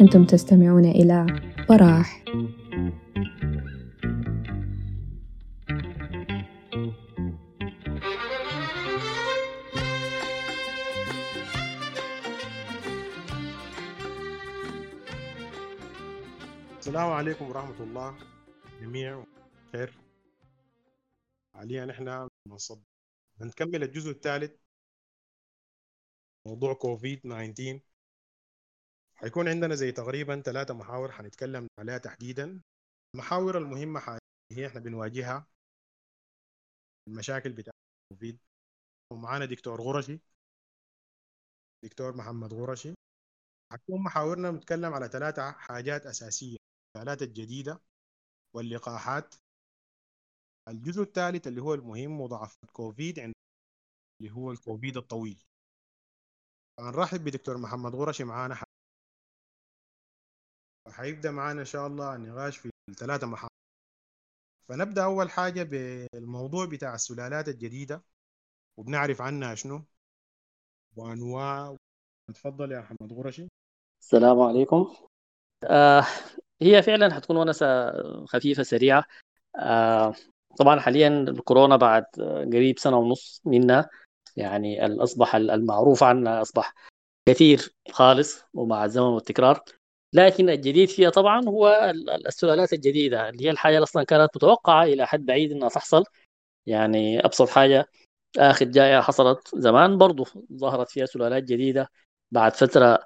[0.00, 1.26] أنتم تستمعون إلى
[1.68, 2.24] براح.
[16.78, 18.14] السلام عليكم ورحمة الله.
[18.82, 19.22] جميع
[19.72, 20.09] خير.
[21.60, 22.82] حاليا إحنا بنصب
[23.40, 24.60] هنكمل الجزء الثالث.
[26.46, 27.80] موضوع كوفيد 19
[29.14, 32.62] حيكون عندنا زي تقريبا ثلاثة محاور حنتكلم عليها تحديدا.
[33.14, 34.20] المحاور المهمة حاليا
[34.52, 35.46] هي إحنا بنواجهها
[37.08, 37.72] المشاكل بتاع
[38.12, 38.38] كوفيد.
[39.12, 40.20] ومعانا دكتور غرشي.
[41.84, 42.94] دكتور محمد غرشي.
[43.72, 46.56] حتكون محاورنا بنتكلم على ثلاثة حاجات أساسية.
[46.96, 47.80] الآلات الجديدة
[48.54, 49.34] واللقاحات.
[50.70, 53.34] الجزء الثالث اللي هو المهم مضاعفات كوفيد عند
[54.20, 55.42] اللي هو الكوفيد الطويل.
[56.80, 58.56] هنرحب بدكتور محمد غرشي معانا؟
[60.88, 63.50] حيبدأ معانا إن شاء الله النقاش في الثلاثة محاور.
[64.68, 68.02] فنبدأ أول حاجة بالموضوع بتاع السلالات الجديدة
[68.76, 69.84] وبنعرف عنها شنو؟
[70.96, 71.76] وأنواع.
[72.34, 73.48] تفضل يا محمد غرشي
[74.02, 74.96] السلام عليكم.
[75.64, 76.04] آه
[76.62, 77.66] هي فعلا حتكون ونسة
[78.26, 79.04] خفيفة سريعة.
[79.56, 80.14] آه
[80.58, 82.04] طبعا حاليا الكورونا بعد
[82.52, 83.88] قريب سنة ونص منا
[84.36, 86.74] يعني أصبح المعروف عنها أصبح
[87.28, 89.60] كثير خالص ومع الزمن والتكرار.
[90.12, 91.92] لكن الجديد فيها طبعا هو
[92.26, 96.04] السلالات الجديدة اللي هي الحاجة أصلا كانت متوقعة إلى حد بعيد أنها تحصل.
[96.66, 97.86] يعني أبسط حاجة
[98.38, 101.90] آخر جائحة حصلت زمان برضو ظهرت فيها سلالات جديدة.
[102.32, 102.98] بعد فترة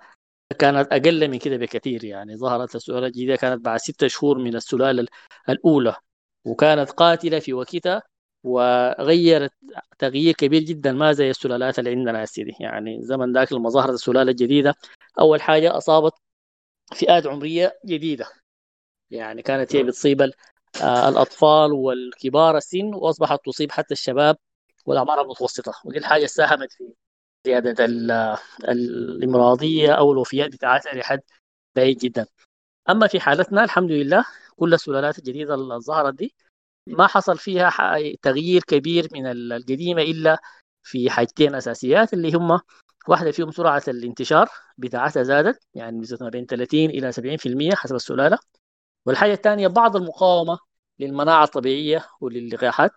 [0.58, 5.06] كانت أقل من كده بكثير يعني ظهرت السلالة الجديدة كانت بعد ستة شهور من السلالة
[5.48, 5.96] الأولى.
[6.44, 8.02] وكانت قاتلة في وقتها
[8.44, 9.52] وغيرت
[9.98, 12.56] تغيير كبير جدا ما زي السلالات اللي عندنا يا سيدي.
[12.60, 14.74] يعني زمن ذاك لما ظهرت السلالة الجديدة
[15.20, 16.12] أول حاجة أصابت
[16.92, 18.26] فئات عمرية جديدة.
[19.10, 20.30] يعني كانت هي بتصيب
[20.82, 24.36] الأطفال والكبار السن وأصبحت تصيب حتى الشباب
[24.86, 25.72] والأعمار المتوسطة.
[25.84, 26.92] ودي الحاجة ساهمت في
[27.46, 27.84] زيادة
[28.68, 31.20] الإمراضية أو الوفيات بتاعتها لحد
[31.76, 32.26] بعيد جدا.
[32.90, 34.24] أما في حالتنا الحمد لله
[34.56, 36.34] كل السلالات الجديدة اللي ظهرت دي
[36.86, 37.70] ما حصل فيها
[38.22, 40.38] تغيير كبير من القديمة إلا
[40.82, 42.60] في حاجتين أساسيات اللي هم
[43.08, 44.48] واحدة فيهم سرعة الانتشار
[44.78, 48.38] بتاعتها زادت يعني ما بين 30 إلى 70% حسب السلالة.
[49.06, 50.58] والحاجة الثانية بعض المقاومة
[50.98, 52.90] للمناعة الطبيعية وللقاحات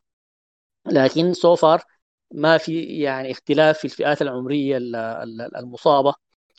[0.87, 1.83] لكن سو فار
[2.33, 4.77] ما في يعني اختلاف في الفئات العمرية
[5.57, 6.13] المصابة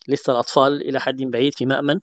[0.09, 2.01] لسه الأطفال إلى حد بعيد في مأمن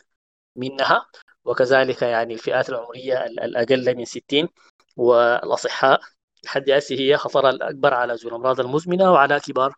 [0.57, 1.07] منها.
[1.45, 4.50] وكذلك يعني الفئات العمرية الأقل من 60
[4.97, 6.01] والأصحاء
[6.45, 9.75] لحد هسه هي خطرها الأكبر على ذوي الأمراض المزمنة وعلى كبار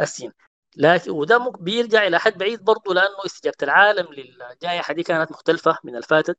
[0.00, 0.32] السن.
[0.76, 5.96] لكن وده بيرجع إلى حد بعيد برضه لأنه استجابة العالم للجائحة دي كانت مختلفة من
[5.96, 6.38] الفاتت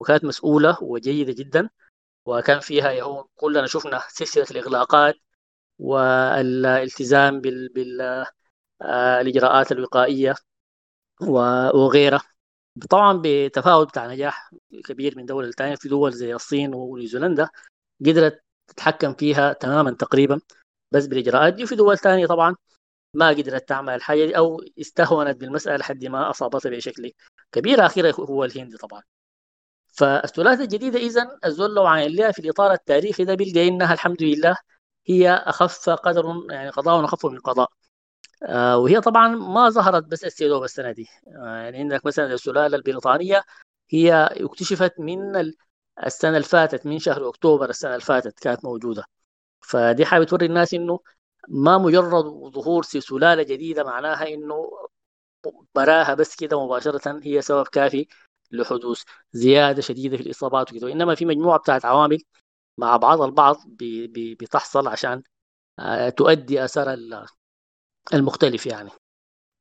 [0.00, 1.70] وكانت مسؤولة وجيدة جدا
[2.26, 5.14] وكان فيها يهون كلنا شفنا سلسلة الإغلاقات
[5.78, 8.24] والالتزام بال...
[9.20, 10.34] الإجراءات الوقائية
[11.74, 12.33] وغيرها.
[12.90, 14.50] طبعا بتفاوت بتاع نجاح
[14.84, 17.48] كبير من دولة للتانية في دول زي الصين ونيوزيلندا
[18.06, 20.40] قدرت تتحكم فيها تماما تقريبا
[20.92, 21.64] بس بالإجراءات دي.
[21.64, 22.56] وفي دول تانية طبعا
[23.14, 27.12] ما قدرت تعمل الحاجة دي أو استهونت بالمسألة لحد ما أصابتها بشكل
[27.52, 27.86] كبير.
[27.86, 29.02] أخيرا هو الهند طبعا.
[29.88, 34.56] فالثلاثة الجديدة إذا الزول لو عاين لها في الإطار التاريخي ده بيلقى إنها الحمد لله
[35.06, 37.68] هي أخف قدر يعني قضاء أخف من قضاء.
[38.76, 41.08] وهي طبعا ما ظهرت بس السيدوب السنة دي.
[41.28, 43.44] آه يعني عندك مثلا السلالة البريطانية
[43.90, 45.36] هي اكتشفت من
[46.06, 49.04] السنة اللي فاتت من شهر أكتوبر السنة اللي فاتت كانت موجودة.
[49.60, 51.00] فدي حابة توري الناس إنه
[51.48, 54.70] ما مجرد ظهور سلالة جديدة معناها إنه
[55.74, 58.08] براها بس كده مباشرة هي سبب كافي
[58.50, 59.02] لحدوث
[59.32, 60.86] زيادة شديدة في الإصابات وكده.
[60.86, 62.18] وإنما في مجموعة بتاعت عوامل
[62.78, 63.56] مع بعض البعض
[64.40, 65.22] بتحصل عشان
[66.16, 66.94] تؤدي أثر
[68.14, 68.90] المختلف يعني.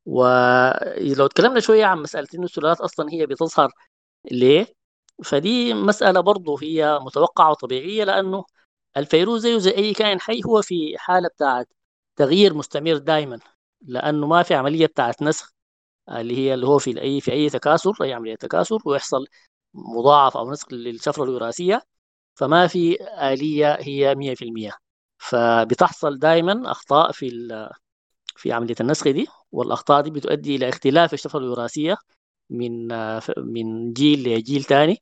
[0.05, 3.71] ولو تكلمنا شوية عن مسألة إنه السلالات أصلا هي بتظهر
[4.31, 4.67] ليه؟
[5.25, 8.45] فدي مسألة برضه هي متوقعة وطبيعية لأنه
[8.97, 11.69] الفيروس زيه زي أي كائن حي هو في حالة بتاعت
[12.15, 13.39] تغيير مستمر دائما
[13.81, 15.53] لأنه ما في عملية بتاعت نسخ
[16.09, 19.25] اللي هي اللي هو في أي في أي تكاثر أي عملية تكاثر ويحصل
[19.73, 21.81] مضاعف أو نسخ للشفرة الوراثية
[22.35, 22.97] فما في
[23.33, 24.71] آلية هي 100%
[25.17, 27.29] فبتحصل دائما أخطاء في
[28.35, 31.97] في عملية النسخ دي والأخطاء دي بتؤدي إلى اختلاف الشفرة الوراثية
[32.49, 32.87] من
[33.37, 35.01] من جيل لجيل ثاني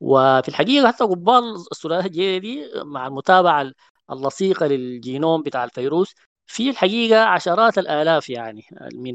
[0.00, 3.72] وفي الحقيقة حتى قبال السلالات الجديدة دي مع المتابعة
[4.10, 6.14] اللصيقة للجينوم بتاع الفيروس
[6.46, 8.62] في الحقيقة عشرات الآلاف يعني
[8.94, 9.14] من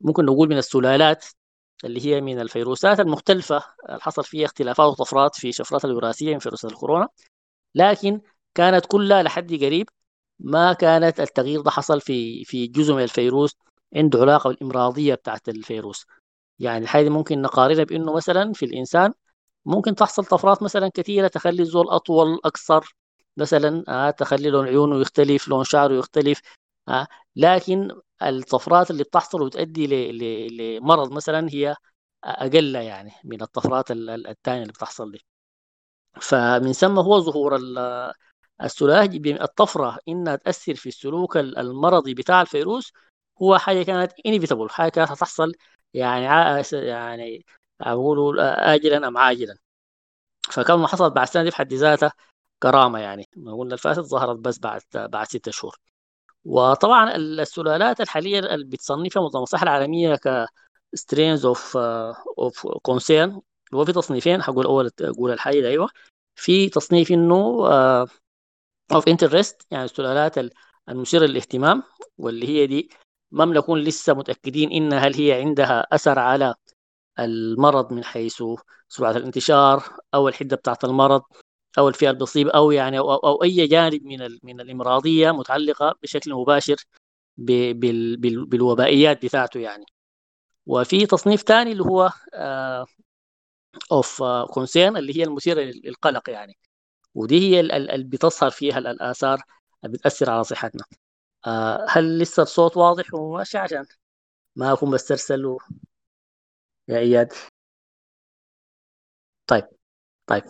[0.00, 1.24] ممكن نقول من السلالات
[1.84, 6.64] اللي هي من الفيروسات المختلفة اللي حصل فيها اختلافات وطفرات في شفرات الوراثية من فيروس
[6.64, 7.08] الكورونا.
[7.74, 8.20] لكن
[8.54, 9.88] كانت كلها لحد قريب
[10.42, 13.56] ما كانت التغيير ده حصل في في جزء من الفيروس
[13.96, 16.06] عنده علاقة بالإمراضية بتاعت الفيروس.
[16.58, 19.12] يعني الحاجة ممكن نقارنها بأنه مثلا في الإنسان
[19.66, 22.96] ممكن تحصل طفرات مثلا كثيرة تخلي الزول أطول أقصر
[23.36, 26.40] مثلا آه تخلي لون عيونه يختلف لون شعره يختلف
[26.88, 27.06] آه
[27.36, 27.88] لكن
[28.22, 29.86] الطفرات اللي بتحصل وتؤدي
[30.48, 31.76] لمرض مثلا هي
[32.24, 35.20] أقل يعني من الطفرات الثانية اللي بتحصل دي.
[36.20, 37.56] فمن ثم هو ظهور
[38.62, 42.92] السلاج الطفرة إنها تأثر في السلوك المرضي بتاع الفيروس
[43.42, 45.52] هو حاجة كانت انيفيتابل حاجة كانت هتحصل
[45.94, 46.24] يعني
[46.72, 47.44] يعني
[47.80, 49.56] أقول اجلا أم عاجلا.
[50.50, 52.12] فكان ما حصلت بعد سنه دي في حد ذاتها
[52.62, 53.28] كرامة يعني.
[53.36, 55.76] ما قلنا الفاسد ظهرت بس بعد بعد ستة شهور.
[56.44, 60.46] وطبعا السلالات الحالية اللي بتصنفها منظمه الصحه العالمية ك
[60.94, 61.76] strains of
[62.38, 63.40] of concern
[63.74, 65.88] هو في تصنيفين حقول أول أقول الحاجة أيوه.
[66.36, 67.66] في تصنيف إنه
[68.94, 70.34] of interest يعني السلالات
[70.88, 71.82] المثيرة للاهتمام
[72.18, 72.90] واللي هي دي
[73.30, 76.54] ما بنكون لسه متأكدين إن هل هي عندها أثر على
[77.18, 78.42] المرض من حيث
[78.88, 79.84] سرعة الانتشار
[80.14, 81.22] أو الحدة بتاعت المرض
[81.78, 86.76] أو الفئة المصيبه أو يعني أو, أو أي جانب من من الإمراضية متعلقة بشكل مباشر
[87.36, 89.84] بالوبائيات بتاعته يعني.
[90.66, 92.10] وفي تصنيف ثاني اللي هو
[93.92, 96.58] of uh, concern اللي هي المثيرة للقلق يعني.
[97.14, 99.42] ودي هي اللي بتظهر فيها الآثار
[99.84, 100.84] اللي بتأثر على صحتنا.
[101.46, 101.50] uh,
[101.88, 103.86] هل لسه الصوت واضح وماشي؟ عشان
[104.56, 105.56] ما أكون بسترسل.
[106.88, 107.32] يا إياد.
[109.46, 109.68] طيب
[110.26, 110.44] طيب.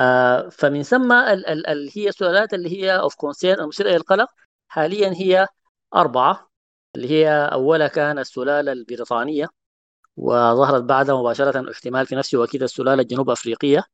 [0.00, 4.28] آه فمن ثم اللي هي السؤالات اللي هي of concern المثيره للقلق.
[4.68, 5.46] حاليا هي
[5.94, 6.50] أربعة.
[6.96, 9.48] اللي هي أولها كان السلالة البريطانية
[10.16, 13.84] وظهرت بعدها مباشرة احتمال في نفس الوقت السلالة الجنوب أفريقية.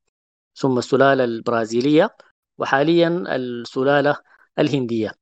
[0.57, 2.17] ثم السلالة البرازيلية
[2.59, 4.17] وحاليا السلالة
[4.59, 5.13] الهندية.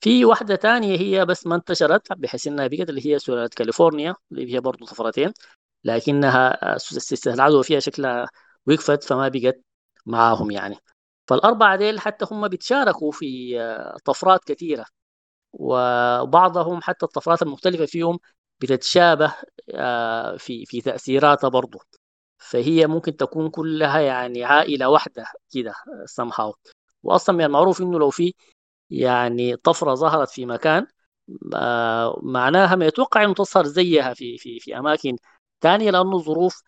[0.00, 4.54] في واحدة ثانية هي بس ما انتشرت بحيث إنها بقت اللي هي سلالة كاليفورنيا اللي
[4.54, 5.32] هي برضه طفرتين
[5.84, 6.58] لكنها
[7.26, 8.28] العدوى فيها شكلها
[8.66, 9.60] وقفت فما بقت
[10.06, 10.76] معاهم يعني.
[11.28, 13.56] فالأربعة ديل حتى هم بيتشاركوا في
[14.04, 14.86] طفرات كثيرة.
[15.52, 18.18] وبعضهم حتى الطفرات المختلفة فيهم
[18.60, 19.34] بتتشابه
[20.38, 21.80] في في تأثيراتها برضه
[22.38, 25.24] فهي ممكن تكون كلها يعني عائلة واحدة
[25.54, 25.74] كده
[26.20, 26.52] somehow.
[27.02, 28.34] وأصلا من المعروف إنه لو في
[28.90, 30.86] يعني طفرة ظهرت في مكان
[32.22, 35.16] معناها ما يتوقع إنه تظهر زيها في في في أماكن
[35.62, 36.62] ثانية لأنه الظروف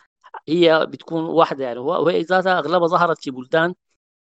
[0.48, 1.78] هي بتكون واحدة يعني.
[1.78, 3.74] وهي ذاتها أغلبها ظهرت في بلدان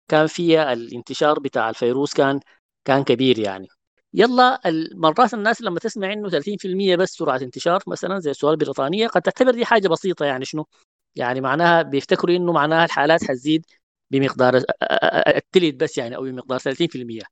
[0.10, 2.40] كان فيها الانتشار بتاع الفيروس كان
[2.86, 3.68] كان كبير يعني.
[4.14, 4.62] يلا
[4.96, 9.52] مرات الناس لما تسمع إنه 30% بس سرعة انتشار مثلا زي السؤال البريطانيه قد تعتبر
[9.52, 10.66] دي حاجة بسيطة يعني شنو؟
[11.16, 13.66] يعني معناها بيفتكروا إنه معناها الحالات حتزيد
[14.12, 14.64] بمقدار
[15.38, 17.24] التلت بس يعني أو بمقدار 30%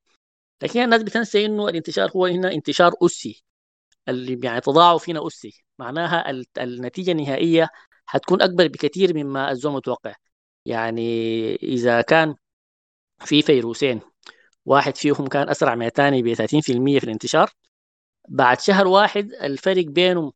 [0.64, 3.44] لكن الناس بتنسى إنه الانتشار هو هنا انتشار أسي.
[4.10, 5.64] اللي يعني تضاعف هنا أسي.
[5.80, 7.70] معناها النتيجة النهائية
[8.06, 10.16] حتكون أكبر بكثير مما الزوم متوقع.
[10.66, 11.02] يعني
[11.56, 12.36] إذا كان
[13.20, 14.02] في فيروسين
[14.66, 17.52] واحد فيهم كان أسرع من الثاني ب 30% في الانتشار
[18.30, 20.34] بعد شهر واحد الفرق بينهم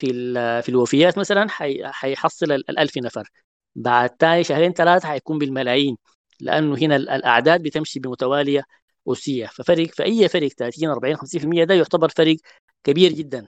[0.00, 1.46] في في الوفيات مثلا
[1.92, 3.28] حيحصل ال 1000 نفر
[3.74, 5.96] بعد ثاني شهرين ثلاثة حيكون بالملايين
[6.40, 8.64] لأنه هنا الأعداد بتمشي بمتوالية
[9.08, 9.46] أسية.
[9.46, 12.36] ففرق فاي فرق 30 40 50% ده يعتبر فرق
[12.84, 13.46] كبير جدا.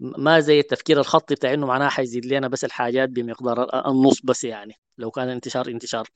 [0.00, 4.74] ما زي التفكير الخطي بتاع إنه معناها حيزيد لنا بس الحاجات بمقدار النص بس يعني
[4.98, 6.08] لو كان الانتشار انتشار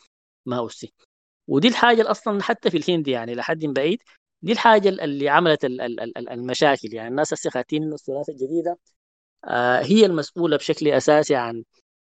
[0.46, 0.92] ما أسي.
[1.48, 4.02] ودي الحاجة أصلا حتى في الهند يعني لحد بعيد
[4.42, 5.64] دي الحاجة اللي عملت
[6.30, 6.94] المشاكل.
[6.94, 8.78] يعني الناس هسه خاتين انه الثلاثه الجديدة
[9.82, 11.64] هي المسؤولة بشكل أساسي عن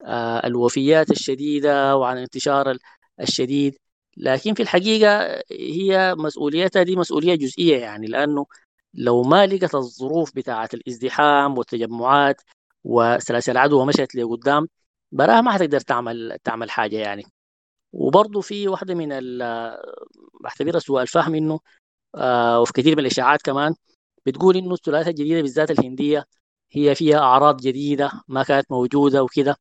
[0.05, 2.77] آه الوفيات الشديدة وعن الانتشار
[3.21, 3.79] الشديد.
[4.17, 8.47] لكن في الحقيقة هي مسؤوليتها دي مسؤولية جزئية يعني لأنه
[8.95, 12.41] لو ما لقت الظروف بتاعه الازدحام والتجمعات
[12.85, 14.69] وسلاسل العدوى مشت لقدام
[15.13, 17.25] براها ما حتقدر تعمل تعمل حاجة يعني.
[17.93, 19.13] وبرضه في واحدة من
[20.41, 21.61] بعتبرها سوء الفهم إنه
[22.15, 23.75] آه وفي كثير من الإشاعات كمان
[24.27, 26.25] بتقول إنه الثلاثه الجديدة بالذات الهندية
[26.73, 29.57] هي فيها أعراض جديدة ما كانت موجودة وكده.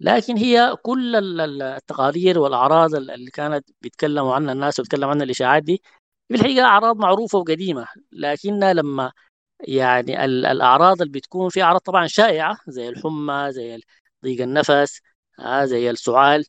[0.00, 1.16] لكن هي كل
[1.52, 5.82] التقارير والأعراض اللي كانت بيتكلموا عنها الناس وبيتكلموا عنها الإشاعات دي
[6.28, 7.86] في الحقيقة أعراض معروفة وقديمة.
[8.12, 9.12] لكنها لما
[9.60, 13.80] يعني الأعراض اللي بتكون في أعراض طبعا شائعة زي الحمى زي
[14.24, 15.00] ضيق النفس
[15.40, 16.44] آه زي السعال.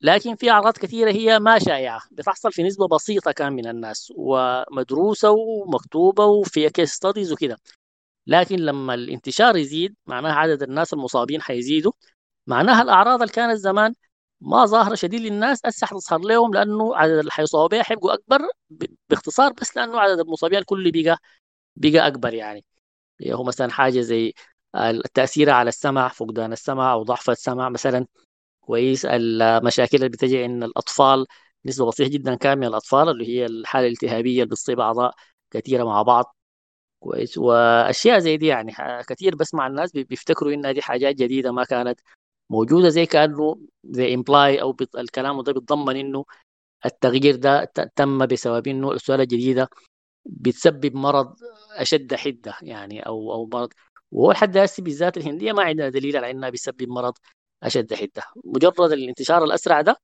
[0.00, 2.00] لكن في أعراض كثيرة هي ما شائعة.
[2.12, 7.56] بتحصل في نسبة بسيطة كان من الناس ومدروسة ومكتوبة وفي كيس ستاديز وكده.
[8.26, 11.92] لكن لما الانتشار يزيد معناها عدد الناس المصابين حيزيدوا
[12.46, 13.94] معناها الأعراض اللي كانت زمان
[14.40, 18.38] ما ظاهرة شديد للناس هسه حتظهر لهم لأنه عدد اللي حيصابوا بها حيبقوا أكبر
[19.10, 21.18] باختصار بس لأنه عدد المصابين الكل بقى
[21.76, 22.64] بقى أكبر يعني.
[23.32, 24.34] هو مثلا حاجة زي
[24.76, 28.06] التأثير على السمع فقدان السمع أو ضعف السمع مثلا.
[28.60, 29.06] كويس.
[29.06, 31.26] المشاكل اللي بتجي إن الأطفال
[31.66, 35.14] نسبة بسيطة جدا كان من الأطفال اللي هي الحالة الالتهابية اللي بتصيب أعضاء
[35.50, 36.36] كثيرة مع بعض.
[37.04, 37.38] كويس.
[37.38, 38.72] وأشياء زي دي يعني
[39.08, 42.00] كثير بسمع الناس بيفتكروا إنها دي حاجات جديدة ما كانت
[42.50, 46.24] موجودة زي كأنه زي امبلاي أو الكلام ده بيتضمن إنه
[46.86, 47.64] التغيير ده
[47.96, 49.68] تم بسبب إنه السؤال الجديده
[50.26, 51.36] بتسبب مرض
[51.76, 53.68] أشد حدة يعني أو أو مرض.
[54.12, 57.14] وهو لحد هسه بالذات الهندية ما عندنا دليل على إنها بتسبب مرض
[57.62, 58.22] أشد حدة.
[58.44, 59.96] مجرد الانتشار الأسرع ده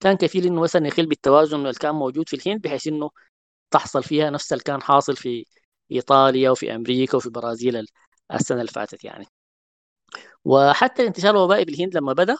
[0.00, 3.10] كان كفيل إنه مثلا يخل بالتوازن اللي كان موجود في الهند بحيث إنه
[3.70, 5.44] تحصل فيها نفس اللي كان حاصل في
[5.92, 7.86] إيطاليا وفي أمريكا وفي برازيل
[8.34, 9.26] السنة اللي فاتت يعني.
[10.44, 12.36] وحتى انتشار الوباء بالهند لما بدأ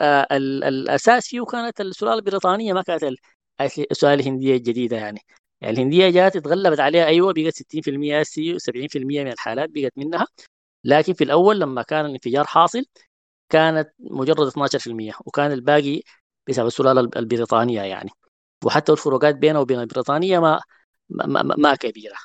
[0.00, 3.04] آه الأساس فيه كانت السلالة البريطانية ما كانت
[3.92, 5.20] السلالة الهندية الجديدة يعني.
[5.60, 10.26] يعني الهندية جات اتغلبت عليها أيوه بقت 60% سي و70% من الحالات بقت منها.
[10.84, 12.84] لكن في الأول لما كان الانفجار حاصل
[13.48, 16.02] كانت مجرد 12% وكان الباقي
[16.48, 18.10] بسبب السلالة البريطانية يعني.
[18.64, 20.60] وحتى الفروقات بينه وبين البريطانية ما,
[21.10, 22.16] ما, ما كبيرة.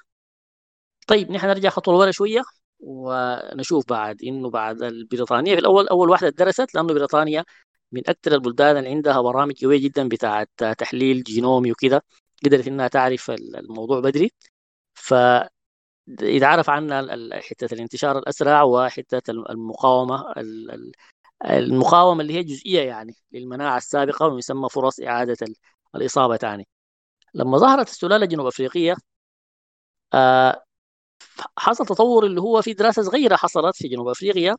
[1.08, 2.42] طيب نحن نرجع خطوة لورا شوية
[2.80, 7.46] ونشوف بعد إنه بعد البريطانية في الأول أول واحدة درست لأنه بريطانيا
[7.92, 10.48] من أكثر البلدان اللي عندها برامج قوية جدا بتاعه
[10.78, 12.04] تحليل جينومي وكده
[12.46, 14.32] قدرت إنها تعرف الموضوع بدري.
[14.94, 15.14] ف
[16.22, 20.34] يتعرف عنا حتة الانتشار الأسرع وحتة المقاومة
[21.46, 25.38] المقاومة اللي هي جزئية يعني للمناعة السابقة ويسمى فرص إعادة
[25.96, 26.68] الإصابة ثاني
[27.34, 28.96] لما ظهرت السلالة الجنوب أفريقية
[30.14, 30.64] آه
[31.58, 34.58] حصل تطور اللي هو في دراسة صغيرة حصلت في جنوب أفريقيا.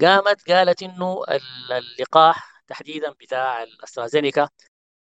[0.00, 1.24] قامت قالت إنه
[1.72, 4.48] اللقاح تحديدا بتاع الأسترازينيكا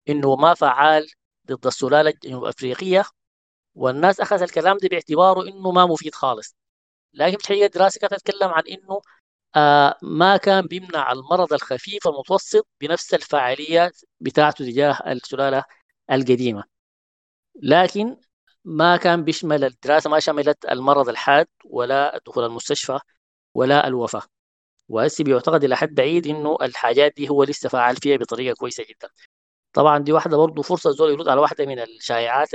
[0.08, 1.06] إنه ما فعال
[1.46, 3.04] ضد السلالة الجنوب أفريقية.
[3.74, 6.56] والناس اخذ الكلام ده باعتباره إنه ما مفيد خالص.
[7.14, 9.00] لكن في الحقيقة الدراسه كانت تتكلم عن إنه
[9.56, 15.64] آه ما كان بيمنع المرض الخفيف المتوسط بنفس الفعاليات بتاعته تجاه السلالة
[16.12, 16.64] القديمة.
[17.62, 18.16] لكن
[18.64, 22.98] ما كان بيشمل الدراسة ما شملت المرض الحاد ولا دخول المستشفى
[23.54, 24.22] ولا الوفاة.
[24.88, 29.08] وهسه بيعتقد إلى حد بعيد إنه الحاجات دي هو لسه فعال فيها بطريقة كويسة جدا.
[29.72, 32.50] طبعا دي واحدة برضه فرصة زول يرد على واحدة من الشائعات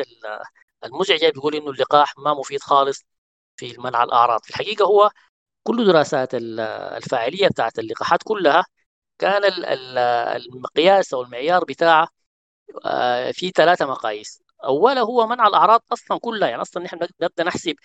[0.85, 3.05] المزعجة بيقول إنه اللقاح ما مفيد خالص
[3.57, 4.41] في منع الأعراض.
[4.43, 5.11] في الحقيقة هو
[5.63, 8.65] كل دراسات الفاعلية بتاعت اللقاحات كلها
[9.19, 9.41] كان
[10.35, 12.07] المقياس أو المعيار بتاعه
[12.85, 14.43] آه، في ثلاثة مقاييس.
[14.65, 16.49] اولا هو منع الأعراض أصلا كلها.
[16.49, 17.75] يعني أصلا نحن نبدا نحسب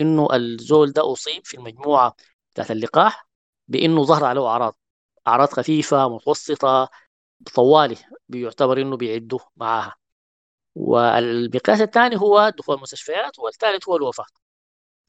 [0.00, 2.14] إنه الزول ده أصيب في المجموعة
[2.54, 3.26] بتاعت اللقاح
[3.68, 4.76] بإنه ظهر عليه أعراض
[5.28, 6.90] أعراض خفيفة متوسطة
[7.54, 7.96] طوالي
[8.28, 9.94] بيعتبر إنه بيعدوا معاها.
[10.74, 14.26] والمقياس الثاني هو دخول المستشفيات والثالث هو الوفاة.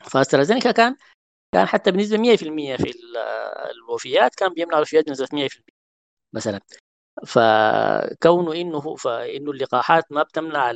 [0.05, 0.95] فاسترازينيكا كان
[1.53, 2.93] كان حتى بنسبة 100% في
[3.71, 5.73] الوفيات كان بيمنع الوفيات بنسبة 100%
[6.33, 6.61] مثلا.
[7.27, 10.71] فكونه إنه فإنه اللقاحات ما بتمنع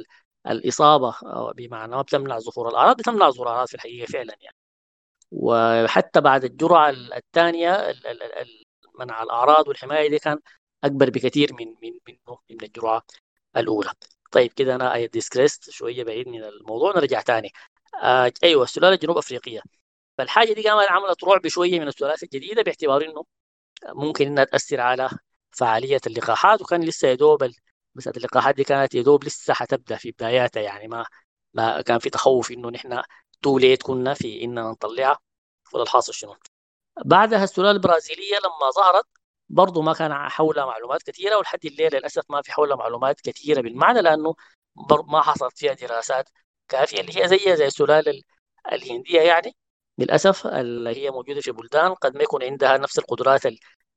[0.48, 1.16] الإصابة
[1.58, 4.58] بمعنى ما بتمنع ظهور الأعراض بتمنع ظهور الأعراض في الحقيقة فعلا يعني.
[5.32, 7.94] وحتى بعد الجرعة الثانية
[9.00, 10.40] منع الأعراض والحماية دي كان
[10.84, 13.04] أكبر بكثير من من منه من الجرعة
[13.58, 13.92] الأولى.
[14.32, 17.52] طيب كده أنا ديسكريست شوية بعيد من الموضوع نرجع ثاني
[18.04, 19.62] آه أيوه السلاله الجنوب أفريقية.
[20.18, 23.26] فالحاجة دي قامت عملت رعب شوية من السلالات الجديدة باعتبار إنه
[23.90, 25.10] ممكن إنها تأثر على
[25.52, 27.44] فعالية اللقاحات وكان لسه يا دوب
[27.96, 31.06] مساله اللقاحات دي كانت يا دوب لسه حتبدا في بداياتها يعني ما
[31.54, 33.02] ما كان في تخوف إنه نحن
[33.42, 35.20] تو ليت كنا في إننا نطلعها
[35.74, 36.36] ولا الحاصل شنو؟
[37.06, 39.06] بعدها السلاله البرازيلية لما ظهرت
[39.50, 44.02] برضه ما كان حولها معلومات كثيرة ولحد الليل للأسف ما في حولها معلومات كثيرة بالمعنى
[44.02, 44.36] لأنه
[45.08, 46.30] ما حصلت فيها دراسات
[46.68, 48.22] كافية اللي هي زي زي السلاله
[48.72, 49.56] الهندية يعني.
[49.98, 53.42] للأسف اللي هي موجودة في بلدان قد ما يكون عندها نفس القدرات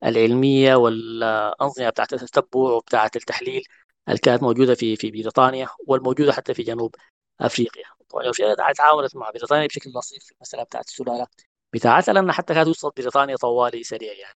[0.05, 3.63] العلمية والانظمه بتاعت التتبع وبتاعت التحليل
[4.09, 6.95] اللي كانت موجودة في في بريطانيا والموجودة حتى في جنوب
[7.41, 7.85] أفريقيا.
[8.11, 11.27] طبعا افريقيا تعاونت مع بريطانيا بشكل لطيف في المسألة بتاعت السلاله
[11.75, 14.35] بتاعتها لأن حتى كانت توصل بريطانيا طوالي سريع يعني.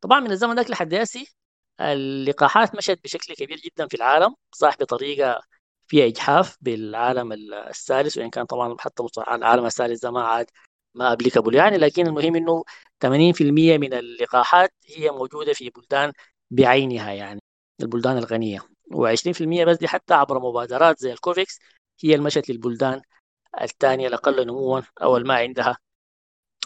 [0.00, 1.26] طبعا من الزمن ذاك لحد هسي
[1.80, 5.40] اللقاحات مشت بشكل كبير جدا في العالم صح بطريقة
[5.88, 10.46] فيها إجحاف بالعالم الثالث وإن كان طبعا حتى العالم الثالث ما عاد
[10.94, 11.76] ما applicable يعني.
[11.78, 12.64] لكن المهم إنه
[13.00, 16.12] 80% من اللقاحات هي موجودة في بلدان
[16.50, 17.40] بعينها يعني
[17.82, 18.60] البلدان الغنية.
[18.94, 21.58] و20% بس دي حتى عبر مبادرات زي الكوفيكس
[22.04, 23.02] هي المشت للبلدان
[23.62, 25.78] الثانية الاقل نموا أو ما عندها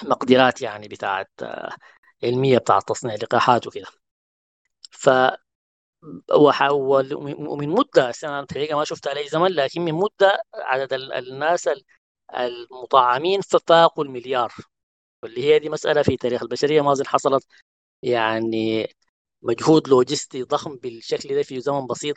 [0.05, 1.77] مقدرات يعني بتاعت آه،
[2.25, 3.87] علمية بتاعت تصنيع لقاحات وكده.
[4.91, 5.09] ف
[6.33, 11.71] ومن مدة أنا الحقيقة ما شفتها لي زمن لكن من مدة عدد الناس
[12.37, 14.55] المطعمين فاقوا المليار.
[15.23, 17.47] واللي هي دي مسألة في تاريخ البشرية ما اظن حصلت
[18.03, 18.89] يعني
[19.43, 22.17] مجهود لوجستي ضخم بالشكل ده في زمن بسيط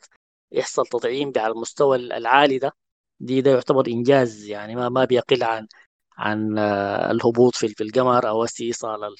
[0.51, 2.71] يحصل تطعيم على المستوى العالي ده.
[3.19, 5.67] دي ده يعتبر إنجاز يعني ما ما بيقل عن
[6.17, 9.15] عن آه، الهبوط في القمر أو استيصال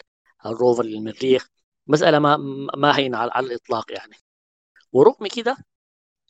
[0.46, 1.48] الروفر للمريخ
[1.88, 2.38] مسألة ما
[2.78, 4.16] ما هين على الإطلاق يعني.
[4.92, 5.58] ورغم كده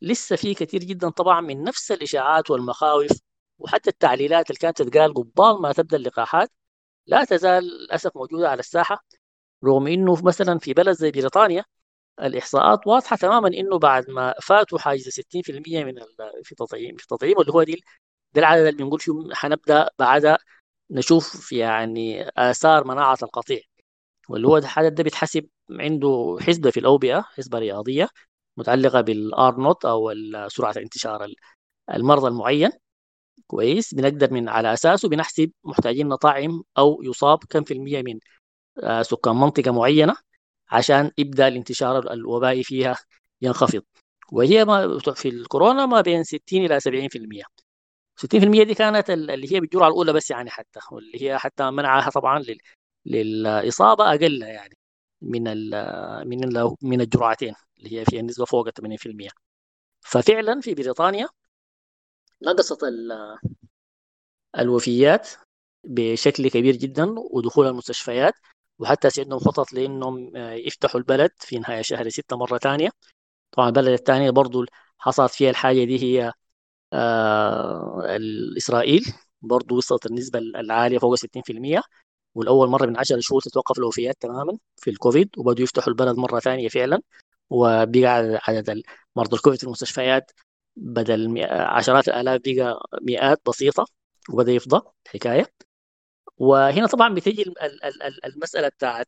[0.01, 3.11] لسه في كثير جدا طبعا من نفس الإشاعات والمخاوف
[3.59, 6.51] وحتى التعليلات اللي كانت تتقال قبال ما تبدأ اللقاحات
[7.07, 9.05] لا تزال للأسف موجودة على الساحة.
[9.65, 11.65] رغم إنه مثلا في بلد زي بريطانيا
[12.21, 15.93] الإحصاءات واضحة تماما إنه بعد ما فاتوا حاجز 60% من
[16.43, 17.83] في تطعيم في تطعيم اللي هو دي
[18.33, 20.37] ده العدد اللي بنقول فيه حنبدا بعد
[20.91, 23.59] نشوف يعني آثار مناعة القطيع.
[24.29, 28.09] واللي هو العدد ده بيتحسب عنده حسبة في الأوبئة حسبة رياضية
[28.57, 30.13] متعلقة بال R naught أو
[30.47, 31.27] سرعة انتشار
[31.95, 32.71] المرض المعين.
[33.47, 33.93] كويس.
[33.93, 38.19] بنقدر من على أساسه بنحسب محتاجين نطعم أو يصاب كم في المية من
[39.01, 40.15] سكان منطقة معينة
[40.69, 42.97] عشان يبدأ الانتشار الوبائي فيها
[43.41, 43.81] ينخفض.
[44.31, 47.43] وهي ما في الكورونا ما بين 60 إلى 70%
[48.15, 52.43] 60% دي كانت اللي هي بالجرعة الأولى بس يعني حتى واللي هي حتى منعها طبعا
[53.05, 54.77] للإصابة أقل يعني
[55.21, 55.69] من ال
[56.29, 59.29] من ال من الجرعتين اللي هي فيها نسبة فوق 80%
[60.01, 61.27] ففعلا في بريطانيا
[62.41, 62.83] نقصت
[64.59, 65.29] الوفيات
[65.83, 68.33] بشكل كبير جدا ودخول المستشفيات
[68.79, 72.89] وحتى عندهم خطط لأنهم يفتحوا البلد في نهاية شهر ستة مرة ثانية.
[73.51, 74.65] طبعا البلد الثانية برضو
[74.99, 76.33] حصلت فيها الحاجة دي هي
[76.93, 78.17] آه
[78.57, 79.05] اسرائيل
[79.41, 81.81] برضو وصلت النسبة العالية فوق 60%
[82.35, 86.67] والأول مرة من 10 شهور تتوقف الوفيات تماما في الكوفيد وبدوا يفتحوا البلد مرة ثانية
[86.69, 87.01] فعلا.
[87.49, 88.81] وبقى عدد
[89.15, 90.31] مرضى الكوفيد في المستشفيات
[90.75, 93.85] بدل عشرات الالاف بقى مئات بسيطة
[94.29, 95.64] وبدأ يفضى الحكاية.
[96.37, 97.53] وهنا طبعا بتجي
[98.25, 99.07] المسألة بتاعت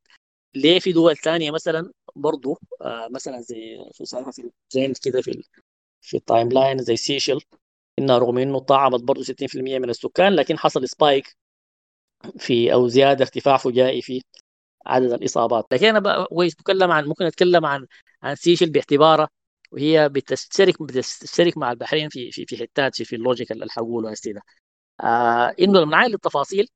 [0.56, 5.44] ليه في دول ثانية مثلا برضه آه، مثلا زي في في الترند كده في
[6.02, 7.42] في ال timeline زي سيشل
[8.00, 11.38] انها رغم إنه طعمت برضه 60% من السكان لكن حصل spike
[12.40, 14.22] في أو زيادة ارتفاع فجائي في
[14.88, 15.68] عدد الإصابات.
[15.74, 17.88] لكن أنا بقى بتكلم عن ممكن أتكلم عن
[18.24, 19.30] عن سيشل باعتبارها
[19.72, 24.32] وهي بتشترك بتشترك مع البحرين في في في حتات في ال logic اللي حقوله هسه
[24.34, 24.42] ده
[25.04, 26.70] آه إنه لما نعاين التفاصيل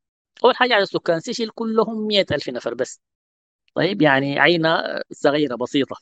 [0.43, 3.01] أول حاجة على سكان سيشل كلهم 100000 نفر بس.
[3.75, 5.97] طيب يعني عينة صغيرة بسيطة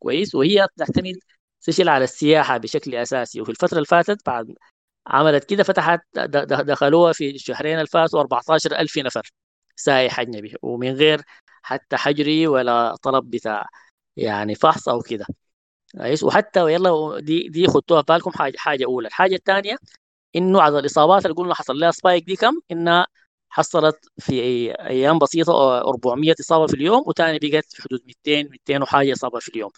[0.00, 0.34] كويس.
[0.34, 1.14] وهي بتعتمد
[1.60, 3.40] سيشل على السياحة بشكل أساسي.
[3.40, 4.54] وفي الفترة اللي فاتت بعد
[5.06, 9.30] عملت كده فتحت دخلوها في الشهرين اللي فاتوا 14000 نفر
[9.76, 10.54] سائح أجنبي.
[10.62, 11.22] ومن غير
[11.62, 13.66] حتى حجري ولا طلب بتاع
[14.16, 15.26] يعني فحص أو كده.
[15.98, 16.24] كويس.
[16.24, 18.30] وحتى يلا دي دي خدتوها بالكم.
[18.32, 19.08] حاجة حاجة أولى.
[19.08, 19.76] الحاجة الثانية
[20.36, 23.06] إنه عدد الإصابات اللي قلنا حصل لها سبايك دي كم؟ إنها
[23.48, 24.32] حصلت في
[24.80, 29.48] أيام بسيطة 400 إصابة في اليوم وثاني بقت في حدود 200 200 وحاجة إصابة في
[29.48, 29.70] اليوم.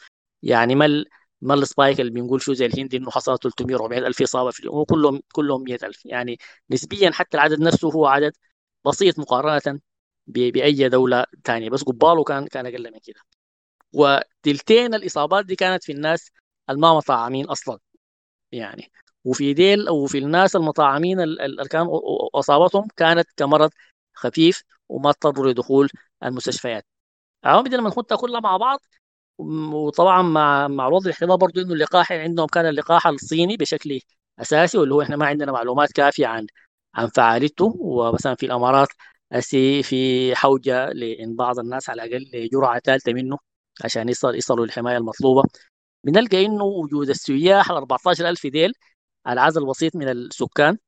[0.43, 1.05] يعني ما
[1.41, 4.77] ما السبايك اللي بنقول شو زي الهند إنه حصلت 300 400 ألف إصابة في اليوم
[4.79, 6.07] وكلهم كلهم 100 ألف.
[6.07, 6.39] يعني
[6.71, 8.33] نسبيا حتى العدد نفسه هو عدد
[8.87, 9.81] بسيط مقارنة
[10.27, 13.21] بأي دولة ثانية بس قباله كان كان أقل من كده.
[13.95, 16.31] وتلتين الإصابات دي كانت في الناس
[16.71, 17.79] الما مطعمين أصلا.
[18.53, 18.93] يعني
[19.25, 22.01] وفي ديل وفي الناس المطعمين اللي كانوا
[22.39, 23.71] أصابتهم كانت كمرض
[24.15, 25.91] خفيف وما اضطروا لدخول
[26.25, 26.87] المستشفيات.
[27.45, 28.81] عوامل لما نحطها كلها مع بعض
[29.39, 34.01] وطبعا مع مع الوضع الاحتمال برضه إنه اللقاح عندهم كان اللقاح الصيني بشكل
[34.41, 36.47] أساسي واللي هو إحنا ما عندنا معلومات كافية عن
[36.95, 38.89] عن فعاليته ومثلا في الأمارات
[39.33, 43.39] هسي في حوجة لإن بعض الناس على الأقل جرعه ثالثه منه
[43.85, 45.43] عشان يصل يصلوا للحماية المطلوبة.
[46.05, 48.73] بنلقى إنه وجود السياح ال 14000 ديل
[49.29, 50.79] العدد البسيط من السكان.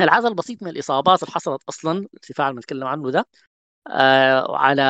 [0.00, 3.26] العدد البسيط من الإصابات اللي حصلت أصلا الارتفاع اللي بنتكلم عنه ده
[3.88, 4.82] آه على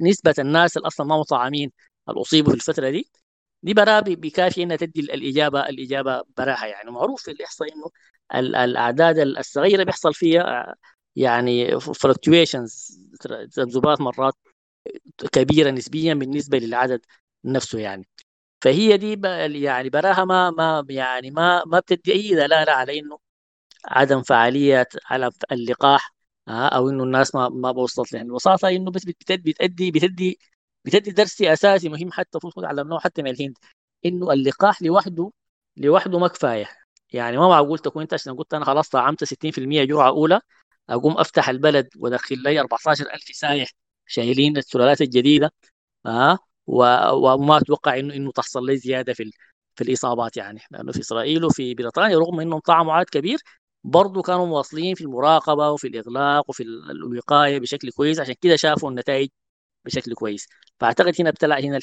[0.00, 1.72] نسبة الناس اللي أصلا ما مطعمين
[2.08, 3.10] اللي أصيبوا في الفترة دي.
[3.62, 6.90] دي برا بكافي إنها تدي الإجابة الإجابة براها يعني.
[6.90, 7.90] معروف في الاحصاء إنه
[8.64, 10.74] الأعداد الصغيرة بيحصل فيها
[11.16, 13.00] يعني فلكتويشنز
[13.52, 14.34] تذبذبات مرات
[15.32, 17.00] كبيرة نسبيا بالنسبة للعدد
[17.44, 18.06] نفسه يعني.
[18.64, 19.20] فهي دي
[19.64, 23.18] يعني براها ما ما يعني ما ما بتدي أي دلالة على إنه
[23.86, 26.14] عدم فعالية على اللقاح
[26.48, 30.38] آه أو إنه الناس ما ما بوصلت يعني الوساطه إنه بس بتدي بتدي بتدي
[30.84, 33.58] بتدي درس أساسي مهم حتى المفروض تعلمناه حتى من الهند.
[34.06, 35.32] إنه اللقاح لوحده
[35.76, 36.68] لوحده ما كفاية.
[37.12, 40.40] يعني ما معقول تكون أنت عشان قلت أنا خلاص طعمت 60% جرعة أولى
[40.90, 43.70] أقوم أفتح البلد وأدخل لي 14000 سايح
[44.06, 45.52] شايلين السلالات الجديدة
[46.06, 49.30] ها وما أتوقع انه إنه تحصل لي زيادة في
[49.76, 53.38] في الإصابات يعني لأنه في إسرائيل وفي بريطانيا رغم إنهم طعموا عدد كبير
[53.84, 59.28] برضه كانوا مواصلين في المراقبة وفي الإغلاق وفي الوقاية بشكل كويس عشان كده شافوا النتائج
[59.84, 60.48] بشكل كويس.
[60.80, 61.78] فأعتقد هنا ابتلع هنا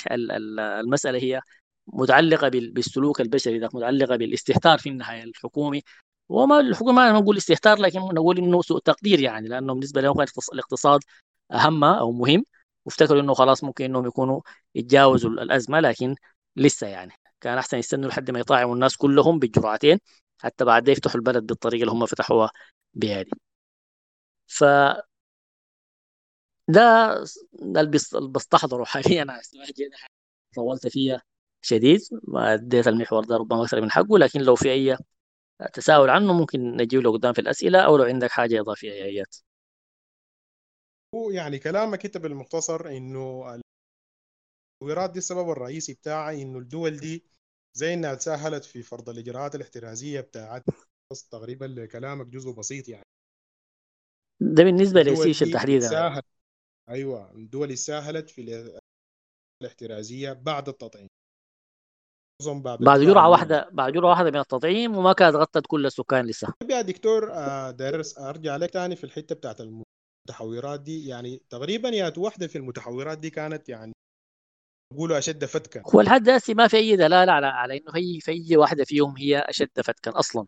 [0.81, 1.41] المسألة هي
[1.87, 5.83] متعلقة بالسلوك البشري ده متعلقة بالاستهتار في النهاية الحكومي.
[6.29, 10.21] وما الحكومة ما نقول استهتار لكن نقول إنه سوء تقدير يعني لأنه بالنسبة لهم
[10.53, 11.01] الاقتصاد
[11.51, 12.43] أهم أو مهم.
[12.85, 14.41] وافتكروا إنه خلاص ممكن إنهم يكونوا
[14.75, 16.15] يتجاوزوا الأزمة لكن
[16.55, 19.99] لسه يعني كان أحسن يستنوا لحد ما يطاعموا الناس كلهم بالجرعتين
[20.39, 22.51] حتى بعد يفتحوا البلد بالطريقة اللي هم فتحوها
[22.93, 23.31] بها دي.
[24.47, 24.63] ف
[26.67, 27.13] ده
[27.79, 27.91] اللي
[28.31, 29.25] بستحضره حاليا.
[30.55, 31.21] طولت فيها
[31.61, 34.97] شديد ما أديت المحور ده ربما أكثر من حقه لكن لو في أي
[35.73, 39.35] تساؤل عنه ممكن نجيب له قدام في الأسئلة أو لو عندك حاجة إضافية يا ايات
[41.15, 43.55] هو يعني كلامك انت بالمختصر انه
[44.81, 47.23] التطويرات دي السبب الرئيسي بتاعها انه الدول دي
[47.77, 50.63] زي انها تساهلت في فرض الإجراءات الاحترازية بتاعت
[51.31, 53.05] تقريبا لكلامك جزء بسيط يعني.
[54.41, 56.21] ده بالنسبة لسيشل تحديدا ساهل
[56.89, 58.71] أيوه الدول ساهلت في
[59.61, 61.07] الاحترازية بعد التطعيم.
[62.47, 66.53] بعد بعد جرعة واحدة بعد جرعة واحدة من التطعيم وما كانت غطت كل السكان لسه.
[66.69, 69.61] يا دكتور آه، دارس أرجع لك ثاني في الحتة بتاعت
[70.31, 73.93] المتحورات دي يعني تقريبا يا واحدة في المتحورات دي كانت يعني
[74.93, 75.83] يقولوا أشد فتكا.
[75.95, 79.39] هو لحد ما في أي دلالة على على إنه هي في أي واحدة فيهم هي
[79.39, 80.45] أشد فتكا أصلا.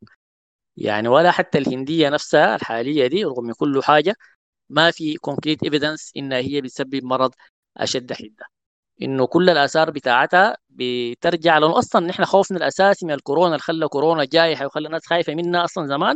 [0.77, 4.15] يعني ولا حتى الهندية نفسها الحالية دي رغم كل حاجة
[4.69, 7.31] ما في concrete evidence إنها هي بتسبب مرض
[7.77, 8.45] أشد حدة.
[9.01, 14.25] إنه كل الآثار بتاعتها بترجع لأنه أصلا نحن خوفنا الأساسي من الكورونا اللي خلى كورونا
[14.25, 16.15] جايحه وخلى الناس خايفة منها أصلا زمان.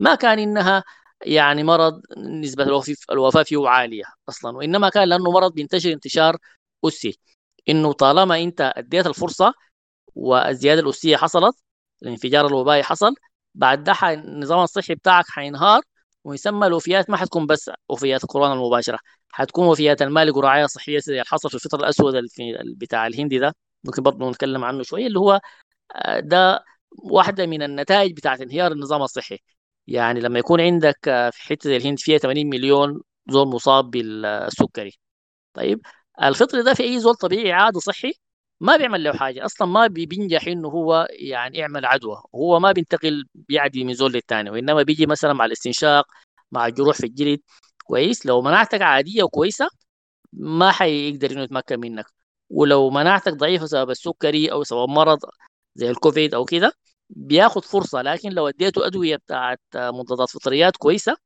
[0.00, 0.84] ما كان إنها
[1.26, 2.64] يعني مرض نسبة
[3.10, 6.36] الوفاة فيه عالية أصلا وإنما كان لأنه مرض بينتشر انتشار
[6.84, 7.18] أسي.
[7.68, 9.54] إنه طالما أنت أديت الفرصة
[10.14, 11.56] والزياده الأسية حصلت
[12.02, 13.14] الانفجار الوبائي حصل
[13.54, 15.82] بعد ده النظام الصحي بتاعك حينهار
[16.24, 18.98] ويسمى الوفيات ما حتكون بس وفيات الكورونا المباشرة
[19.32, 22.14] حتكون وفيات المالك ورعاية صحية زي الحصل في الفطر الأسود
[22.76, 23.54] بتاع الهندي ده
[23.84, 25.40] ممكن برضه نتكلم عنه شوية اللي هو
[25.96, 26.64] آه، ده
[26.98, 29.38] واحدة من النتائج بتاعت انهيار النظام الصحي.
[29.88, 34.92] يعني لما يكون عندك آه، في حتة الهند فيها 80 مليون زول مصاب بالسكري.
[35.54, 35.80] طيب
[36.22, 38.12] الفطر ده في أي زول طبيعي عادي صحي
[38.60, 39.44] ما بيعمل له حاجة.
[39.46, 42.22] أصلا ما بينجح إنه هو يعني يعمل عدوى.
[42.34, 46.06] هو ما بينتقل بيعدي من زول للثاني وإنما بيجي مثلا مع الاستنشاق
[46.52, 47.40] مع الجروح في الجلد.
[47.84, 49.68] كويس لو مناعتك عادية وكويسة
[50.32, 52.06] ما حيقدر إنه يتمكن منك.
[52.50, 55.18] ولو مناعتك ضعيفة بسبب السكري أو سبب مرض
[55.74, 56.72] زي الكوفيد أو كده
[57.10, 61.16] بياخد فرصة لكن لو أديته أدوية بتاعت مضادات فطريات كويسة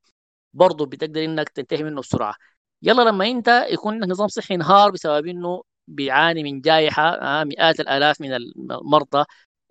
[0.54, 2.34] برضه بتقدر إنك تنتهي منه بسرعة.
[2.82, 7.80] يلا لما أنت يكون عندك نظام صحي انهار بسبب إنه بيعاني من جائحة آه، مئات
[7.80, 9.24] الآلاف من المرضى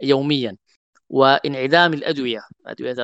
[0.03, 0.57] يوميا.
[1.09, 2.95] وانعدام الأدوية أدوية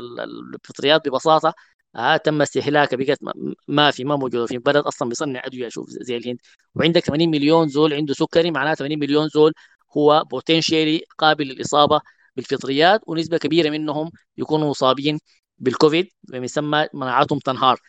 [0.56, 1.54] الفطريات ببساطة
[1.96, 3.20] آه تم استهلاكها بقت
[3.68, 6.38] ما في ما موجودة في بلد أصلا بيصنع أدوية شوف زي الهند.
[6.76, 9.54] وعندك 80 مليون زول عنده سكري معناته 80 مليون زول
[9.98, 12.02] هو potentially قابل للإصابة
[12.38, 15.20] بالفطريات ونسبة كبيرة منهم يكونوا مصابين
[15.60, 17.82] بالكوفيد بيسمى مناعتهم تنهار.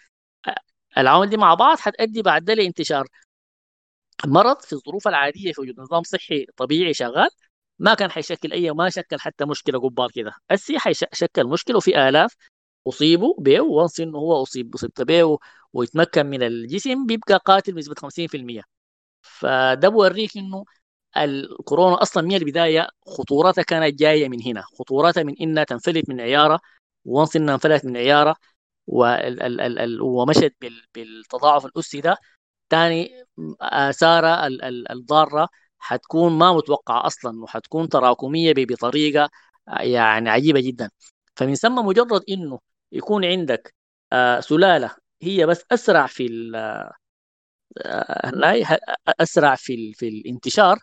[0.99, 3.07] العوامل دي مع بعض حتؤدي بعد ده لانتشار
[4.27, 7.29] مرض في الظروف العادية في وجود نظام صحي طبيعي شغال
[7.79, 10.33] ما كان حيشكل أي ما شكل حتى مشكلة قبال كده.
[10.53, 12.37] هسي حيشكل مشكلة وفي آلاف
[12.89, 15.39] أصيبوا به و once إنه هو أصيب اصيبت به
[15.73, 18.63] ويتمكن من الجسم بيبقى قاتل بنسبة 50%
[19.23, 20.65] فده بوريك إنه
[21.17, 24.63] الكورونا أصلا من البداية خطورتها كانت جاية من هنا.
[24.63, 26.61] خطورتها من إنها تنفلت من عيارة
[27.05, 28.37] و once إنها انفلت من عيارة
[30.01, 30.55] ومشت
[30.95, 32.17] بالتضاعف الاسي ده
[32.71, 33.25] ثاني
[33.61, 34.47] اثارها
[34.91, 39.31] الضارة حتكون ما متوقعة أصلا وحتكون تراكمية بطريقة
[39.81, 40.91] يعني عجيبة جدا.
[41.37, 42.59] فمن ثم مجرد إنه
[42.93, 43.75] يكون عندك
[44.13, 46.93] آه، سلالة هي بس أسرع في آه،
[49.21, 50.79] أسرع في في الانتشار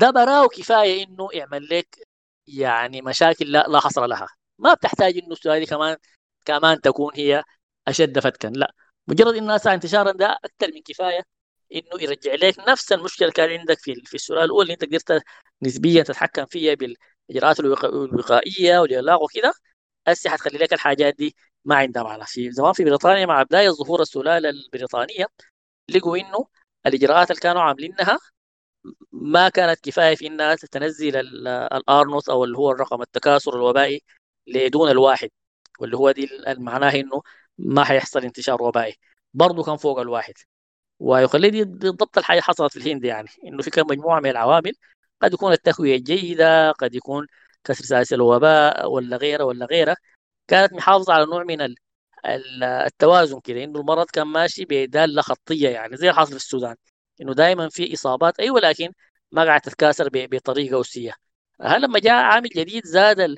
[0.00, 1.98] ده براه كفاية إنه يعمل لك
[2.46, 4.28] يعني مشاكل لا, لا حصر لها.
[4.58, 5.96] ما بتحتاج إنه السلاله كمان
[6.44, 7.42] كمان تكون هي
[7.88, 8.74] أشد فتكا لا.
[9.08, 11.22] مجرد انها اسرع انتشارا ده أكثر من كفاية
[11.74, 15.22] إنه يرجع لك نفس المشكلة اللي كان عندك في في السؤال الأول اللي أنت قدرت
[15.62, 19.52] نسبيا تتحكم فيها بالإجراءات الوقائية والاغلاق وكده
[20.08, 22.24] هسه حتخلي لك الحاجات دي ما عندها معنى.
[22.26, 25.26] في زمان في بريطانيا مع بداية ظهور السلالة البريطانية
[25.88, 26.46] لقوا إنه
[26.86, 28.18] الإجراءات اللي كانوا عاملينها
[29.12, 31.16] ما كانت كفاية في إنها تنزل
[31.46, 34.02] الارنوس أو اللي هو الرقم التكاثر الوبائي
[34.46, 35.30] لدون الواحد
[35.80, 37.22] واللي هو دي معناه إنه
[37.58, 38.94] ما حيحصل انتشار وبائي.
[39.34, 40.34] برضه كان فوق الواحد.
[40.98, 44.72] ويخلي دي بالضبط الحاجة حصلت في الهند يعني إنه في كم مجموعة من العوامل
[45.22, 47.26] قد يكون التهويه جيده قد يكون
[47.64, 49.96] كسر سلاسل الوباء ولا غيره ولا غيره
[50.48, 51.74] كانت محافظة على نوع من
[52.64, 56.76] التوازن كده إنه المرض كان ماشي بدالة خطية يعني زي الحاصل في السودان.
[57.20, 58.40] إنه دائما في إصابات.
[58.40, 58.92] أيوه لكن
[59.32, 61.14] ما قاعد تتكاثر بطريقة أسية.
[61.62, 63.36] هل لما جاء عامل جديد زاد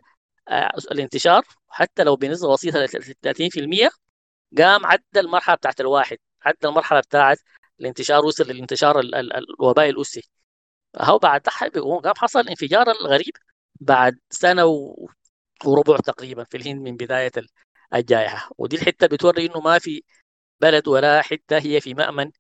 [0.49, 2.88] آه، الانتشار حتى لو بنسبة بسيطة ل
[3.23, 3.90] 30%
[4.59, 7.38] قام عدى المرحلة بتاعت الواحد عدى المرحلة بتاعت
[7.81, 10.23] الانتشار وصل للانتشار الوبائي الأسي.
[10.97, 11.40] هو بعد
[12.05, 13.37] قام حصل الانفجار الغريب
[13.81, 14.64] بعد سنة
[15.64, 17.33] وربع تقريبا في الهند من بداية
[17.95, 18.51] الجائحة.
[18.59, 20.03] ودي الحتة بتوري إنه ما في
[20.61, 22.31] بلد ولا حتة هي في مأمن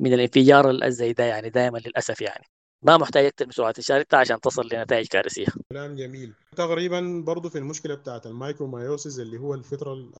[0.00, 2.44] من الانفجار الزي ده يعني دائما للأسف يعني.
[2.82, 5.46] ما محتاج أكثر من سرعه الشارع عشان تصل لنتائج كارثية.
[5.72, 6.34] كلام جميل.
[6.56, 10.12] تقريبا برضه في المشكلة بتاعت المايكرومايوسيس اللي هو الفطرة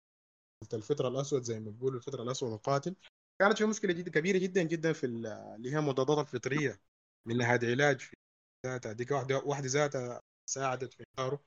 [0.74, 2.94] الفطرة الأسود زي ما بيقولوا الفطرة الأسود القاتل
[3.38, 6.80] كانت في مشكلة جدا كبيرة جدا جدا في اللي هي المضادات الفطرية.
[7.26, 8.16] من ناحية علاج في
[8.66, 11.40] ذاتها ديك واحدة واحدة ذاتها ساعدت في انتشاره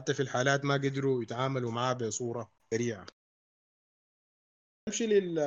[0.00, 3.06] حتى في الحالات ما قدروا يتعاملوا معاه بصورة سريعة.
[4.88, 5.38] نمشي لل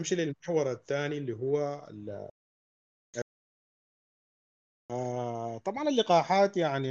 [0.00, 2.28] نمشي للمحور الثاني اللي هو ال...
[4.90, 6.88] آه طبعا اللقاحات يعني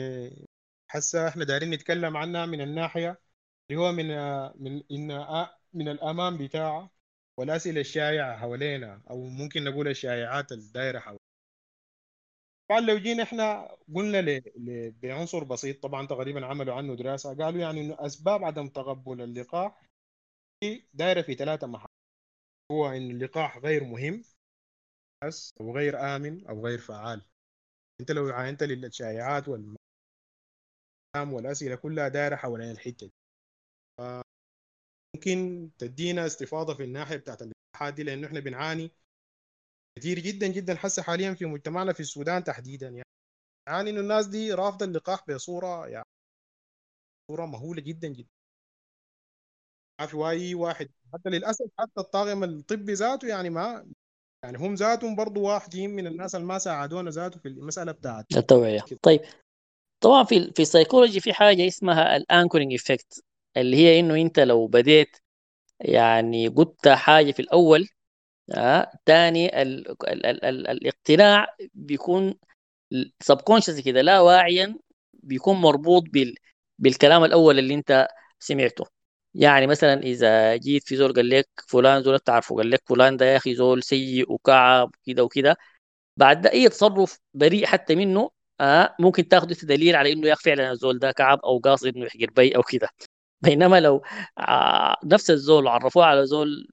[0.91, 3.22] حسا إحنا دايرين نتكلم عنها من الناحية
[3.70, 4.08] اللي هو من
[4.63, 6.91] من إن من الأمام بتاعه
[7.39, 11.20] والاسئله الشائعه حوالينا أو ممكن نقول الشائعات الدايرة حوالينا.
[12.70, 14.43] طبعا لو جينا إحنا قلنا ل...
[14.58, 14.91] ل...
[14.91, 19.82] بعنصر بسيط طبعا تقريبا عملوا عنه دراسة قالوا يعني إنه أسباب عدم تقبل اللقاح
[20.93, 21.87] دايرة في ثلاثة محاور
[22.71, 24.23] هو إن اللقاح غير مهم.
[25.23, 27.21] بس أو غير آمن أو غير فعال.
[28.01, 29.77] أنت لو عاينت للشائعات والكلام
[31.34, 33.13] والأسئلة كلها دايرة حوالين الحتة دي.
[35.15, 38.91] ممكن تدينا استفاضة في الناحية بتاعت اللقاحات دي لأنه إحنا بنعاني
[39.99, 42.88] كثير جدا جدا حسه حاليا في مجتمعنا في السودان تحديدا.
[42.88, 43.03] يعني
[43.69, 46.06] يعني إنه الناس دي رافضة اللقاح بصورة يعني
[47.27, 48.30] صورة مهولة جدا جدا.
[50.00, 50.90] ما في اي واحد.
[51.14, 53.86] حتى للأسف حتى الطاقم الطبي ذاته يعني ما
[54.44, 58.82] يعني هم ذاتهم برضه واحدين من الناس اللي ما ساعدونا ذاته في المسألة بتاعت التوعية.
[59.02, 59.22] طيب.
[60.02, 63.24] طبعا في في السيكولوجي في حاجة اسمها ال anchoring effect
[63.58, 65.18] اللي هي إنه أنت لو بديت
[65.80, 67.88] يعني قلت حاجة في الأول
[68.56, 72.36] آه تاني ال ال ال ال الاقتناع بيكون
[73.22, 74.78] سبكونشس كده لا واعيا
[75.14, 76.36] بيكون مربوط بال
[76.80, 78.08] بالكلام الأول اللي أنت
[78.40, 78.86] سمعته.
[79.34, 83.26] يعني مثلا إذا جيت في زول قال لك فلان زول تعرفه قال لك فلان ده
[83.26, 85.58] يا أخي زول سيء وكعب وكده وكده
[86.18, 90.44] بعد ده أي تصرف بريء حتى منه آه ممكن تاخده دليل على إنه يا أخي
[90.44, 92.90] فعلا الزول ده كعب أو قاصد إنه يحقر بي أو كده.
[93.42, 94.04] بينما لو
[94.40, 96.68] آه، نفس الزول عرفوه على زول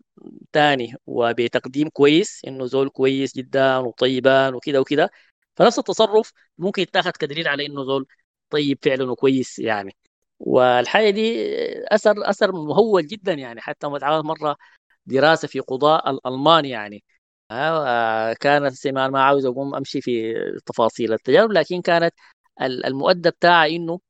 [0.52, 5.10] تاني وبتقديم كويس إنه زول كويس جدا وطيبان وكده وكده
[5.56, 8.06] فنفس التصرف ممكن يتاخذ كدليل على إنه زول
[8.50, 9.96] طيب فعلا وكويس يعني.
[10.44, 11.34] والحاجة دي
[11.88, 14.56] أثر أثر مهول جدا يعني حتى اتعملت مرة
[15.06, 17.04] دراسة في قضاء الالمان يعني.
[17.50, 20.34] آه، كانت سيمان ما عاوز أقوم أمشي في
[20.66, 22.14] تفاصيل التجارب لكن كانت
[22.62, 24.00] المؤدى بتاعها إنه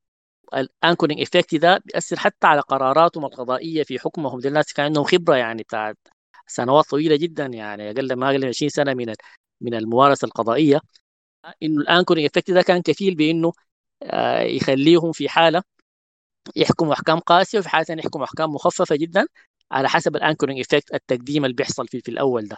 [0.54, 4.40] ال anchoring effect ده بيأثر حتى على قراراتهم القضائية في حكمهم.
[4.40, 5.98] دي الناس كان عندهم خبرة يعني بتاعت
[6.46, 9.14] سنوات طويلة جدا يعني أقل ما أقل من 20 سنة من
[9.60, 10.80] من الممارسة القضائية.
[11.62, 13.52] إنه ال anchoring effect ده كان كفيل بإنه
[14.02, 15.62] آه، يخليهم في حالة
[16.56, 19.26] يحكموا أحكام قاسية وفي حالة يحكموا أحكام مخففة جدا
[19.72, 22.56] على حسب ال anchoring effect التقديم اللي بيحصل في, في الأول ده.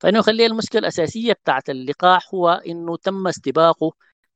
[0.00, 3.92] فإنه يخلي المشكلة الأساسية بتاعت اللقاح هو إنه تم استباقه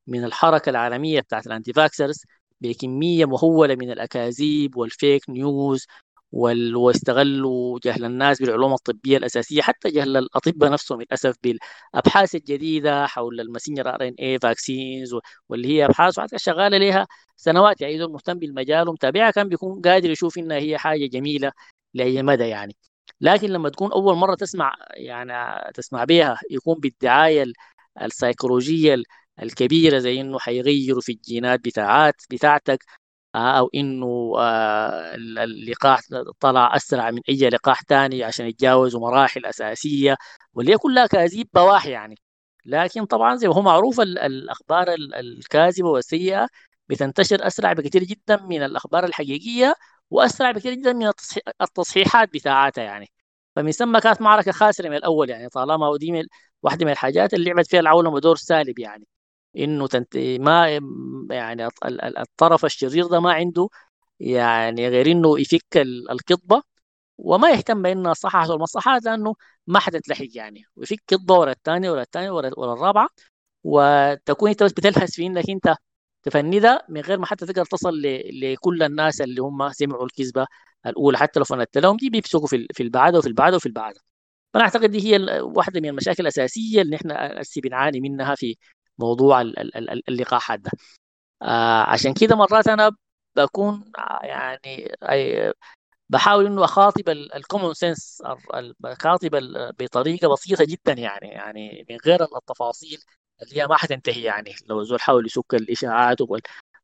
[0.07, 2.23] من الحركة العالمية بتاعت ال anti-vaxxers
[2.61, 5.87] بكمية مهولة من الأكاذيب وال fake news
[6.33, 13.46] واستغلوا جهل الناس بالعلوم الطبية الأساسية حتى جهل الأطباء نفسهم للأسف بالأبحاث الجديدة حول ال
[13.46, 15.15] messenger RNA vaccines
[15.49, 17.81] واللي هي أبحاث شغالة لها سنوات.
[17.81, 21.51] يعني إذا مهتم بالمجال ومتابعها كان بيكون قادر يشوف إنها هي حاجة جميلة
[21.93, 22.75] لأي مدى يعني.
[23.21, 25.33] لكن لما تكون أول مرة تسمع يعني
[25.73, 27.45] تسمع بها يكون بالدعاية
[28.01, 28.95] السيكولوجية
[29.43, 32.83] الكبيرة زي إنه حيغيروا في الجينات بتاعات بتاعتك
[33.35, 35.99] أو إنه آه، اللقاح
[36.39, 40.17] طلع أسرع من أي لقاح ثاني عشان يتجاوزوا مراحل أساسية.
[40.53, 42.15] واللي كلها كاذيب بواح يعني.
[42.65, 44.87] لكن طبعا زي ما هو معروف الأخبار
[45.19, 46.47] الكاذبة والسيئة
[46.89, 49.75] بتنتشر أسرع بكثير جدا من الأخبار الحقيقية
[50.09, 51.11] وأسرع بكثير جدا من
[51.61, 53.07] التصحيحات بتاعتها يعني.
[53.55, 55.49] فمن ثم كانت معركة خاسرة من الأول يعني.
[55.49, 56.23] طالما ودي
[56.61, 59.07] واحدة من الحاجات اللي لعبت فيها العولمة دور سالب يعني.
[59.57, 60.17] إنه تنت...
[60.17, 60.79] ما
[61.31, 61.67] يعني
[62.19, 63.69] الطرف الشرير ده ما عنده
[64.19, 65.77] يعني غير إنه يفك
[66.11, 66.63] الكذبه
[67.17, 69.35] وما يهتم بإنها صححت والمصلحات لأنه
[69.67, 70.63] ما حتتلحق يعني.
[70.75, 73.07] ويفك كذبه ورا الثانية ورا الثانية ورا, الرابعة
[73.63, 75.75] وتكون أنت بس بتلهس في إنك أنت
[76.23, 78.01] تفندها من غير ما حتى تقدر تصل
[78.43, 80.47] لكل الناس اللي هم سمعوا الكذبة
[80.85, 81.17] الأولى.
[81.17, 83.99] حتى لو فندت لهم دي بيمسكوا في في البعادة وفي البعادة وفي البعادة.
[84.53, 88.55] فأنا أعتقد دي هي واحدة من المشاكل الأساسية اللي إحنا بنعاني منها في
[88.99, 89.41] موضوع
[90.09, 90.71] اللقاحات ده.
[91.41, 92.91] آه عشان كده مرات أنا
[93.35, 93.91] بكون
[94.23, 94.91] يعني
[96.09, 98.23] بحاول إنه أخاطب ال common sense
[98.85, 99.29] اخاطب
[99.79, 102.99] بطريقة بسيطة جدا يعني يعني من غير التفاصيل
[103.43, 106.17] اللي هي ما حتنتهي يعني لو زول حاول يسكت الإشاعات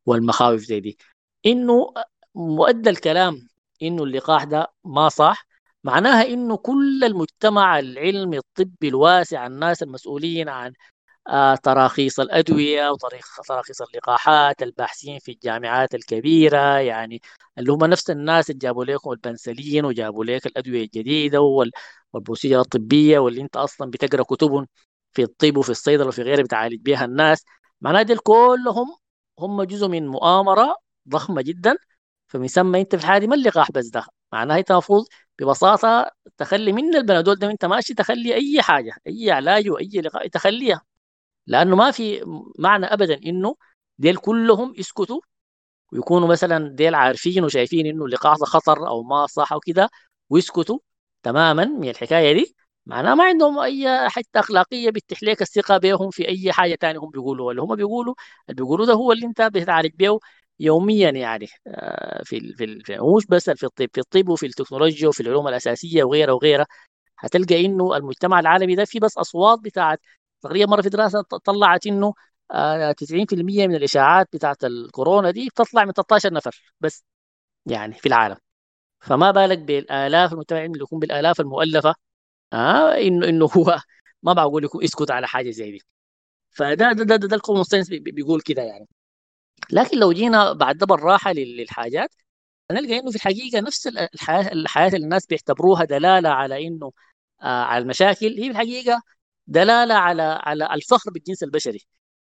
[0.06, 0.98] والمخاوف زي دي.
[1.45, 1.93] إنه
[2.36, 3.48] مؤدى الكلام
[3.84, 5.48] إنه اللقاح ده ما صح
[5.84, 10.74] معناها إنه كل المجتمع العلمي الطبي الواسع الناس المسؤولين عن
[11.63, 17.21] تراخيص الأدوية وتراخيص اللقاحات الباحثين في الجامعات الكبيرة يعني
[17.58, 21.41] اللي هم نفس الناس اللي جابوا لكم البنسلين وجابوا لك الأدوية الجديدة
[22.13, 24.67] والبروسيجر الطبية واللي أنت أصلا بتقرأ كتبهم
[25.12, 27.45] في الطب وفي الصيدلة وفي غيره بتعالج بها الناس.
[27.82, 28.95] معناها دول كلهم
[29.39, 30.75] هم جزء من مؤامرة
[31.10, 31.77] ضخمة جدا
[32.27, 34.05] فمسمى أنت في الحالة دي ما اللقاح بس ده.
[34.34, 35.05] معناها أنت المفروض
[35.39, 40.82] ببساطة تخلي من البنادول ده انت ماشي تخلي أي حاجة أي علاج وأي لقاح تخليها.
[41.49, 42.21] لأنه ما في
[42.59, 43.57] معنى ابدا إنه
[43.99, 45.21] ديل كلهم يسكتوا
[45.93, 49.89] ويكونوا مثلا ديل عارفين وشايفين إنه اللقاح ده خطر أو ما صح أو كده
[50.29, 50.79] ويسكتوا
[51.23, 52.55] تماما من الحكاية دي.
[52.85, 57.09] معناه ما عندهم أي حتة أخلاقية بتتيح لك الثقة بهم في أي حاجة ثانية هم
[57.09, 57.47] بيقولوا.
[57.47, 58.15] ولا هم بيقولوا
[58.49, 60.19] اللي بيقولوا ده هو اللي أنت بتتعالج به
[60.59, 65.47] يوميا يعني آه، في في, مش بس في الطب في الطب وفي التكنولوجيا وفي العلوم
[65.47, 66.65] الأساسية وغيرها وغيرها.
[67.19, 69.99] هتلقى إنه المجتمع العالمي ده في بس أصوات بتاعت
[70.41, 72.13] تقريبا مرة في دراسة طلعت إنه
[72.97, 77.04] 90% آه، من الإشاعات بتاعت الكورونا دي بتطلع من 13 نفر بس
[77.65, 78.38] يعني في العالم.
[79.02, 81.95] فما بالك بالآلاف العلمي اللي يكون بالآلاف المؤلفة
[82.54, 83.80] آه إنه إنه هو
[84.23, 85.82] ما بقول لكم اسكت على حاجة زي دي.
[86.52, 88.88] فده ده ده, ده, الكومون بيقول كده يعني.
[89.71, 92.10] لكن لو جينا بعد ده بالراحه للحاجات
[92.71, 96.91] نلقى إنه في الحقيقة نفس الحياة الحياة اللي الناس بيعتبروها دلالة على إنه
[97.43, 99.02] آه على المشاكل هي في الحقيقة
[99.49, 101.79] دلالة على على الفخر بالجنس البشري.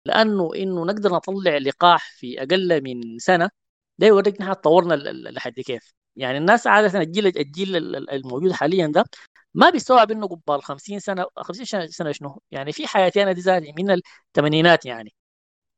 [0.06, 3.50] لأنه إنه نقدر نطلع لقاح في أقل من سنة
[3.98, 4.94] ده يوريك نحن تطورنا
[5.32, 5.94] لحد كيف.
[6.16, 7.76] يعني الناس عادة الجيل الجيل
[8.12, 9.06] الموجود حاليا ده
[9.54, 13.92] ما بيستوعب إنه قبال 50 سنة 50 سنة شنو؟ يعني في حياتنا دي ذاتي من
[14.36, 15.14] الثمانينات يعني.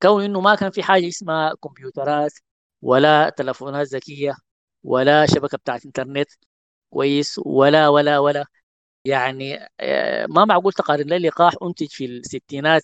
[0.01, 2.33] كون إنه ما كان في حاجة اسمها كمبيوترات
[2.81, 4.35] ولا تلفونات ذكية
[4.83, 6.29] ولا شبكة بتاعت إنترنت
[6.89, 8.45] كويس ولا ولا ولا
[9.05, 12.83] يعني آه، ما معقول تقارن لي لقاح أنتج في الستينات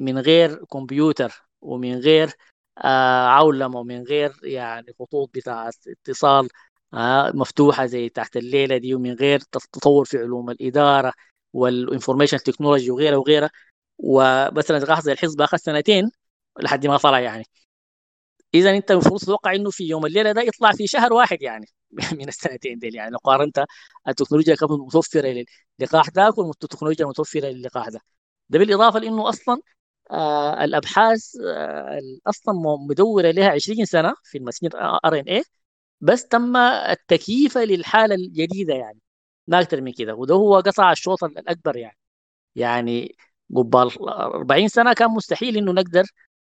[0.00, 2.30] من غير كمبيوتر ومن غير
[2.78, 6.48] آه، عولمة ومن غير يعني خطوط بتاعت اتصال
[6.94, 9.40] آه، مفتوحة زي تحت الليلة دي ومن غير
[9.72, 11.12] تطور في علوم الإدارة
[11.52, 13.50] وال information technology وغيرها وغيرها
[13.98, 16.10] ومثلا لقاح زي الحصبة اخذ سنتين
[16.60, 17.44] لحد ما طلع يعني.
[18.54, 21.66] اذا أنت المفروض تتوقع إنه في يوم الليلة ده يطلع في شهر واحد يعني.
[22.18, 23.64] من السنتين دي يعني لو قارنت
[24.08, 25.44] التكنولوجيا كانت متوفرة
[25.80, 28.00] للقاح ذاك والتكنولوجيا المتوفرة للقاح ده
[28.48, 29.60] ده بالإضافة لإنه أصلا
[30.10, 32.54] آه الأبحاث آه أصلا
[32.90, 34.70] مدورة لها 20 سنة في ال messenger
[35.06, 35.42] RNA
[36.00, 39.00] بس تم التكييف للحالة الجديدة يعني.
[39.46, 40.14] ما أكثر من كده.
[40.14, 41.98] وده هو قطع الشوط الأكبر يعني.
[42.54, 43.16] يعني
[43.56, 46.04] قبال 40 سنة كان مستحيل إنه نقرا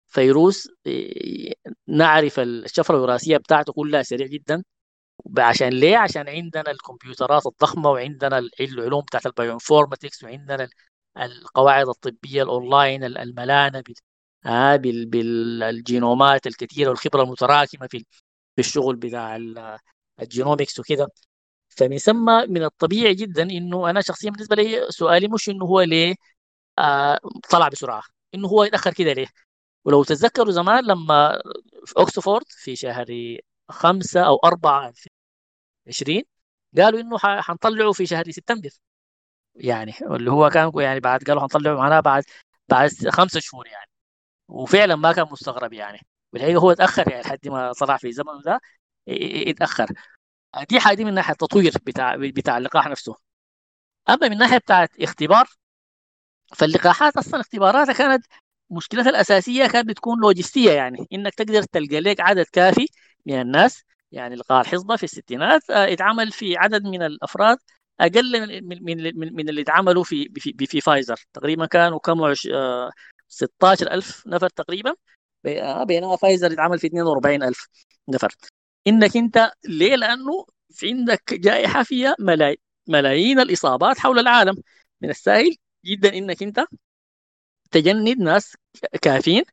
[0.09, 1.53] فيروس آه،
[1.89, 4.65] نعرف الشفرة الوراثية بتاعته كلها سريع جدا.
[5.39, 10.69] عشان ليه؟ عشان عندنا الكمبيوترات الضخمة وعندنا العلوم بتاعت ال bioinformatics وعندنا
[11.19, 13.83] القواعد الطبية الأونلاين الملانه
[14.47, 17.99] آه بالجينومات الكثيره والخبرة المتراكمة في
[18.57, 19.37] في الشغل بتاع
[20.23, 21.09] ال genomics وكده
[21.69, 26.15] فمن ثم من الطبيعي جدا إنه أنا شخصيا بالنسبة لي سؤالي مش إنه هو ليه
[26.79, 27.19] آه
[27.51, 28.03] طلع بسرعة
[28.35, 29.27] إنه هو يتأخر كده ليه
[29.85, 31.43] ولو تتذكروا زمان لما
[31.87, 33.39] في اوكسفورد في شهر
[33.71, 34.93] خمسة أو أربعة
[35.89, 36.25] 20
[36.79, 38.71] قالوا إنه حنطلعه في شهر سبتمبر.
[39.55, 42.25] يعني اللي هو كان يعني بعد قالوا حنطلعه معناها بعد
[42.69, 43.91] بعد خمسة شهور يعني.
[44.49, 46.01] وفعلا ما كان مستغرب يعني.
[46.33, 48.61] بالحقيقة هو تأخر يعني لحد ما طلع في زمن ده
[49.09, 49.87] اتأخر.
[50.71, 53.17] دي حاجة من ناحية التطوير بتاع بتاع اللقاح نفسه.
[54.11, 55.49] أما من ناحية بتاعت اختبار
[56.57, 58.27] فاللقاحات أصلا اختباراتها كانت
[58.71, 61.07] مشكلتها الأساسية كانت بتكون لوجستية يعني.
[61.13, 62.87] إنك تقدر تلقى لك عدد كافي
[63.27, 67.59] من الناس يعني لقاء الحصبة في الستينات آه، اتعمل في عدد من الأفراد
[68.01, 71.17] أقل من من من, من اللي اتعملوا في في, في فايزر.
[71.33, 72.35] تقريبا كانوا كم
[73.29, 74.95] 16000 نفر تقريبا
[75.85, 77.69] بينما فايزر اتعمل في 42000
[78.09, 78.35] نفر.
[78.87, 82.17] إنك أنت ليه؟ لأنه في عندك جائحة فيها
[82.89, 84.55] ملايين الإصابات حول العالم.
[85.01, 85.57] من السهل
[85.87, 86.65] جدا إنك أنت
[87.71, 88.57] تجند ناس
[89.03, 89.45] كافيين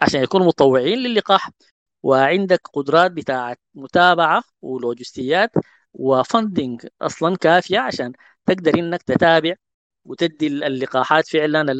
[0.00, 1.50] عشان يكونوا متطوعين للقاح.
[2.02, 5.52] وعندك قدرات بتاعة متابعة ولوجستيات
[5.94, 8.12] وفندنج أصلا كافية عشان
[8.46, 9.54] تقدر إنك تتابع
[10.04, 11.72] وتدي اللقاحات فعلا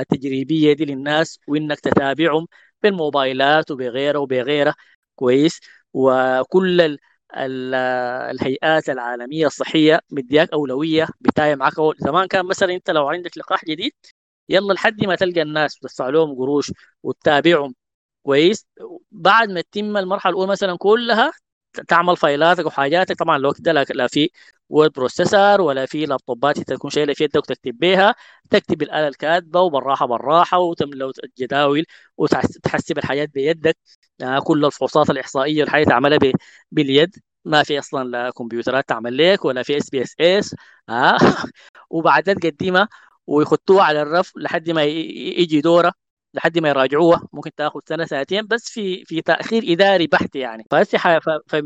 [0.00, 2.46] التجريبية دي للناس وإنك تتابعهم
[2.82, 4.74] بالموبايلات وبغيره وبغيره.
[5.14, 5.60] كويس.
[5.92, 6.98] وكل ال
[7.36, 7.74] ال
[8.30, 13.92] الهيئات العالمية الصحية مدياك أولوية بتاعي معك زمان كان مثلا أنت لو عندك لقاح جديد
[14.48, 17.74] يلا لحد ما تلقى الناس وتدفع لهم قروش وتتابعهم
[18.28, 18.66] كويس.
[19.12, 21.32] بعد ما تتم المرحلة الأولى مثلا كلها
[21.88, 23.18] تعمل فايلاتك وحاجاتك.
[23.18, 24.30] طبعا الوقت ده لا في
[24.68, 28.14] word processor ولا في لابتوبات تكون شايله في يدك وتكتب بيها.
[28.50, 31.84] تكتب الآلة الكاتبة وبالراحة بالراحة وتملى الجداول
[32.16, 33.76] وتحسب الحاجات بيدك.
[34.18, 36.18] يعني كل الفحوصات الإحصائية والحاجات تعملها
[36.72, 37.16] باليد.
[37.44, 40.54] ما في أصلا لا كمبيوترات تعمل لك ولا في SPSS
[40.88, 41.18] ها
[41.90, 42.88] وبعدين تقدمها
[43.26, 45.92] ويختوها على الرف لحد ما يجي دورها.
[46.38, 50.64] لحد ما يراجعوها ممكن تاخذ سنة سنتين بس في في تأخير إداري بحت يعني.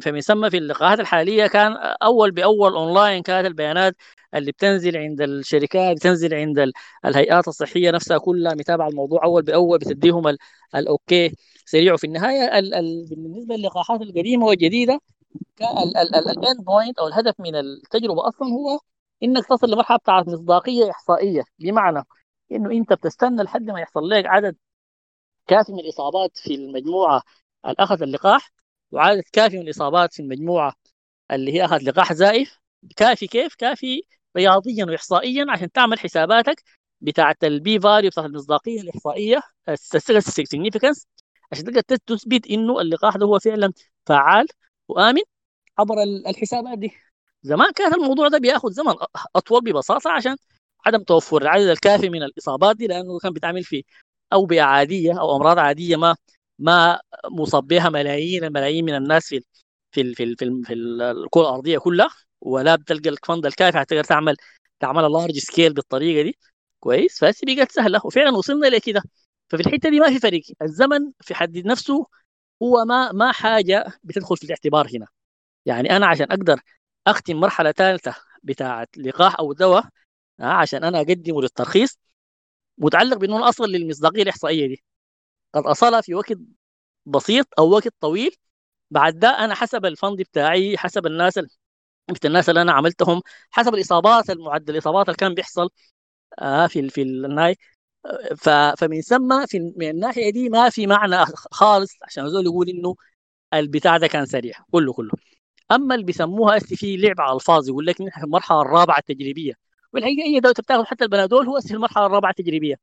[0.03, 3.97] فمن ثم في اللقاحات الحالية كان أول بأول اونلاين كانت البيانات
[4.35, 6.71] اللي بتنزل عند الشركات بتنزل عند
[7.05, 10.37] الهيئات الصحية نفسها كلها متابعة الموضوع أول بأول بتديهم
[10.75, 11.33] ال okay
[11.67, 11.95] سريع.
[11.95, 15.01] وفي النهاية ال ال بالنسبة للقاحات القديمة والجديدة
[15.63, 18.79] ال end point أو الهدف من التجربة أصلا هو
[19.23, 21.43] إنك تصل لمرحلة بتاعت مصداقية إحصائية.
[21.59, 22.03] بمعنى
[22.57, 24.57] إنه أنت بتستنى لحد ما يحصل لك عدد
[25.47, 27.23] كافي من الإصابات في المجموعة
[27.65, 28.51] اللي اخذ اللقاح
[28.91, 30.75] وعدد كافي من الإصابات في المجموعة
[31.31, 32.59] اللي هي اخذ لقاح زائف
[32.97, 34.03] كافي كيف؟ كافي
[34.37, 36.63] رياضيا واحصائيا عشان تعمل حساباتك
[37.01, 39.41] بتاعت ال P value بتاعت المصداقية الإحصائية
[40.31, 41.07] significance
[41.53, 43.73] عشان تقدر تثبت إنه اللقاح ده هو فعلا
[44.07, 44.47] فعال
[44.89, 45.23] وآمن
[45.79, 46.93] عبر الحسابات دي
[47.43, 48.95] زمان كان الموضوع ده بياخذ زمن
[49.37, 50.37] أطول ببساطة عشان
[50.87, 53.85] عدم توفر العدد الكافي من الإصابات دي لأنه كان بيتعمل في
[54.33, 56.17] أوبئة عادية أو أمراض عادية ما
[56.59, 59.41] ما مصاب بها ملايين الملايين من الناس في
[59.93, 62.09] في في في, في الكرة الأرضية كلها
[62.41, 64.37] ولا بتلقى ال fund الكافي حتى تقدر تعمل
[64.81, 66.39] تعمل large scale بالطريقة دي.
[66.81, 67.19] كويس.
[67.21, 68.01] فهسه بقت سهلة.
[68.05, 69.03] وفعلا وصلنا لكده
[69.49, 72.07] ففي الحتة دي ما في فرق الزمن في حد نفسه
[72.63, 75.07] هو ما ما حاجة بتدخل في الاعتبار هنا.
[75.67, 76.61] يعني أنا عشان أقدر
[77.07, 79.85] أختم مرحلة ثالثة بتاعة لقاح أو دواء
[80.43, 81.99] عشان أنا اقدمه للترخيص
[82.79, 84.85] متعلق بإنه أنا اصل للمصداقية الإحصائية دي.
[85.55, 86.33] قد اصلها في وقت
[87.07, 88.37] بسيط أو وقت طويل
[88.91, 91.39] بعد ده أنا حسب الفند بتاعي حسب الناس
[92.11, 95.71] مثل الناس اللي أنا عملتهم حسب الإصابات المعدل الإصابات اللي كان بيحصل
[96.41, 97.57] آه في في الناي
[98.79, 101.17] فمن ثم في من الناحية دي ما في معنى
[101.53, 102.95] خالص عشان زول يقول إنه
[103.55, 105.13] البتاع ده كان سريع كله كله.
[105.73, 109.55] أما اللي بيسموها في لعب على ألفاظ يقول لك المرحلة الرابعة التجريبية.
[109.93, 112.75] والحقيقة اي دوله بتاخذ حتى البنادول هو في المرحله الرابعة التجريبيه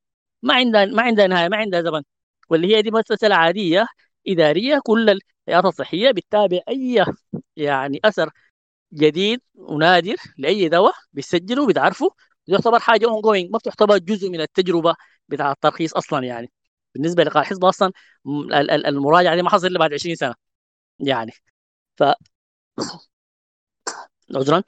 [0.42, 2.02] ما عندها ما عندها نهاية ما عندها زمن.
[2.50, 3.86] واللي هي دي مسألة عادية
[4.28, 5.10] إدارية كل
[5.48, 7.04] الهيئات الصحية بتتابع أي
[7.56, 8.30] يعني أثر
[8.94, 12.10] جديد ونادر لأي دواء بيسجلوا بتعرفوا
[12.48, 14.94] يعتبر حاجة ongoing ما بتعتبر جزء من التجربة
[15.28, 16.52] بتاع الترخيص أصلا يعني.
[16.94, 17.92] بالنسبة لقاء الحزب أصلا
[18.86, 20.34] المراجعة دي ما حصل إلا بعد 20 سنة
[21.00, 21.32] يعني.
[21.98, 22.04] ف
[24.36, 24.62] عذرا.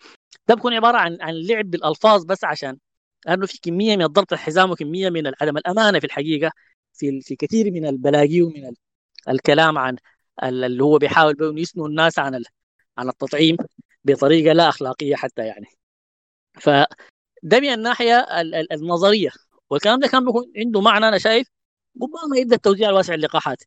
[0.48, 2.78] ده بيكون عبارة عن عن لعب بالألفاظ بس عشان
[3.26, 6.52] لأنه في كمية من الضبط الحزام وكمية من عدم الأمانة في الحقيقة
[6.94, 8.74] في في كثير من البلاغي ومن
[9.28, 9.96] الكلام عن
[10.42, 12.44] اللي هو بيحاول بهم يسنوا الناس عن
[12.98, 13.56] عن التطعيم
[14.04, 15.66] بطريقة لا أخلاقية حتى يعني.
[16.60, 18.26] فده من الناحية
[18.72, 19.30] النظرية.
[19.70, 21.48] والكلام ده كان بيكون عنده معنى أنا شايف
[22.02, 23.62] ربما يبدأ التوزيع الواسع اللقاحات.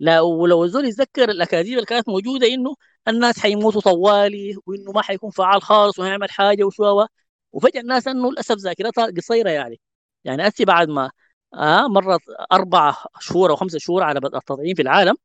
[0.00, 2.74] لا ولو الزول يتذكر الأكاذيب اللي كانت موجودة إنه
[3.08, 7.06] الناس حيموتوا طوالي وإنه ما حيكون فعال خالص وهيعمل حاجة وشو
[7.52, 9.80] وفجأة الناس إنه للأسف ذاكرتها قصيرة يعني.
[10.24, 11.10] يعني أتي بعد ما
[11.54, 12.20] آه مرت
[12.52, 15.16] أربع شهور أو خمسة شهور على بدء التطعيم في العالم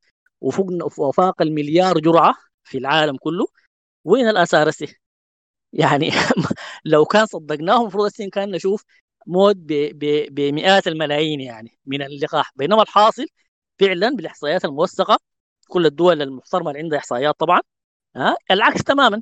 [0.41, 3.47] وفوق وفاق المليار جرعة في العالم كله
[4.05, 4.71] وين الآثار
[5.73, 6.11] يعني
[6.85, 8.85] لو كان صدقناه المفروض كان نشوف
[9.27, 9.55] موت
[10.31, 12.51] بمئات الملايين يعني من اللقاح.
[12.55, 13.25] بينما الحاصل
[13.79, 15.19] فعلا بالإحصائيات الموثقة.
[15.67, 17.59] كل الدول المحترمة اللي عندها إحصائيات طبعا.
[18.15, 19.21] ها؟ العكس تماما.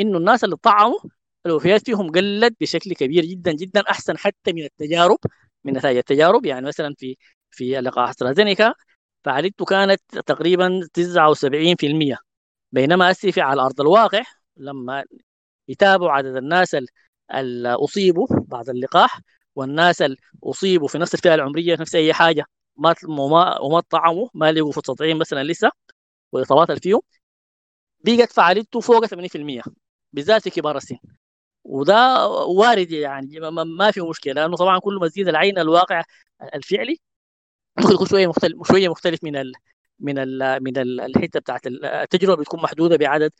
[0.00, 0.98] إنه الناس اللي طعموا
[1.46, 5.18] الوفيات فيهم قلت بشكل كبير جدا جدا أحسن حتى من التجارب
[5.64, 6.46] من نتائج التجارب.
[6.46, 7.16] يعني مثلا في
[7.50, 8.74] في لقاح أسترازينيكا
[9.24, 12.16] فعاليته كانت تقريبا 79%
[12.72, 14.22] بينما هسه في على أرض الواقع
[14.56, 15.04] لما
[15.68, 16.76] يتابعوا عدد الناس
[17.34, 19.20] اللي أصيبوا بعد اللقاح
[19.54, 22.46] والناس اللي أصيبوا في نفس الفئة العمرية نفس أي حاجة
[22.80, 25.70] ما وما وما طعموا ما لقوا فرصه تطعيم مثلا لسه
[26.32, 27.00] والاصابات اللي فيهم
[28.04, 29.62] بقت فعاليته فوق 80%
[30.12, 30.96] بالذات في كبار السن.
[31.64, 33.40] وده وارد يعني
[33.78, 36.04] ما في مشكلة لأنه طبعا كل ما تزيد العين الواقع
[36.54, 36.98] الفعلي
[37.80, 39.52] ممكن يكون شوية مختلف شوية مختلف من ال
[40.00, 43.32] من ال من ال الحتة بتاعت التجربة بتكون محدودة بعدد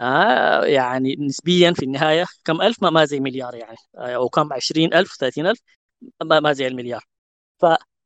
[0.00, 5.16] آه يعني نسبيا في النهاية كم ألف؟ ما, ما زي مليار يعني أو كم؟ 20000
[5.20, 5.58] 30000
[6.24, 7.04] ما, ما زي المليار.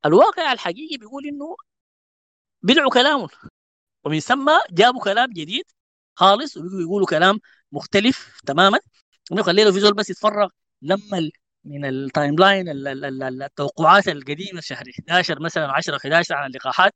[0.05, 1.57] فالواقع الحقيقي بيقول إنه
[2.62, 3.28] بدعوا كلامهم
[4.05, 5.64] ومن ثم جابوا كلام جديد
[6.14, 7.40] خالص ويقولوا كلام
[7.72, 8.78] مختلف تماما.
[9.40, 10.48] خلينا في زول بس يتفرغ
[10.82, 11.30] لما
[11.64, 12.68] من ال timeline
[13.42, 16.94] التوقعات القديمة شهر 11 مثلا 10 11 على اللقاحات.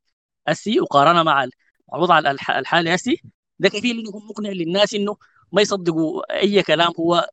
[0.48, 1.48] أسي وقارنها مع
[1.94, 3.22] الوضع الحالي أسي.
[3.58, 5.16] ده كفيل إنه مقنع للناس إنه
[5.52, 7.28] ما يصدقوا أي كلام هو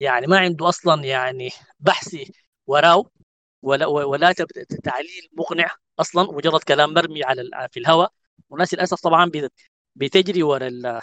[0.00, 1.50] يعني ما عنده أصلا يعني
[1.80, 2.32] بحثي
[2.66, 3.04] وراه
[3.62, 4.32] ولا ولا
[4.84, 8.12] تعليل مقنع أصلا مجرد كلام مرمي على في الهواء.
[8.50, 9.30] والناس للأسف طبعا
[9.96, 11.00] بتجري ورا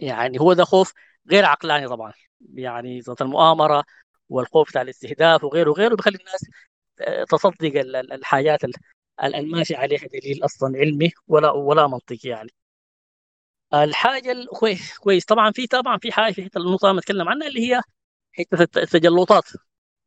[0.00, 0.92] يعني هو ده خوف
[1.30, 2.12] غير عقلاني طبعا.
[2.54, 3.84] يعني ذات المؤامرة
[4.28, 6.46] والخوف بتاع الاستهداف وغيره وغيره بيخلي الناس
[7.00, 7.72] آه، تصدق
[8.14, 8.60] الحاجات
[9.24, 12.50] الماشي عليها دليل أصلا علمي ولا ولا منطقي يعني.
[13.74, 15.24] الحاجة الكويس كويس.
[15.24, 17.82] طبعا في طبعا في حاجة في النقطة اللي نتكلم عنها اللي هي
[18.32, 19.44] حتة التجلطات.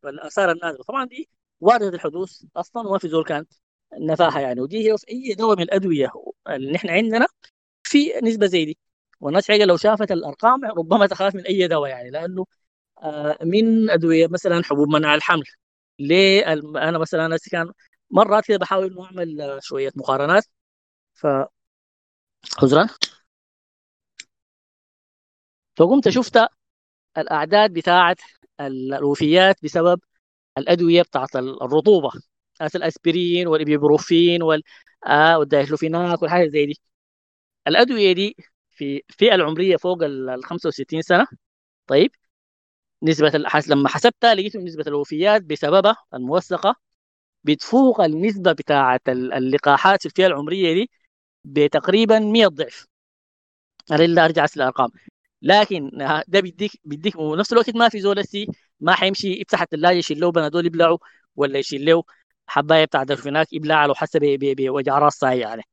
[0.04, 1.30] والاثار النازله طبعا دي
[1.62, 3.46] وارده الحدوث أصلا وما في زول كان
[3.94, 4.62] نفاها يعني.
[4.62, 6.10] ودي هي في اي دواء من الأدوية
[6.50, 7.28] اللي نحن عندنا
[7.84, 8.78] في نسبة زي دي.
[9.22, 12.46] والناس لو شافت الأرقام ربما تخاف من أي دواء يعني لأنه
[13.04, 15.44] آه، من أدوية مثلا حبوب منع الحمل.
[16.00, 17.72] ليه أنا مثلا أنا كان
[18.12, 20.46] مرات كده بحاول إنه أعمل شوية مقارنات.
[21.14, 21.28] ف
[22.64, 22.88] عذرا.
[25.78, 26.40] فقمت شفت
[27.18, 28.16] الأعداد بتاعه
[28.62, 30.02] الوفيات بسبب
[30.58, 32.12] الأدوية بتاعت الرطوبة
[32.76, 34.42] الأسبرين والابيبروفين
[35.08, 36.80] آه، والدايكلوفيناك والحاجات زي دي
[37.68, 38.36] الأدوية دي
[38.70, 41.28] في الفئة العمرية فوق ال 65 سنة
[41.88, 42.12] طيب
[43.04, 43.32] نسبة.
[43.70, 46.76] لما حسبتها لقيت نسبة الوفيات بسببها الموثقة
[47.44, 50.92] بتفوق النسبة بتاعة اللقاحات في الفئة العمرية دي
[51.46, 52.88] بتقريبا 100 ضعف
[53.92, 54.90] أنا إلا أرجع الأرقام
[55.42, 55.92] لكن
[56.28, 58.20] ده بيديك بيديك ونفس الوقت ما في زول
[58.82, 61.00] ما حيمشي يفتح الثلاجة يشيل له بنادول يبلعه
[61.36, 62.04] ولا يشيل له
[62.48, 65.64] حباية بتاع درفيناك يبلع على حسب بوجع راس يعني.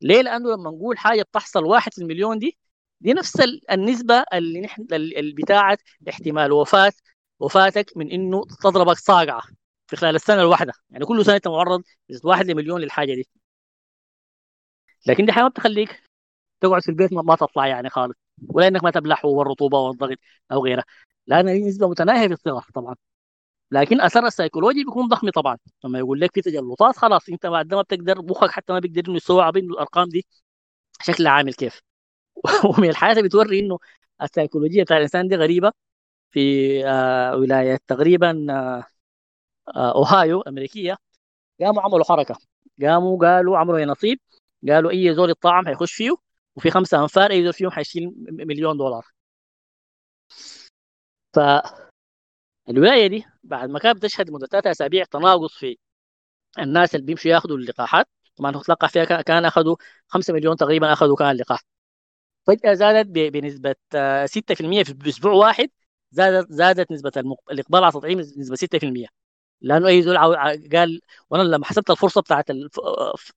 [0.00, 2.58] ليه؟ لأنه لما نقول حاجة بتحصل واحد في المليون دي
[3.00, 3.40] دي نفس
[3.70, 4.86] النسبة اللي نحن
[5.36, 6.92] بتاعت احتمال وفاة
[7.40, 9.42] وفاتك من إنه تضربك صاقعة
[9.86, 10.72] في خلال السنة الواحدة.
[10.90, 11.82] يعني كل سنة أنت معرض
[12.24, 13.28] واحد لمليون للحاجة دي.
[15.06, 16.02] لكن دي حاجة ما بتخليك
[16.60, 18.16] تقعد في البيت ما تطلع يعني خالص.
[18.50, 20.18] ولا إنك ما تبلح والرطوبة والضغط
[20.52, 20.84] أو غيرها
[21.26, 22.94] لأن هي نسبة متناهية في الصغر طبعا.
[23.72, 25.58] لكن اثرها السيكولوجي بيكون ضخم طبعا.
[25.84, 29.16] لما يقول لك في تجلطات خلاص أنت بعد ما بتقدر مخك حتى ما بيقدر إنه
[29.16, 30.26] يستوعب انه الأرقام دي
[31.02, 31.80] شكلها عامل كيف.
[32.78, 33.78] ومن اللي بتوري إنه
[34.22, 35.72] السيكولوجية بتاع الإنسان دي غريبة.
[36.32, 36.40] في
[36.86, 38.84] آه ولايه تقريبا آه
[39.76, 40.96] آه أوهايو أمريكية
[41.60, 42.36] قاموا عملوا حركة.
[42.82, 44.20] قاموا قالوا عملوا نصيب.
[44.68, 46.16] قالوا أي زول الطعم هيخش فيه
[46.56, 49.06] وفي خمسة أنفار أي زول فيهم حيشيل مليون دولار.
[51.36, 51.40] ف
[52.68, 55.76] الولايه دي بعد ما كانت بتشهد مده ثلاثة أسابيع تناقص في
[56.58, 58.08] الناس اللي بيمشوا ياخذوا اللقاحات.
[58.36, 59.76] طبعا تلقى فيها كان أخذوا
[60.08, 61.60] 5 مليون تقريبا أخذوا كان اللقاح.
[62.46, 63.74] فجأة زادت بنسبة
[64.26, 65.70] 6% في أسبوع واحد
[66.10, 67.12] زادت زادت نسبة
[67.50, 69.06] الإقبال على التطعيم بنسبه 6%
[69.60, 70.18] لأنه أي زول
[70.72, 72.46] قال وأنا لما حسبت الفرصة بتاعت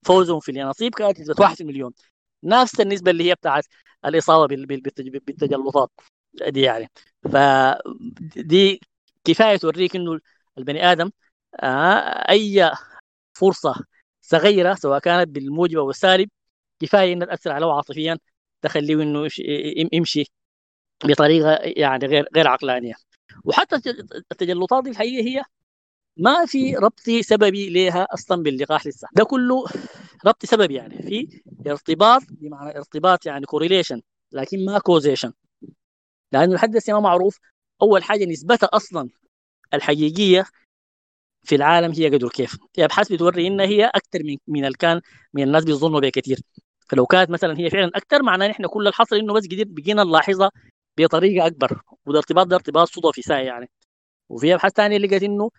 [0.02, 1.92] فوزهم في اليانصيب كانت نسبة 1 في المليون.
[2.44, 3.66] نفس النسبة اللي هي بتاعت
[4.04, 5.90] الإصابة بالتجلطات
[6.48, 6.90] دي يعني.
[7.24, 8.80] فدي
[9.24, 10.20] كفاية توريك إنه
[10.58, 11.10] البني آدم
[11.62, 12.70] آه أي
[13.34, 13.74] فرصة
[14.22, 16.30] صغيرة سواء كانت بالموجب أو السالب
[16.80, 18.18] كفاية انها تأثر عليه عاطفيا
[18.62, 19.28] تخليه إنه
[19.92, 20.24] يمشي
[21.04, 22.94] بطريقة يعني غير غير عقلانية.
[23.44, 23.76] وحتى
[24.32, 25.42] التجلطات دي الحقيقة هي
[26.16, 29.08] ما في ربط سببي لها أصلا باللقاح لسه.
[29.12, 29.64] ده كله
[30.26, 31.02] ربط سببي يعني.
[31.02, 35.32] في ارتباط بمعنى ارتباط يعني correlation لكن ما causation
[36.32, 37.38] لأنه لحد ما معروف.
[37.82, 39.08] أول حاجة نسبتها أصلا
[39.74, 40.44] الحقيقية
[41.44, 42.58] في العالم هي قدر كيف.
[42.78, 45.00] هي ابحاث بتوري انها هي أكثر من من اللي كان
[45.34, 46.40] من الناس بيظنوا بها كثير
[46.88, 50.50] فلو كانت مثلا هي فعلا أكثر معناه نحن كل الحصر إنه بس قدر بقينا نلاحظها
[50.98, 51.82] بطريقة أكبر.
[52.06, 53.70] وده ارتباط ده ارتباط صدفي ساي يعني.
[54.28, 55.50] وفي أبحاث ثانية لقت إنه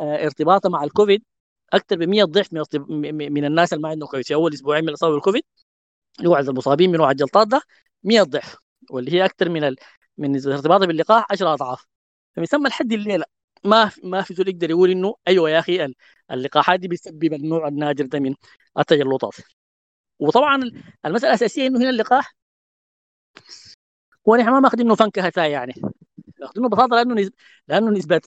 [0.00, 1.24] ارتباطها مع الكوفيد
[1.72, 4.88] أكثر ب 100 ضعف من, من الناس اللي ما عندهم كويس في أول أسبوعين من
[4.88, 5.42] الأصابة بالكوفيد
[6.26, 7.62] هو المصابين من نوع الجلطات ده
[8.04, 8.56] 100 ضعف
[8.90, 9.76] واللي هي أكثر من.
[10.18, 11.86] من ارتباطها باللقاح 10 أضعاف.
[12.36, 13.24] فبيسمى لحد الليلة.
[13.64, 15.94] ما ما في زول يقدر يقول إنه أيوه يا أخي
[16.30, 18.34] اللقاحات دي بتسبب النوع النادر ده من
[18.78, 19.34] التجلطات
[20.18, 20.56] وطبعا
[21.06, 22.34] المسألة الأساسية إنه هنا اللقاح
[24.28, 25.74] هو نحن ما ماخذينه فنكهه يعني.
[26.40, 27.34] ماخذينه ببساطة لأنه نسبة
[27.68, 28.20] لأنه نسبة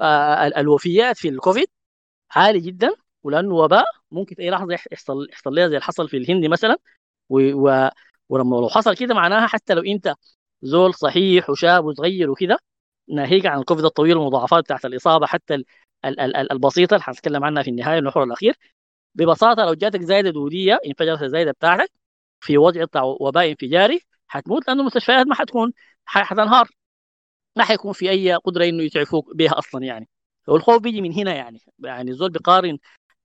[0.00, 1.68] آه الوفيات في الكوفيد
[2.30, 2.90] عالي جدا
[3.22, 6.76] ولأنه وباء ممكن في أي لحظة يحصل يحصل لها زي اللي حصل في الهند مثلا.
[7.28, 7.40] و...
[7.68, 7.90] و...
[8.28, 10.14] ولما لو حصل كده معناها حتى لو أنت
[10.62, 12.58] زول صحيح وشاب وصغير وكده
[13.08, 15.64] ناهيك عن الكوفيد الطويل والمضاعفات بتاعت الإصابة حتى ال...
[16.04, 16.20] ال...
[16.20, 16.52] ال...
[16.52, 18.54] البسيطة اللي حنتكلم عنها في النهاية المحور الأخير.
[19.14, 21.92] ببساطة لو جاتك زايدة دودية انفجرت الزايدة بتاعتك
[22.40, 25.72] في وضع بتاع وباء انفجاري حتموت لأنه المستشفيات ما حتكون
[26.04, 26.68] حتنهار.
[27.56, 30.08] ما حيكون في أي قدرة إنه يتعفوك بها أصلا يعني.
[30.48, 31.60] والخوف بيجي من هنا يعني.
[31.84, 32.78] يعني الزول بيقارن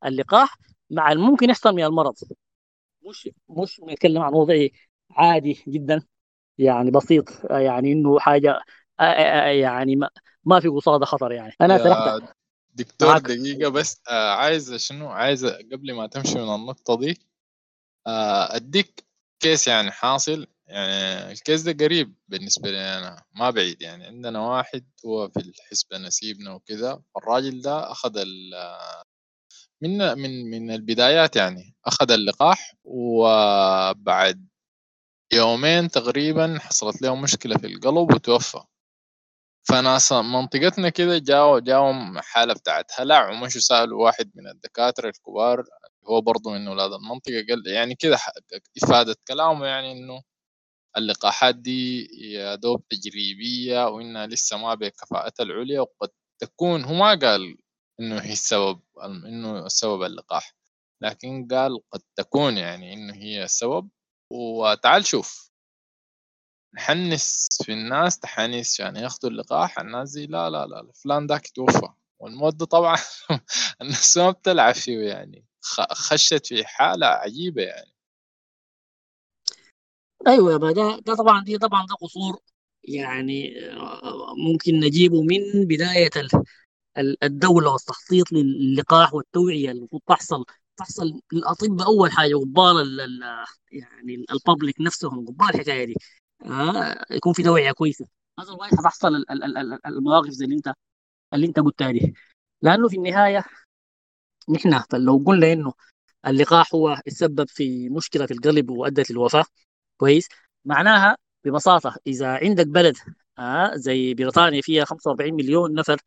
[0.06, 0.58] اللقاح
[0.90, 2.16] مع الممكن يحصل من المرض.
[3.10, 4.56] مش مش بنتكلم عن وضع
[5.12, 6.02] عادي جدا.
[6.58, 8.60] يعني بسيط يعني إنه حاجة
[9.62, 9.96] يعني
[10.46, 11.54] ما, في قصادة خطر يعني.
[11.62, 12.24] أنا سرحت
[12.74, 13.22] دكتور معك.
[13.22, 17.20] دقيقة بس آه عايز شنو؟ عايز قبل ما تمشي من النقطة دي
[18.08, 19.06] آه أديك
[19.40, 20.48] كيس يعني حاصل.
[20.68, 24.06] يعني الكيس ده قريب بالنسبة لي أنا ما بعيد يعني.
[24.06, 27.02] عندنا واحد هو في الحسبة نسيبنا وكذا.
[27.18, 28.26] الراجل ده أخذ
[29.82, 34.48] من من من البدايات يعني أخذ اللقاح وبعد
[35.34, 38.64] يومين تقريبا حصلت له مشكلة في القلب وتوفى.
[39.70, 45.64] فناس منطقتنا كده جاوا جاهم حالة بتاعت هلع ومشوا سألوا واحد من الدكاترة الكبار
[46.10, 48.18] هو برضه من أولاد المنطقة قال يعني كده
[48.84, 50.22] إفادة كلامه يعني إنه
[50.98, 56.10] اللقاحات دي يا دوب تجريبية وإنها لسه ما بكفاءتها العليا وقد
[56.40, 57.58] تكون هو ما قال
[58.00, 60.56] إنه هي السبب إنه السبب اللقاح
[61.02, 63.90] لكن قال قد تكون يعني إنه هي السبب.
[64.34, 65.52] وتعال شوف.
[66.76, 71.48] نحنس في الناس تحانيس عشان يعني ياخذوا اللقاح الناس دي لا لا لا فلان ذاك
[71.48, 71.88] توفى
[72.20, 72.98] والموت ده طبعا
[73.82, 75.46] الناس ما بتلعب فيه يعني.
[75.92, 77.94] خشت في حالة عجيبة يعني.
[80.28, 82.40] أيوه يا ده ده طبعا دي طبعا ده قصور
[82.84, 83.54] يعني
[84.38, 86.10] ممكن نجيبه من بداية
[87.24, 90.46] الدولة والتخطيط للقاح والتوعية اللي المفروض تحصل
[90.78, 93.10] تحصل للاطباء أول حاجة قبال
[93.72, 95.96] يعني الببليك نفسهم قبال الحكاية دي.
[96.46, 98.06] آه يكون في توعية كويسة.
[98.50, 99.26] الواحد حتحصل
[99.86, 100.74] المواقف زي اللي أنت
[101.34, 102.14] اللي أنت قلتها دي.
[102.62, 103.46] لأنه في النهاية
[104.50, 105.74] نحن لو قلنا إنه
[106.28, 109.46] اللقاح هو السبب في مشكلة في القلب وأدت للوفاة
[109.98, 110.28] كويس.
[110.66, 112.98] معناها ببساطة إذا عندك بلد
[113.40, 115.98] آه زي بريطانيا فيها 45 مليون نفر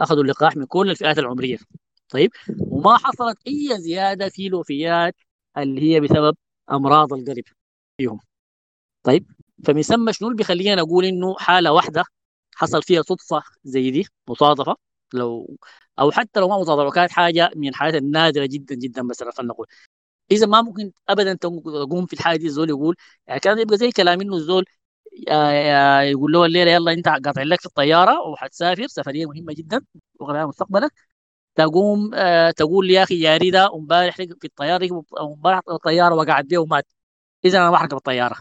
[0.00, 1.58] أخذوا اللقاح من كل الفئات العمرية.
[2.12, 2.30] طيب
[2.70, 5.16] وما حصلت أي زيادة في الوفيات
[5.58, 6.36] اللي هي بسبب
[6.70, 7.44] أمراض القلب
[7.98, 8.20] فيهم.
[9.02, 9.26] طيب
[9.66, 12.04] فمسمى شنو اللي بيخلينا نقول إنه حالة واحدة
[12.56, 14.76] حصل فيها صدفة زي دي مصادفه
[15.14, 15.56] لو
[16.00, 19.66] أو حتى لو ما مصادفه كانت حاجة من الحالات النادرة جدا جدا مثلا خلينا نقول.
[20.32, 22.96] إذا ما ممكن ابدا تقوم في الحاله دي الزول يقول
[23.26, 24.64] يعني كان يبقى زي كلام إنه الزول
[26.10, 29.80] يقول له الليلة يلا أنت قاطع لك في الطيارة وحتسافر سفرية مهمة جدا
[30.20, 30.92] وغير مستقبلك
[31.54, 36.86] تقوم آه، تقول يا أخي جاري ده امبارح في الطيارة امبارح الطياره وقعت به ومات.
[37.44, 38.36] اذا أنا ما احركب الطيارة.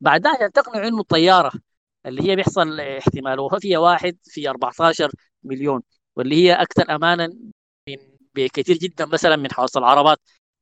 [0.00, 1.52] بعدها عشان تقنعوا إنه الطيارة
[2.06, 5.10] اللي هي بيحصل احتمال وفاة فيها واحد في 14
[5.44, 5.82] مليون
[6.16, 7.26] واللي هي أكثر امانا
[7.88, 7.96] من
[8.34, 10.18] بكثير جدا مثلا من حوادث العربات.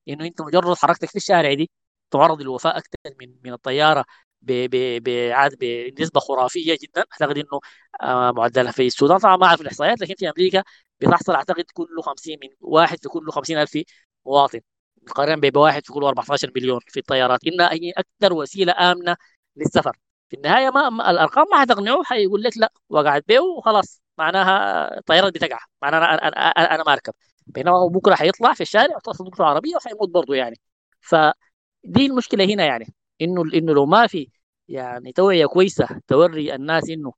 [0.09, 1.71] إنه أنت مجرد حركتك في الشارع دي
[2.11, 4.05] تعرض للوفاة أكثر من من الطيارة
[4.43, 5.57] بعد
[5.97, 7.05] بنسبة خرافية جدا.
[7.13, 7.61] أعتقد إنه
[8.03, 9.19] آه، معدلها في السودان.
[9.19, 10.63] طبعا ما أعرف الإحصائيات لكن في أمريكا
[11.07, 13.79] بتحصل أعتقد كل 50 من واحد في كل 50 ألف
[14.27, 14.61] مواطن.
[15.03, 17.47] مقارنه بواحد في كل 14 مليون في الطيارات.
[17.47, 19.17] انها هي أكثر وسيلة آمنة
[19.57, 19.97] للسفر.
[20.29, 24.03] في النهاية ما الأرقام ما حتقنعه حيقول لك لا وقعت به وخلاص.
[24.19, 27.13] معناها الطيارات بتقع معناها أنا أنا, أنا, ما أركب.
[27.47, 30.61] بينما بكرة حيطلع في الشارع وتصل عربية وحيموت برضه يعني.
[31.01, 32.95] فدي المشكلة هنا يعني.
[33.23, 34.29] إنه إنه لو ما في
[34.69, 37.13] يعني توعية كويسة توري الناس إنه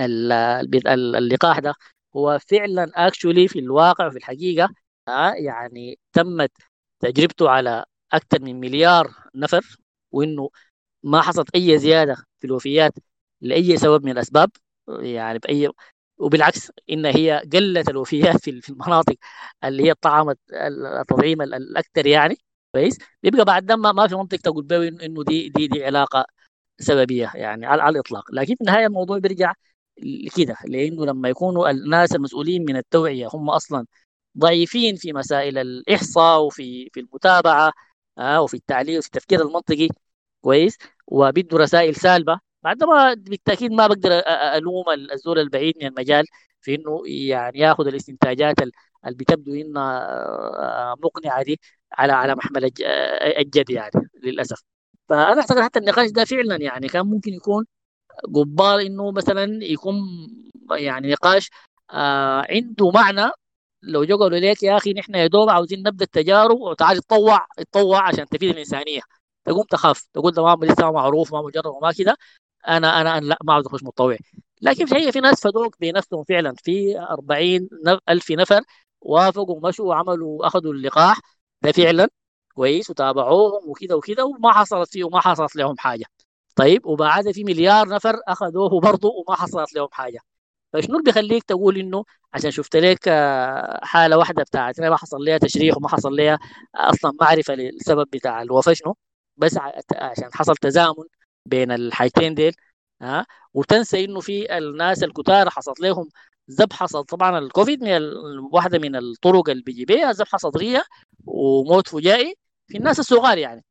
[0.00, 1.74] اللقاح ده
[2.16, 4.68] هو فعلا اكشولي في الواقع وفي الحقيقة
[5.08, 6.52] آه، يعني تمت
[7.00, 9.76] تجربته على أكثر من مليار نفر
[10.12, 10.50] وإنه
[11.04, 12.92] ما حصلت أي زيادة في الوفيات
[13.40, 14.50] لأي سبب من الأسباب
[14.88, 15.70] يعني بأي
[16.18, 19.16] وبالعكس إن هي قلت الوفيات في المناطق
[19.64, 22.36] اللي هي طعمت التطعيم الاكثر يعني
[22.74, 26.26] كويس؟ بيبقى بعد ده ما في منطق تقول إنه دي دي دي علاقة
[26.78, 28.24] سببية يعني على الإطلاق.
[28.34, 29.54] لكن في النهاية الموضوع بيرجع
[30.36, 33.86] كده لأنه لما يكونوا الناس المسؤولين من التوعية هم أصلا
[34.38, 37.72] ضعيفين في مسائل الإحصاء وفي في المتابعة
[38.18, 39.88] آه وفي التعليم وفي التفكير المنطقي
[40.40, 44.10] كويس وبيدوا رسائل سالبة بعد ما بالتأكيد ما بقدر
[44.56, 46.24] ألوم الزول البعيد من المجال
[46.60, 51.60] في إنه يعني ياخذ الاستنتاجات اللي بتبدو إنها مقنعة دي
[51.92, 52.70] على على محمل
[53.38, 53.90] الجد يعني
[54.24, 54.62] للأسف.
[55.08, 57.64] فأنا أعتقد حتى النقاش ده فعلا يعني كان ممكن يكون
[58.34, 59.94] قبال إنه مثلا يكون
[60.70, 61.50] يعني نقاش
[61.90, 63.30] آه عنده معنى.
[63.82, 68.08] لو جو قالوا لك يا أخي نحن يا دوب عاوزين نبدأ التجارب وتعال تطوع تطوع
[68.08, 69.00] عشان تفيد الإنسانية.
[69.44, 72.16] تقوم تخاف تقول ده ما لسه معروف ما مجرب وما كده.
[72.68, 74.16] أنا أنا أنا لا ما عاوز أخش متطوع.
[74.62, 76.54] لكن في في ناس فدوك بنفسهم فعلا.
[76.64, 77.68] في 40
[78.08, 78.60] ألف نفر
[79.00, 81.20] وافقوا ومشوا وعملوا أخذوا اللقاح.
[81.62, 82.08] ده فعلا
[82.54, 86.04] كويس وتابعوهم وكذا وكذا وما حصلت فيه وما حصلت لهم حاجة.
[86.56, 90.18] طيب وبعد في مليار نفر أخذوه برضه وما حصلت لهم حاجة.
[90.72, 93.08] فشنو اللي بيخليك تقول إنه عشان شفت لك
[93.82, 96.38] حالة واحدة بتاعت ما حصل لها تشريح وما حصل لها
[96.74, 98.96] أصلا معرفة للسبب بتاع الوفاة شنو؟
[99.36, 99.58] بس
[99.96, 101.04] عشان حصل تزامن
[101.46, 102.54] بين الحاجتين ديل
[103.02, 106.08] ها وتنسى إنه في الناس الكتار حصلت لهم
[106.50, 108.02] ذبحه طبعا الكوفيد من
[108.52, 110.84] واحدة من الطرق اللي بيجي بيها ذبحه صدرية
[111.26, 112.34] وموت فجائي
[112.68, 113.64] في الناس الصغار يعني.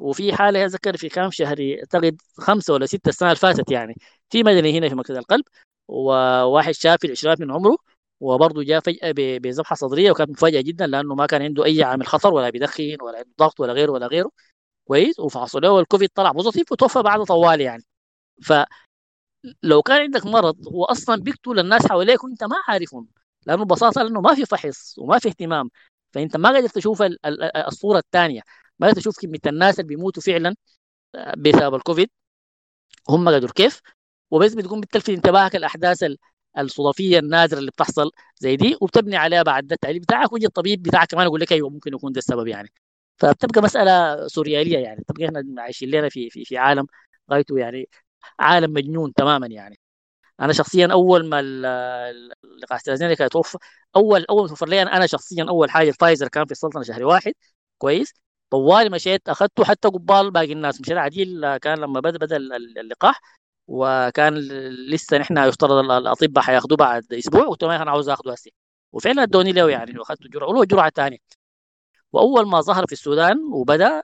[0.00, 3.94] وفي حالة اتذكر في كام شهر أعتقد خمسة ولا ستة السنة اللي فاتت يعني.
[4.30, 5.44] في مدني هنا في مركز القلب
[5.88, 7.76] وواحد شاب في العشرينات من عمره
[8.20, 12.34] وبرضه جاء فجأة بذبحه صدرية وكانت مفاجأة جدا لأنه ما كان عنده أي عامل خطر
[12.34, 14.30] ولا بيدخن ولا عنده ضغط ولا غيره ولا غيره.
[14.84, 15.20] كويس.
[15.20, 17.84] وفحصوا له الكوفيد طلع positive وتوفى بعده طوالي يعني.
[18.42, 23.08] فلو كان عندك مرض هو أصلا بيقتل الناس حواليك وأنت ما عارفهم
[23.46, 25.70] لأنه ببساطة لأنه ما في فحص وما في اهتمام.
[26.12, 27.02] فأنت ما قادر تشوف
[27.66, 28.40] الصورة الثانية.
[28.82, 30.56] قادر تشوف كمية الناس اللي بيموتوا فعلا
[31.38, 32.10] بسبب الكوفيد.
[33.08, 33.80] هم قدروا كيف؟
[34.30, 36.04] وبس بتقوم بتلفت انتباهك الاحداث
[36.58, 41.08] الصدفية النادرة اللي بتحصل زي دي وبتبني عليها بعد ده التعليل بتاعك ويجي الطبيب بتاعك
[41.08, 42.72] كمان يقول لك أيوه ممكن يكون ده السبب يعني.
[43.18, 46.86] فبتبقى مسألة سوريالية يعني تبقى إحنا عايشين لنا في في في عالم
[47.32, 47.88] غايته يعني
[48.40, 49.78] عالم مجنون تماما يعني.
[50.40, 51.42] أنا شخصيا أول ما
[52.62, 53.58] لقاح استرازينيكا يتوفى
[53.96, 57.32] أول أول ما توفر لي أنا شخصيا أول حاجة فايزر كان في السلطنة شهر واحد
[57.78, 58.14] كويس.
[58.50, 60.80] طوالي مشيت أخذته حتى قبال باقي الناس.
[60.80, 63.20] مشيت عديل كان لما بدأ بدا اللقاح
[63.68, 64.34] وكان
[64.90, 68.50] لسه نحن يفترض الأطباء حياخذوه بعد أسبوع قلت لهم أنا عاوز اخذه هسه.
[68.92, 71.18] وفعلا أدوني له يعني واخذت جرعة ولو جرعة ثانية
[72.12, 74.02] وأول ما ظهر في السودان وبدأ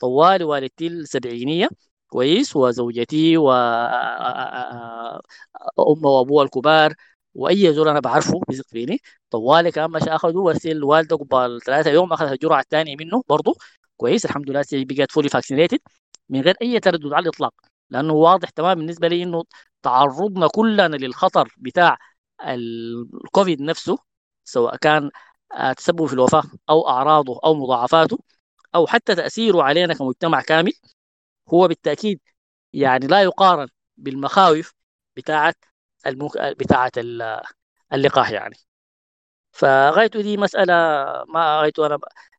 [0.00, 1.68] طوالي والدتي السبعينية
[2.08, 3.52] كويس وزوجتي و
[5.78, 6.94] امه وابوها الكبار
[7.34, 8.98] وأي زول أنا بعرفه بيثق فيني
[9.30, 13.54] طوالي كان مش اخذوا وسيل الوالده قبل ثلاثة يوم أخذ الجرعة الثانية منه برضه.
[13.96, 15.78] كويس الحمد لله بقت fully vaccinated
[16.28, 17.54] من غير أي تردد على الإطلاق.
[17.90, 19.44] لأنه واضح تمام بالنسبة لي إنه
[19.82, 21.98] تعرضنا كلنا للخطر بتاع
[22.44, 23.98] الكوفيد نفسه
[24.44, 25.10] سواء كان
[25.76, 28.18] تسببه في الوفاة أو أعراضه أو مضاعفاته
[28.74, 30.72] أو حتى تأثيره علينا كمجتمع كامل.
[31.48, 32.20] هو بالتأكيد
[32.72, 34.74] يعني لا يقارن بالمخاوف
[35.16, 35.54] بتاعه
[36.06, 36.38] المك...
[36.38, 36.92] بتاعة
[37.92, 38.56] اللقاح يعني.
[39.52, 40.74] فغايته دي مسألة
[41.28, 41.98] ما غايته أنا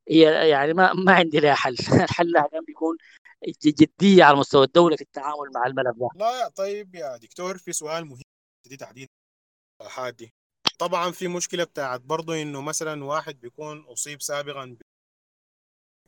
[0.10, 1.76] هي يعني ما ما عندي لها حل.
[2.10, 2.98] الحل لها كان بيكون
[3.66, 6.10] جدية على مستوى الدولة في التعامل مع الملف ده.
[6.16, 8.22] لا طيب يا دكتور في سؤال مهم
[8.70, 9.10] دي تحديد
[9.82, 10.34] حادي
[10.80, 14.78] طبعا في مشكلة بتاعت برضه إنه مثلا واحد بيكون أصيب سابقا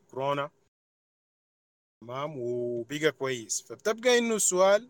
[0.04, 0.50] بكورونا
[2.02, 3.62] تمام وبقى كويس.
[3.62, 4.90] فبتبقى إنه السؤال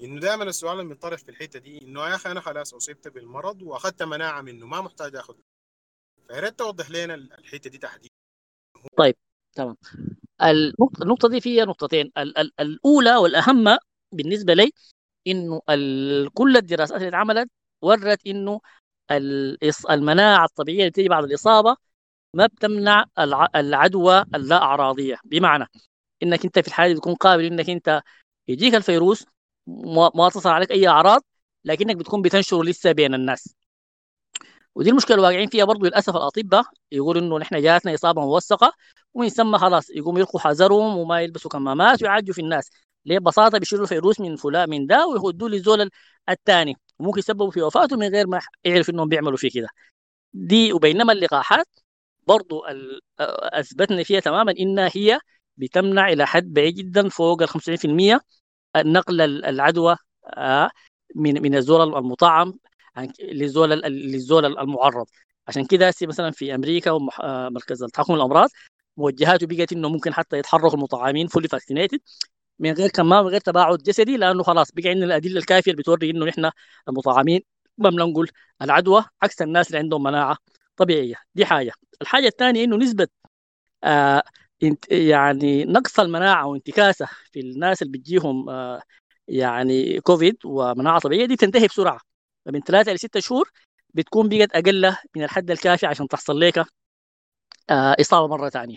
[0.00, 3.62] إنه دائما السؤال اللي بينطرح في الحتة دي إنه يا أخي أنا خلاص اصبت بالمرض
[3.62, 5.34] وأخذت مناعة منه ما محتاج آخذ.
[6.28, 8.14] فيا ريت توضح لنا الحتة دي تحديدا.
[8.98, 9.16] طيب
[9.54, 9.76] تمام.
[11.02, 12.12] النقطة دي فيها نقطتين.
[12.18, 13.76] ال- ال- الأولى والأهم
[14.12, 14.72] بالنسبة لي
[15.26, 15.60] إنه
[16.34, 17.50] كل الدراسات اللي اتعملت
[17.82, 18.60] ورت إنه
[19.90, 21.76] المناعة الطبيعية اللي بتيجي بعد الإصابة
[22.34, 23.04] ما بتمنع
[23.56, 25.16] العدوى اللا أعراضية.
[25.24, 25.66] بمعنى
[26.22, 28.02] إنك أنت في الحالة تكون قابل إنك أنت
[28.48, 29.26] يجيك الفيروس
[30.14, 31.22] ما تصل عليك أي أعراض
[31.64, 33.54] لكنك بتكون بتنشر لسه بين الناس.
[34.74, 38.72] ودي المشكلة الواقعين فيها برضه للأسف الاطباء يقولوا إنه نحن جاتنا إصابة موثقة
[39.14, 42.70] ويسمى خلاص يقوموا يلقوا حذرهم وما يلبسوا كمامات ويعالجوا في الناس.
[43.04, 45.90] ليه؟ ببساطة بيشيلوا الفيروس من فلان من ده ويهدوه للزول
[46.28, 49.68] الثاني وممكن يسببوا في وفاته من غير ما يعرف إنهم بيعملوا فيه كده.
[50.34, 51.66] دي وبينما اللقاحات
[52.26, 52.62] برضو
[53.20, 55.18] أثبتنا فيها تماما إنها هي
[55.56, 58.20] بتمنع إلى حد بعيد جدا فوق ال 95%
[58.76, 59.96] نقل العدوى
[61.14, 62.58] من من الزول المطعم
[63.20, 65.06] للزول للزول المعرض.
[65.48, 68.48] عشان كده مثلا في أمريكا ومركز التحكم في الامراض
[68.96, 72.00] موجهاته بقت إنه ممكن حتى يتحركوا المطعمين fully vaccinated
[72.58, 76.10] من غير كمان من غير تباعد جسدي لأنه خلاص بقى عندنا الأدلة الكافية اللي بتوري
[76.10, 76.50] إنه نحن
[76.88, 77.40] المطعمين
[77.78, 78.28] ما بننقل
[78.62, 80.36] العدوى عكس الناس اللي عندهم مناعة
[80.76, 81.14] طبيعية.
[81.34, 81.72] دي حاجة.
[82.02, 83.08] الحاجة الثانية إنه نسبة
[83.84, 84.22] آه
[84.90, 88.82] يعني نقص المناعة وانتكاسة في الناس اللي بتجيهم آه
[89.28, 92.00] يعني كوفيد ومناعة طبيعية دي تنتهي بسرعة.
[92.46, 93.50] من ثلاثة لسته شهور
[93.94, 96.58] بتكون بقت أقل من الحد الكافي عشان تحصل لك
[97.70, 98.76] آه إصابة مرة ثانية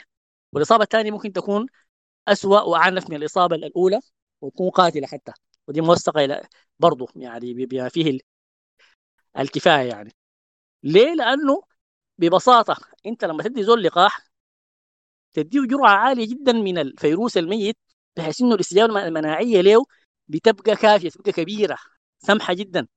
[0.53, 1.67] والإصابة الثانية ممكن تكون
[2.27, 3.99] اسوء وأعنف من الإصابة الأولى
[4.41, 5.33] وتكون قاتلة حتى.
[5.67, 6.47] ودي موثقة إلى
[6.79, 8.19] برضه يعني بما فيه
[9.39, 10.11] الكفاية يعني.
[10.83, 11.63] ليه؟ لأنه
[12.19, 12.77] ببساطة
[13.07, 14.21] أنت لما تدي زول لقاح
[15.33, 17.77] تديه جرعة عالية جدا من الفيروس الميت
[18.17, 19.85] بحيث إنه الاستجابه المناعية له
[20.27, 21.77] بتبقى كافية تبقى كبيرة
[22.19, 22.87] سمحه جدا.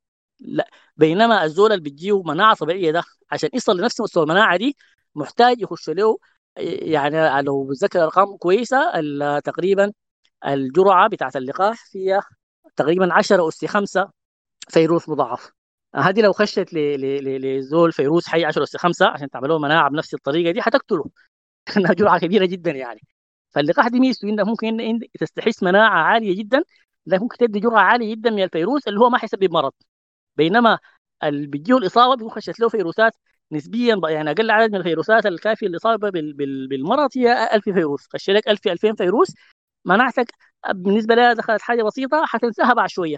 [0.41, 4.77] لا بينما الزول اللي بتجيه مناعة طبيعية ده عشان يصل لنفس مستوى المناعة دي
[5.15, 6.19] محتاج يخش له
[6.57, 8.93] يعني لو بتذكر أرقام كويسة
[9.41, 9.93] تقريبا
[10.47, 12.23] الجرعة بتاعت اللقاح فيها
[12.77, 14.11] تقريبا 10 اس 5
[14.69, 15.53] فيروس مضاعف.
[15.97, 20.53] هذه لو خشت لزول فيروس حي 10 اس 5 عشان تعمل له مناعة بنفس الطريقة
[20.53, 21.05] دي حتقتله.
[21.77, 23.01] انها جرعه كبيره جدا يعني.
[23.51, 26.63] فاللقاح دي ميزته انك ممكن تستحس مناعة عالية جدا
[27.07, 29.73] لكن ممكن تدي جرعة عالية جدا من الفيروس اللي هو ما حيسبب مرض.
[30.37, 30.79] بينما
[31.25, 33.13] اللي بيجيه الإصابة بيكون خشت له فيروسات
[33.53, 36.11] نسبيا يعني أقل عدد من الفيروسات الكافية للإصابة
[36.69, 38.07] بالمرض هي 1000 فيروس.
[38.13, 39.35] خش لك 1000 2000 فيروس
[39.85, 40.33] مناعتك
[40.75, 43.17] بالنسبة لها دخلت حاجة بسيطة حتنساها بعد شوية.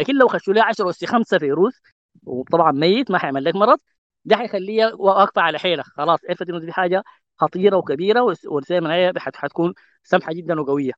[0.00, 1.80] لكن لو خشوا لها 10 اس 5 فيروس
[2.22, 3.78] وطبعا ميت ما حيعمل لك مرض
[4.24, 7.04] ده حيخليها واقفة على حيلها خلاص عرفت إنه دي حاجة
[7.38, 10.92] خطيرة وكبيرة والرسالة المناعيه حتكون سمحه جدا وقوية.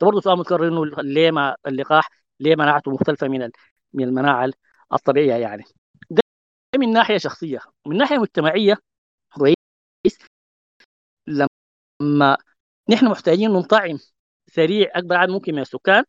[0.00, 2.08] ده برضه سؤال متكرر إنه ليه ما اللقاح
[2.40, 3.50] ليه مناعته مختلفة من
[3.92, 4.50] من المناعة
[4.92, 5.64] الطبيعية يعني.
[6.10, 6.22] ده
[6.78, 7.60] من ناحية شخصية.
[7.86, 8.78] من ناحية مجتمعية
[9.34, 9.56] كويس.
[11.26, 12.36] لما
[12.90, 13.98] نحن محتاجين نطعم
[14.46, 16.04] سريع أكبر عدد ممكن من السكان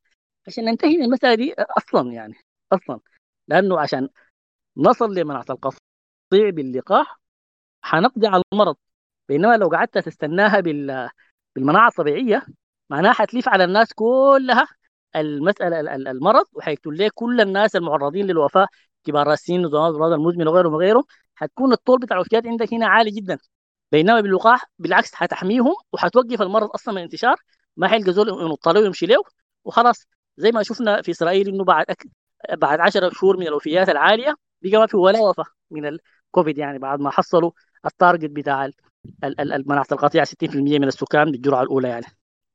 [0.48, 2.34] عشان ننتهي من المسألة دي أصلا يعني
[2.74, 3.00] أصلا.
[3.48, 4.10] لأنه عشان
[4.78, 5.80] نصل لمناعة القطيع
[6.50, 7.20] باللقاح
[7.84, 8.76] حنقضي على المرض.
[9.30, 10.60] بينما لو قعدت تستناها
[11.56, 12.46] بالمناعة الطبيعية
[12.90, 14.68] معناها حتلف على الناس كلها
[15.16, 18.68] المساله المرض وحيقتل لك كل الناس المعرضين للوفاة
[19.04, 21.04] كبار السن وزمام الامراض المزمنه وغيرهم وغيرهم
[21.36, 23.38] حتكون الطول بتاع الوفيات عندك هنا عالي جدا.
[23.92, 27.36] بينما باللقاح بالعكس حتحميهم وحتوقف المرض أصلا من الانتشار
[27.78, 29.24] ما حيلقى زول ينط ويمشي له
[29.64, 30.08] وخلاص.
[30.38, 32.04] زي ما شفنا في إسرائيل إنه بعد أك...
[32.54, 37.00] بعد 10 شهور من الوفيات العالية بقى ما في ولا وفاة من الكوفيد يعني بعد
[37.00, 37.52] ما حصلوا
[37.86, 38.66] ال target بتاع
[39.24, 42.06] المناعة القطيعه 60% من السكان بالجرعه الأولى يعني.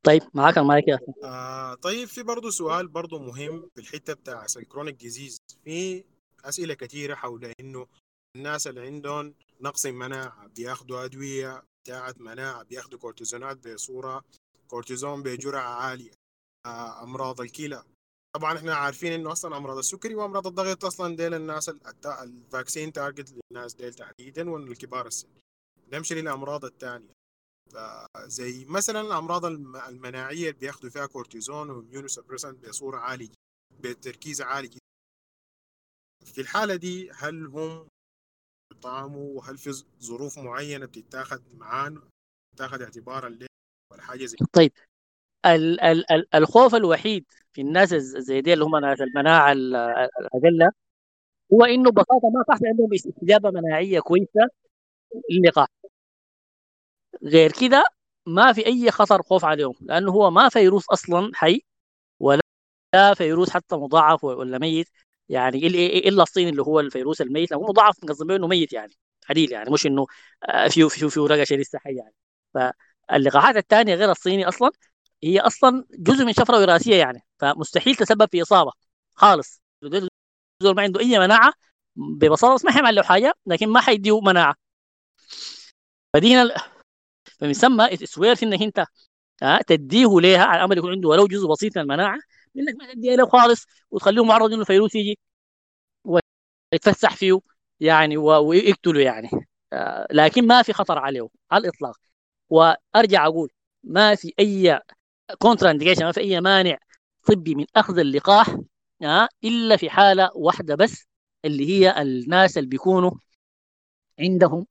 [0.02, 4.61] طيب معاك المايك يا آه طيب في برضه سؤال برضه مهم في الحتة بتاع ال
[4.61, 5.38] chronic disease.
[5.64, 6.04] في
[6.44, 7.86] أسئلة كثيره حول إنه
[8.36, 14.24] الناس اللي عندهم نقص مناعة بياخذوا أدوية بتاعت مناعة بياخذوا كورتيزونات بصورة
[14.68, 16.10] كورتيزون بجرعة عالية
[16.66, 17.82] آه أمراض الكلى.
[18.34, 21.70] طبعا إحنا عارفين إنه أصلا أمراض السكري وأمراض الضغط أصلا ديل الناس
[22.22, 25.28] ال vaccine target للناس ديل تحديدا والكبار السن.
[25.92, 27.12] نمشي للامراض الثانية
[28.26, 29.44] زي مثلا الأمراض
[29.88, 33.28] المناعية اللي بياخذوا فيها كورتيزون و immunosuppressant بصوره عاليه
[33.80, 34.78] بتركيز عالي جدا.
[36.24, 37.88] في الحالة دي هل هم
[38.72, 42.02] يطعموا وهل في ظروف معينة بتتاخذ معانا
[42.54, 43.38] بتاخذ اعتبارا
[43.92, 44.72] ولا حاجة زي طيب
[45.46, 50.70] ال ال ال الخوف الوحيد في الناس زي دي اللي هم ناس المناعة الاقل
[51.52, 54.48] هو إنه ببساطة ما صح عندهم استجابة مناعية كويسة
[55.30, 55.68] للقاح
[57.24, 57.84] غير كده
[58.26, 61.62] ما في أي خطر خوف عليهم لأنه هو ما فيروس أصلا حي
[62.20, 62.42] ولا
[63.16, 64.88] فيروس حتى مضاعف ولا ميت.
[65.28, 65.58] يعني
[66.08, 68.94] إلا الصين اللي هو الفيروس الميت لو مضاعف قصدي إنه ميت يعني
[69.30, 70.06] عديل يعني مش إنه
[70.70, 72.14] فيه فيه فيه رقشه لسه حي يعني.
[72.54, 74.70] فاللقاحات الثانية غير الصيني أصلا
[75.24, 78.72] هي أصلا جزء من شفرة وراثية يعني فمستحيل تسبب في إصابة
[79.14, 79.62] خالص.
[80.62, 81.52] زول ما عنده أي مناعة
[81.96, 84.54] ببساطة ما حيعمل له حاجة لكن ما حيديه مناعة.
[86.14, 86.54] فدي هنا
[87.38, 88.84] فمن ثم اتس إنك أنت
[89.66, 92.18] تديه ليها على امل يكون عنده ولو جزء بسيط من المناعة
[92.56, 95.18] إنك ما تديها له خالص وتخليه معرض إنه الفيروس يجي
[96.72, 97.40] ويتفسح فيه
[97.80, 99.30] يعني ويقتله يعني.
[99.72, 101.96] آه لكن ما في خطر عليه على الإطلاق.
[102.50, 103.50] وأرجع أقول
[103.84, 104.80] ما في أي
[105.38, 106.78] كونترا ما في أي مانع
[107.26, 108.56] طبي من أخذ اللقاح
[109.44, 111.06] إلا في حالة واحدة بس
[111.44, 113.10] اللي هي الناس اللي بيكونوا
[114.20, 114.66] عندهم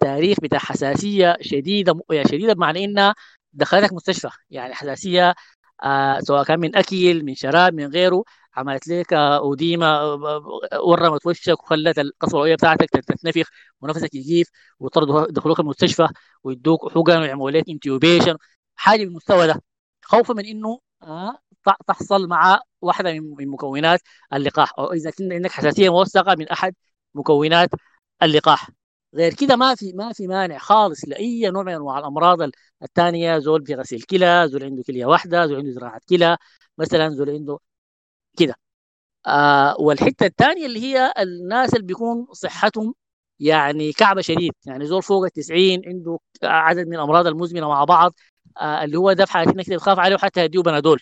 [0.00, 3.14] تاريخ بتاع حساسية شديدة شديدة بمعنى انها
[3.52, 4.28] دخلتك مستشفى.
[4.50, 5.34] يعني حساسية
[5.84, 8.24] آه سواء كان من اكل من شراب من غيره
[8.56, 10.02] عملت لك oedema
[10.84, 13.48] ورمت وشك وخلت القصبه الرئويه بتاعتك تتنفخ
[13.80, 14.48] ونفسك يقيف
[14.80, 16.08] ويضطروا يدخلوك المستشفى
[16.44, 18.36] ويدوك حقن ويعملوا لك intubation
[18.76, 19.62] حاجة بالمستوى ده.
[20.02, 21.38] خوفا من إنه آه
[21.86, 24.00] تحصل مع واحدة من مكونات
[24.32, 24.72] اللقاح.
[24.78, 26.74] أو إذا كنت عندك حساسية موثقة من أحد
[27.14, 27.70] مكونات
[28.22, 28.70] اللقاح.
[29.14, 32.38] غير كده ما في ما في مانع خالص لأي نوع من أنواع الأمراض
[32.82, 33.38] الثانية.
[33.38, 36.36] زول في غسيل كلى زول عنده كلية واحدة زول عنده زراعة كلى
[36.78, 37.58] مثلا زول عنده
[38.38, 38.54] كده.
[39.26, 42.94] آه والحتة الثانية اللي هي الناس اللي بيكون صحتهم
[43.40, 44.52] يعني كعبة شديد.
[44.66, 48.14] يعني زول فوق ال 90 عنده عدد من الأمراض المزمنة مع بعض
[48.60, 51.00] آه اللي هو ده في حالتنا كده بخاف عليه وحتى يديه بنادول.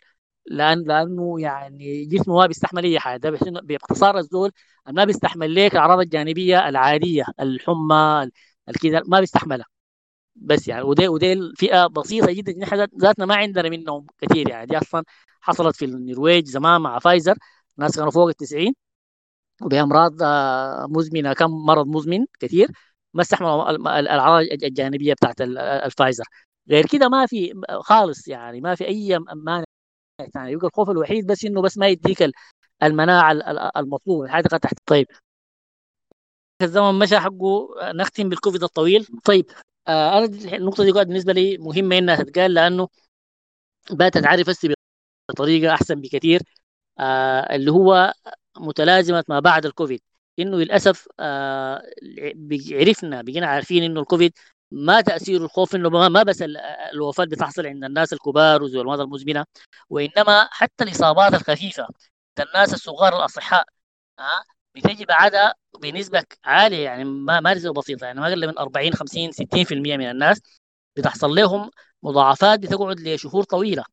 [0.50, 3.20] لأن لأنه يعني جسمه ما بيستحمل أي حاجة.
[3.62, 4.50] باختصار الزول
[4.88, 8.30] ما بيستحمل لك الأعراض الجانبية العادية الحمى
[8.68, 9.66] الكذا ما بيستحملها.
[10.36, 12.58] بس يعني ودي ودي فئة بسيطة جدا.
[12.58, 14.66] نحن ذاتنا ما عندنا منهم كثير يعني.
[14.66, 15.04] دي أصلا
[15.40, 17.36] حصلت في النرويج زمان مع فايزر.
[17.78, 18.74] ناس كانوا فوق ال 90
[19.62, 20.12] وبامراض
[20.90, 21.32] مزمنة.
[21.32, 22.68] كم مرض مزمن كثير
[23.14, 23.70] ما استحملوا
[24.00, 26.24] الأعراض الجانبية بتاعت الفايزر.
[26.70, 28.60] غير كده ما في خالص يعني.
[28.60, 29.64] ما في أي مانع
[30.34, 32.30] يعني يبقى الخوف الوحيد بس إنه بس ما يديك
[32.82, 33.32] المناعة
[33.76, 35.06] المطلوبة الحاجة تحت طيب.
[36.62, 39.06] الزمن مشى حقه نختم بالكوفيد الطويل.
[39.24, 39.46] طيب.
[39.88, 40.24] آه أنا
[40.56, 42.88] النقطة دي بالنسبة لي مهمة إنها تتقال لأنه
[43.90, 44.74] باتت عارف هسه
[45.30, 46.42] بطريقة أحسن بكثير.
[47.00, 48.14] آه اللي هو
[48.60, 50.02] متلازمة ما بعد الكوفيد.
[50.40, 51.82] إنه للأسف آه
[52.72, 54.32] عرفنا بقينا عارفين إنه الكوفيد
[54.70, 56.44] ما تأثير الخوف إنه ما بس
[56.92, 59.44] الوفاة بتحصل عند الناس الكبار وذوي المرضى المزمنة
[59.90, 61.82] وإنما حتى الإصابات الخفيفة
[62.38, 63.64] عند الناس الصغار الأصحاء
[64.18, 64.44] ها
[64.74, 69.32] بتجي بعدها بنسبة عالية يعني ما ما نسبة بسيطة يعني ما أقل من 40 50
[69.32, 70.40] 60% من الناس
[70.96, 71.70] بتحصل لهم
[72.02, 73.84] مضاعفات بتقعد لشهور طويلة.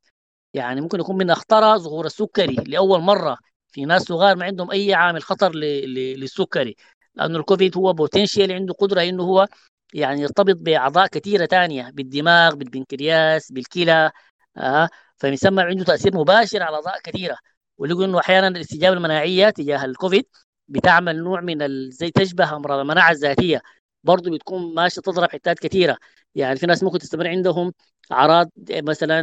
[0.53, 3.38] يعني ممكن يكون من اخطرها ظهور السكري لأول مرة
[3.71, 6.76] في ناس صغار ما عندهم أي عامل خطر للسكري
[7.15, 9.47] لأنه الكوفيد هو potential عنده قدرة إنه هو
[9.95, 14.11] يعني يرتبط بأعضاء كثيرة ثانية بالدماغ بالبنكرياس بالكلى
[14.57, 17.37] آه فيسمى عنده تأثير مباشر على أعضاء كثيرة.
[17.77, 20.25] ولقوا إنه أحيانا الاستجابة المناعية تجاه الكوفيد
[20.67, 23.61] بتعمل نوع من زي تشبه أمراض المناعة الذاتية
[24.03, 25.97] برضه بتكون ماشية تضرب حتات كثيرة.
[26.35, 27.73] يعني في ناس ممكن تستمر عندهم
[28.11, 29.21] أعراض مثلا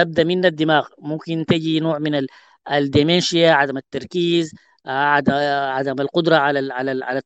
[0.00, 2.26] نبدأ من الدماغ ممكن تجي نوع من
[2.72, 4.54] الديمنشيا عدم التركيز
[4.86, 7.22] عدم القدرة على على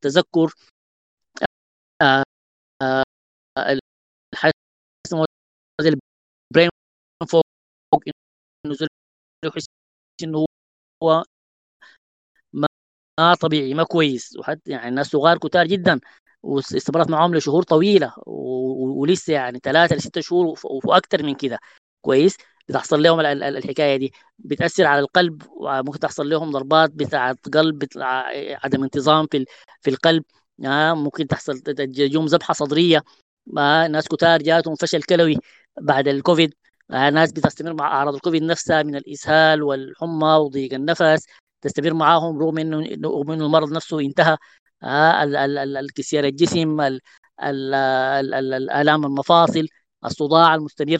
[2.83, 3.79] على
[5.81, 5.99] التذكر
[6.53, 6.71] البرين
[7.31, 7.45] فوق
[8.67, 8.77] إنه
[9.47, 9.67] يحس
[10.25, 10.47] إنه
[11.05, 11.25] هو
[13.19, 14.37] ما طبيعي ما كويس.
[14.39, 16.01] وحتى يعني الناس صغار كتار جدا
[16.43, 21.59] واستمرت معاهم لشهور طويلة ولسه يعني ثلاثة لستة شهور وأكثر من كده.
[22.03, 22.37] كويس؟
[22.69, 24.13] بتحصل لهم الحكاية دي.
[24.39, 27.85] بتأثر على القلب وممكن تحصل لهم ضربات بتاعة قلب
[28.65, 29.45] عدم انتظام في
[29.83, 30.25] في القلب.
[30.95, 33.03] ممكن تحصل تجيهم ذبحة صدرية.
[33.91, 35.37] ناس كتار جاتهم فشل كلوي
[35.81, 36.55] بعد الكوفيد.
[36.91, 41.27] ناس بتستمر مع أعراض الكوفيد نفسها من الإسهال والحمى وضيق النفس.
[41.63, 44.37] تستمر معاهم رغم إنه رغم إنه المرض نفسه انتهى.
[44.85, 46.81] الكسير الجسم
[47.41, 49.69] الألام المفاصل
[50.05, 50.99] الصداع المستمر.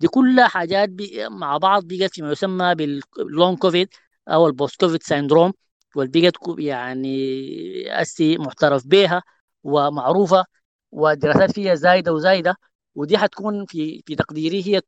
[0.00, 0.90] دي كلها حاجات
[1.30, 3.88] مع بعض بقت فيما يسمى باللونج كوفيد
[4.28, 5.52] أو ال post COVID syndrome
[5.96, 9.22] والبقت يعني أسي معترف بها
[9.62, 10.44] ومعروفة
[10.90, 12.56] والدراسات فيها زايدة وزايدة
[12.94, 14.80] ودي حتكون في في تقديري هي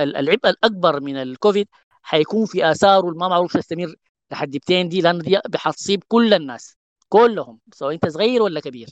[0.00, 1.68] العبء الأكبر من الكوفيد.
[2.02, 3.94] حيكون في آثاره ما معروف تستمر
[4.30, 6.76] لحد بتين دي لأن دي حتصيب كل الناس
[7.08, 8.88] كلهم سواء أنت صغير ولا كبير.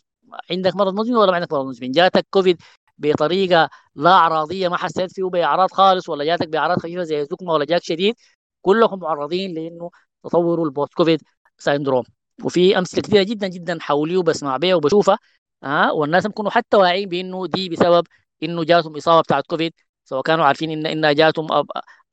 [0.51, 2.63] عندك مرض مزمن ولا ما عندك مرض مزمن؟ جاتك كوفيد
[2.99, 7.65] بطريقة لا أعراضية ما حسيت فيه بأعراض خالص ولا جاتك بأعراض خفيفة زي الزكمة ولا
[7.65, 8.15] جاك شديد
[8.63, 9.91] كلهم معرضين لأنه
[10.25, 11.23] تطوروا ال post COVID
[11.59, 12.05] syndrome.
[12.45, 15.19] وفي أمثلة كثيره جدا جدا حولي وبسمع بها وبشوفها.
[15.65, 18.07] ها آه والناس بيكونوا حتى واعيين بإنه دي بسبب
[18.43, 19.73] إنه جاتهم إصابة بتاعت كوفيد.
[20.05, 21.65] سواء كانوا عارفين ان إنها جاتهم أو,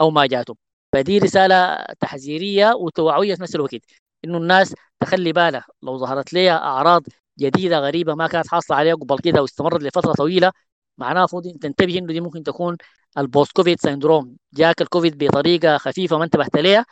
[0.02, 0.58] أو ما جاتهم.
[0.94, 3.82] فدي رسالة تحذيرية وتوعوية في نفس الوقت.
[4.26, 7.04] إنه الناس تخلي بالها لو ظهرت لها أعراض
[7.40, 10.52] جديدة غريبة ما كانت حاصلة عليها قبل كده واستمرت لفترة طويلة
[10.98, 12.78] معناها المفروض تنتبه إنه دي ممكن تكون
[13.18, 14.38] ال post COVID syndrome.
[14.54, 16.86] جاك الكوفيد بطريقة خفيفة ما انتبهت ليها.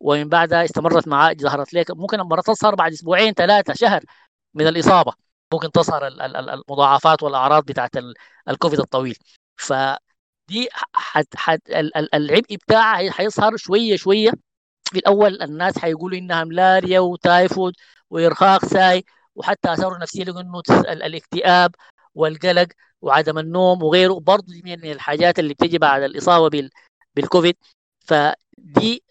[0.00, 4.04] ومن بعدها استمرت معاك ظهرت لك ممكن المرض تظهر بعد أسبوعين ثلاثة شهر
[4.54, 5.12] من الإصابة.
[5.52, 7.90] ممكن تظهر المضاعفات والأعراض بتاعت
[8.48, 9.16] الكوفيد الطويل.
[9.56, 11.60] فدي حد حد
[12.14, 14.30] العبء بتاعها حيظهر شوية شوية.
[14.92, 17.74] في الأول الناس حيقولوا إنها ملاريا وتايفود
[18.10, 21.74] وإرهاق ساي وحتى آثاره النفسية لقوا إنه الاكتئاب
[22.14, 22.68] والقلق
[23.00, 24.14] وعدم النوم وغيره.
[24.20, 26.70] برضه من الحاجات اللي بتجي بعد الإصابة
[27.16, 27.56] بالكوفيد.
[28.00, 29.02] فدي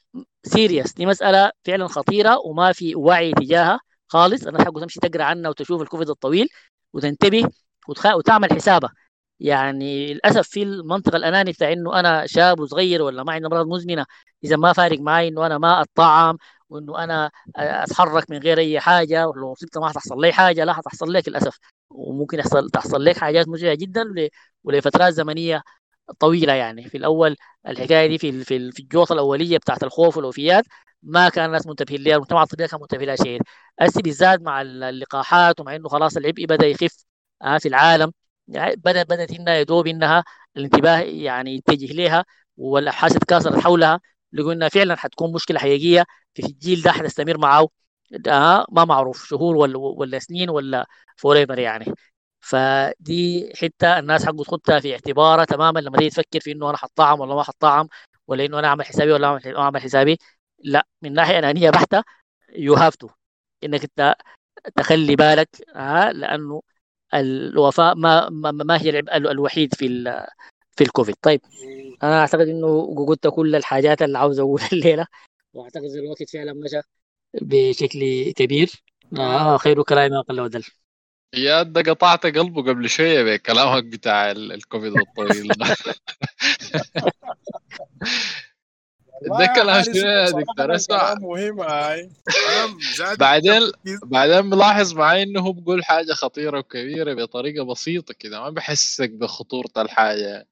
[0.48, 4.48] سيريس دي مسألة فعلا خطيرة وما في وعي تجاهها خالص.
[4.48, 6.48] الناس حقه تمشي تقرأ عنها وتشوف الكوفيد الطويل
[6.94, 7.50] وتنتبه
[7.90, 8.06] وتخ...
[8.16, 8.92] وتعمل حسابها.
[9.40, 14.06] يعني للأسف في المنطقة الأناني بتاع إنه أنا شاب وصغير ولا ما عندي أمراض مزمنة
[14.44, 16.38] إذا ما فارق معي إنه أنا ما أتطعم
[16.70, 21.14] وإنه أنا أتحرك من غير أي حاجة ولو وصلت ما حتحصل لي حاجة لا حتحصل
[21.14, 21.58] لك للأسف.
[21.90, 24.04] وممكن يحصل تحصل لك حاجات مزعجة جدا
[24.64, 25.62] ولفترات زمنية
[26.20, 26.90] طويلة يعني.
[26.90, 27.36] في الأول
[27.68, 30.66] الحكاية دي في في الجوطة الأولية بتاعت الخوف والوفيات
[31.04, 33.42] ما كان الناس منتبهين لها المجتمع الطبي كان منتبه لها شيء.
[33.80, 37.06] هسه بالذات مع اللقاحات ومع إنه خلاص العبء بدأ يخف
[37.42, 38.12] آه، في العالم
[38.48, 40.24] يعني بدأ بدأت انها يا دوب إنها
[40.58, 42.26] الانتباه يعني يتجه لها
[42.58, 44.00] والأبحاث اتكاثرت حولها
[44.34, 47.68] لقوا إنها فعلا حتكون مشكلة حقيقية في الجيل ده حتستمر معه
[48.28, 50.88] آه ما معروف شهور ولا ولا سنين ولا
[51.18, 51.86] forever يعني.
[52.50, 57.20] فدي حتة الناس حقه تخدها في اعتبارها تماما لما تيجي تفكر في إنه أنا حطعم
[57.20, 57.88] ولا ما حطعم
[58.28, 60.18] ولا إنه أنا أعمل حسابي ولا ما أعمل حسابي
[60.60, 60.88] لا.
[61.02, 62.04] من ناحية أنانية بحتة
[62.56, 63.10] you have to
[63.64, 64.16] إنك أنت
[64.76, 66.62] تخلي بالك ها لأنه
[67.14, 69.88] الوفاة ما ما, ما هي العبء الوحيد في
[70.78, 71.16] في الكوفيد.
[71.22, 71.42] طيب
[72.04, 75.08] أنا أعتقد إنه قلت كل الحاجات اللي عاوز أقولها الليلة
[75.54, 76.82] وأعتقد الوقت فعلا مشى
[77.42, 78.72] بشكل كبير.
[79.18, 80.64] آه خير كلام ما قل ودل
[81.34, 85.76] يا انت قطعت قلبه قبل شوية بكلامك بتاع الكوفيد الطويل ده.
[89.40, 91.14] ده كلام شنو يا دكتور اسمع.
[91.14, 92.10] مهم هاي
[93.20, 93.72] بعدين
[94.04, 99.72] بعدين ملاحظ معي إنه هو بيقول حاجة خطيرة وكبيرة بطريقة بسيطة كده ما بحسسك بخطورة
[99.78, 100.48] الحاجة.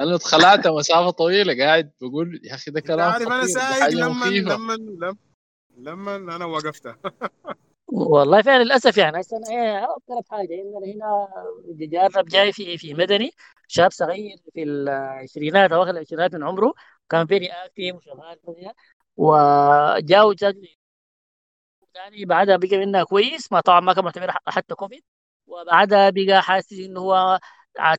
[0.00, 5.16] أنا اتخلعت مسافة طويلة قاعد بقول يا أخي ده كلام عارف أنا سايق لما لما
[5.76, 6.86] لما أنا وقفت
[7.88, 11.28] والله فعلا للأسف يعني هسه أنا اقترب حاجة اننا هنا
[11.86, 13.30] جارب جاي في في مدني
[13.68, 16.74] شاب صغير في العشرينات أواخر العشرينات من عمره
[17.10, 18.38] كان very active وشغال
[19.16, 20.34] وجاو
[21.94, 25.04] ثاني بعدها بقى منها كويس ما طبعا ما كان معتبر حتى كوفيد
[25.46, 27.38] وبعدها بقى حاسس إنه هو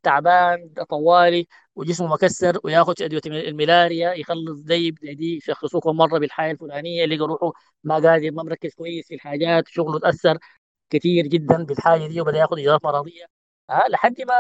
[0.04, 7.04] تعبان طوالي وجسمه مكسر وياخذ أدوية الملاريا يخلص زي دي يشخصوه كم مرة بالحاله الفلانية
[7.04, 7.52] اللي روحه
[7.84, 10.38] ما قادر ما مركز كويس في الحاجات شغله تأثر
[10.90, 13.26] كثير جدا بالحاجة دي وبدأ ياخذ اجراءات مرضية.
[13.70, 14.34] آه لحد ما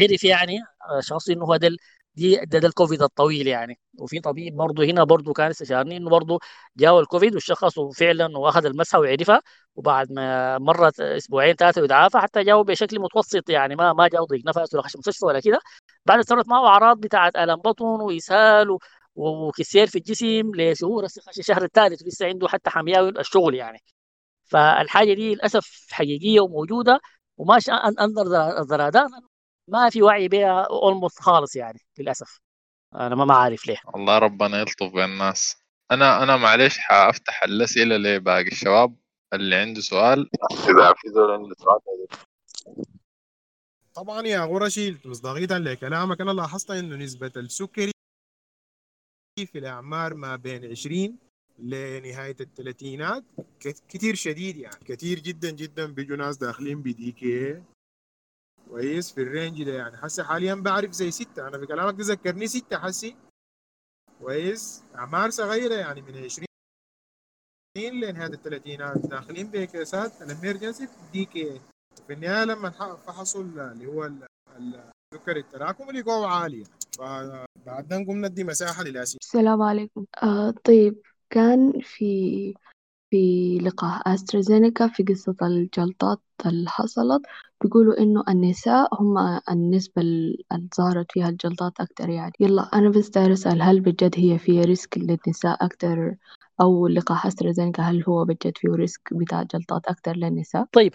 [0.00, 0.58] عرف يعني
[1.00, 1.76] شخص إنه ده
[2.14, 3.78] دي ده, ده الكوفيد الطويل يعني.
[3.98, 6.38] وفي طبيب برضه هنا برضه كان استشارني إنه برضه
[6.76, 9.40] جاء الكوفيد وشخصه فعلا وأخذ المسحة وعرفها
[9.76, 14.42] وبعد ما مرت أسبوعين ثلاثة ويتعافى حتى جاوا بشكل متوسط يعني ما ما جاوا ضيق
[14.46, 15.60] نفس ولا خش مستشفى ولا كده.
[16.06, 18.78] بعد استمرت معه أعراض بتاعت ألم بطن وإسهال
[19.14, 21.04] وكسير في الجسم لشهور
[21.38, 23.78] الشهر الثالث ولسه عنده حتى حمياوي الشغل يعني.
[24.44, 27.00] فالحاجة دي للأسف حقيقية وموجودة
[27.36, 29.10] وماشي انظر الزرادات
[29.68, 32.40] ما في وعي بها اولموست خالص يعني للأسف.
[32.94, 33.78] أنا ما عارف ليه.
[33.96, 35.56] الله ربنا يلطف بالناس
[35.90, 38.96] أنا أنا معلش حأفتح الأسئلة لباقي الشباب.
[39.32, 40.30] اللي عنده سؤال.
[40.68, 42.06] إذا في زول عنده سؤال.
[43.94, 47.92] طبعا يا غرشي مصداقية لكلامك أنا لاحظت إنه نسبة السكري
[49.46, 51.18] في الأعمار ما بين 20
[51.58, 53.24] لنهاية الثلاثينات
[53.88, 57.62] كثير شديد يعني كثير جدا جدا بيجوا ناس داخلين بديكي
[58.72, 59.96] كويس في الرينج ده يعني.
[59.96, 61.48] حسي حاليا بعرف زي ستة.
[61.48, 63.16] أنا في كلامك تذكرني ستة حسي
[64.20, 64.82] كويس.
[64.94, 66.46] أعمار صغيرة يعني من 20
[67.76, 71.60] لنهاية الثلاثينات داخلين بكيسات الامرجنسي دي كي
[72.06, 76.64] في النهاية لما فحصوا اللي هو السكر التراكم لقوه عالي
[76.98, 80.04] فبعدين قمنا ندي مساحة للأسئلة السلام عليكم.
[80.22, 81.00] آه طيب
[81.30, 82.54] كان في
[83.12, 87.22] في لقاح أسترازينيكا في قصة الجلطات اللي حصلت.
[87.62, 90.44] بيقولوا إنه النساء هم النسبة اللي
[90.76, 92.32] ظهرت فيها الجلطات أكتر يعني.
[92.40, 96.14] يلا أنا بس داير أسأل هل بجد هي في risk للنساء أكتر؟
[96.60, 100.94] أو لقاح أسترازينيكا هل هو بجد فيه risk بتاع جلطات أكتر للنساء؟ طيب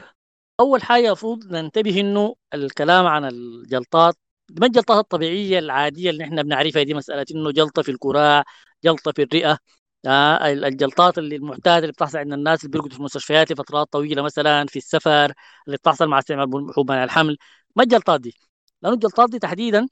[0.60, 4.16] أول حاجة المفروض ننتبه إنه الكلام عن الجلطات
[4.60, 8.44] ما الجلطات الطبيعية العادية اللي إحنا بنعرفها دي؟ مسألة إنه جلطة في الكراع
[8.84, 9.58] جلطة في الرئة.
[10.06, 14.65] آه الجلطات اللي المعتاده اللي بتحصل عند الناس اللي بيرقدوا في المستشفيات لفترات طويلة مثلا
[14.68, 15.34] في السفر
[15.68, 17.38] اللي بتحصل مع استعمال حبوب الحمل.
[17.76, 18.34] ما الجلطات دي؟
[18.82, 19.88] لأنه الجلطات دي تحديدا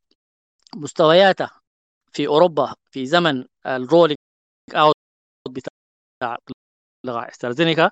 [0.75, 1.51] مستوياتها
[2.13, 4.17] في أوروبا في زمن الرولينج
[4.75, 4.95] أوت
[5.49, 6.37] بتاع
[7.07, 7.91] أسترازينيكا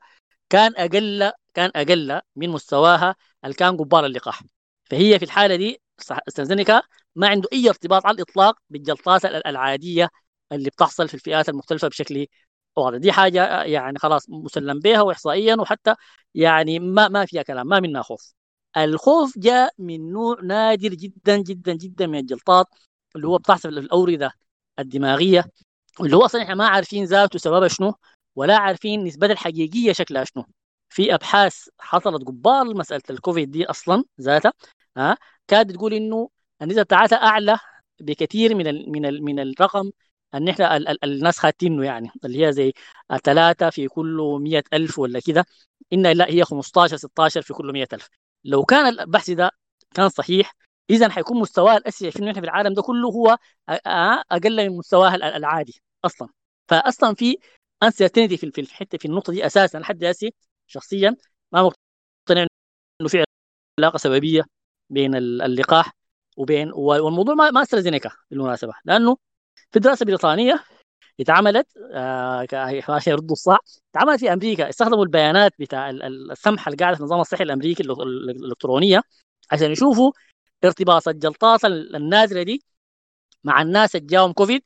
[0.49, 4.43] كان أقل كان أقل من مستواها اللي كان قبال اللقاح.
[4.85, 5.81] فهي في الحالة دي
[6.27, 6.81] أسترازينيكا
[7.15, 10.09] ما عنده أي ارتباط على الإطلاق بالجلطات العادية
[10.53, 12.27] اللي بتحصل في الفئات المختلفة بشكل
[12.75, 12.97] واضح.
[12.97, 15.95] دي حاجة يعني خلاص مسلم بها واحصائيا وحتى
[16.35, 18.33] يعني ما ما فيها كلام ما منها خوف.
[18.77, 22.67] الخوف جاء من نوع نادر جدا جدا جدا من الجلطات
[23.15, 24.31] اللي هو بتحصل في الاورده
[24.79, 25.45] الدماغية
[25.99, 27.93] واللي هو أصلا إحنا ما عارفين ذاته سببها شنو
[28.35, 30.45] ولا عارفين نسبة الحقيقية شكلها شنو.
[30.89, 34.53] في أبحاث حصلت قبال مسألة الكوفيد دي أصلا ذاتها
[34.97, 35.17] ها
[35.47, 36.29] كانت بتقول إنه
[36.61, 37.59] النسبة بتاعتها أعلى
[38.01, 39.91] بكثير من ال من ال من الرقم
[40.33, 42.73] ان إحنا ال ال الناس خاتينه يعني اللي هي زي
[43.23, 45.45] ثلاثة في كل مئة ألف ولا كده
[45.93, 48.09] إن لا هي 15 16 في كل مئة ألف.
[48.43, 49.51] لو كان البحث ده
[49.95, 50.55] كان صحيح
[50.89, 53.37] اذا حيكون مستواه الاسئله في في العالم ده كله هو
[54.31, 56.27] أقل من مستواه العادي أصلا.
[56.67, 57.37] فاصلا في
[57.83, 60.29] انسرتينتي في الحتة في النقطة دي أساسا لحد هسه
[60.67, 61.15] شخصيا
[61.51, 62.47] ما مقتنع
[63.01, 63.23] إنه في
[63.79, 64.43] علاقة سببية
[64.89, 65.91] بين اللقاح
[66.37, 69.17] وبين والموضوع ما ما استرازينيكا بالمناسبة لأنه
[69.73, 70.63] في دراسة بريطانية
[71.19, 71.67] اتعملت
[72.89, 73.59] عشان يردوا الصح
[73.95, 74.69] اتعملت في أمريكا.
[74.69, 79.01] استخدموا البيانات بتاع السمحة اللي قاعدة في النظام الصحي الأمريكي الإلكترونية
[79.51, 80.11] عشان يشوفوا
[80.65, 82.63] ارتباط الجلطات النازلة دي
[83.43, 84.63] مع الناس اللي جاهم كوفيد.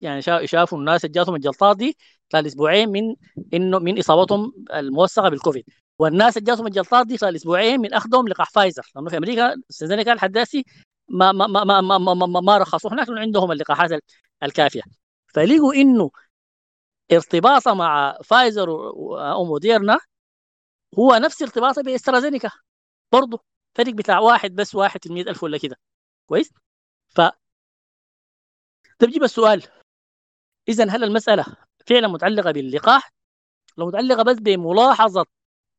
[0.00, 1.96] يعني شافوا الناس اللي جاتهم الجلطات دي
[2.32, 3.14] خلال أسبوعين من
[3.54, 5.64] انه من إصابتهم الموثقة بالكوفيد.
[5.98, 8.92] والناس اللي جاتهم الجلطات دي خلال أسبوعين من أخذهم لقاح فايزر.
[8.96, 9.54] لأنه في أمريكا
[10.04, 10.38] كان لحد
[11.08, 13.90] ما ما ما ما ما, ما, ما, ما رخصوا هناك عندهم اللقاحات
[14.42, 14.82] الكافية.
[15.34, 16.10] فلقوا إنه
[17.12, 18.70] ارتباطه مع فايزر
[19.32, 19.98] أو موديرنا
[20.98, 22.50] هو نفس ارتباطه بإسترازينيكا
[23.12, 23.44] برضه
[23.74, 25.76] فرق بتاع واحد بس واحد في ألف ولا كده.
[26.26, 26.50] كويس؟
[27.08, 27.20] ف
[28.98, 29.62] تجيب السؤال.
[30.68, 31.46] إذا هل المسألة
[31.86, 33.12] فعلا متعلقة باللقاح؟
[33.78, 35.26] لو متعلقة بس بملاحظة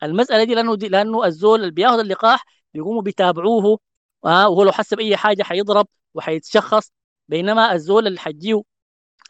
[0.03, 3.80] المسألة دي لأنه دي لأنه الزول اللي بيأخذ اللقاح بيقوموا بيتابعوه
[4.26, 6.91] آه وهو لو حس بأي حاجة حيضرب وحيتشخص.
[7.28, 8.62] بينما الزول اللي حجيه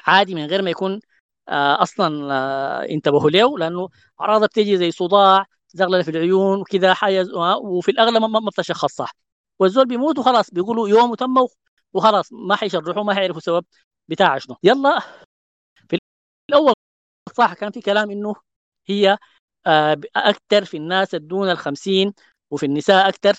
[0.07, 0.99] عادي من غير ما يكون
[1.49, 3.89] آه أصلا آه انتبهوا له لأنه
[4.21, 7.25] اعراضها بتيجي زي صداع زغللة في العيون وكذا حاجة
[7.63, 9.11] وفي الأغلب ما بتشخص صح
[9.59, 11.35] والزول بيموت وخلاص بيقولوا يوم وتم
[11.93, 13.65] وخلاص ما حيشرحوا ما حيعرفوا السبب
[14.07, 14.55] بتاع شنو.
[14.63, 14.99] يلا.
[15.89, 15.97] في
[16.49, 16.73] الأول
[17.37, 18.35] صح كان في كلام إنه
[18.87, 19.17] هي
[19.67, 22.13] آه أكثر في الناس دون ال 50
[22.51, 23.33] وفي النساء أكثر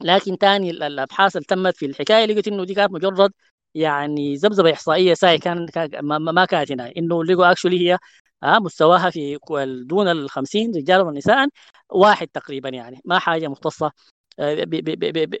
[0.00, 3.32] لكن تاني الأبحاث اللي تمت في الحكاية لقيت إنه دي كانت مجرد
[3.74, 5.66] يعني ذبذبة إحصائية ساي كان
[6.02, 6.92] ما كانت هنا.
[6.96, 7.98] إنه لقوا اكشولي هي
[8.42, 9.38] آه مستواها في
[9.86, 11.48] دون ال 50 رجالا ونساء
[11.90, 13.00] واحد تقريبا يعني.
[13.04, 13.92] ما حاجة مختصة
[14.38, 14.64] آه،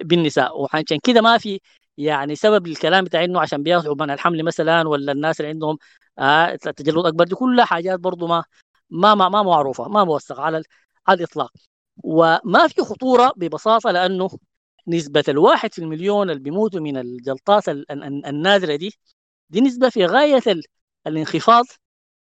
[0.04, 0.60] بالنساء.
[0.60, 1.60] وعشان كده ما في
[1.98, 5.78] يعني سبب الكلام بتاع إنه عشان بياخذوا من الحمل مثلا ولا الناس اللي عندهم
[6.18, 8.44] آه تجلط أكبر دي كلها حاجات برضه ما
[8.90, 10.62] ما ما, ما معروفة ما موثقة على
[11.08, 11.52] على الإطلاق.
[12.04, 14.30] وما في خطورة ببساطة لأنه
[14.88, 18.94] نسبة الواحد في المليون اللي بيموتوا من الجلطات النادرة دي
[19.50, 20.42] دي نسبة في غاية
[21.06, 21.64] الانخفاض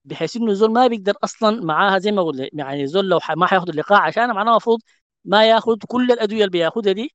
[0.05, 3.69] بحيث إنه الزول ما بيقدر أصلا معاها زي ما قلت يعني الزول لو ما حياخذ
[3.71, 4.81] اللقاح عشان معناه المفروض
[5.25, 7.13] ما ياخذ كل الأدوية اللي بياخذها دي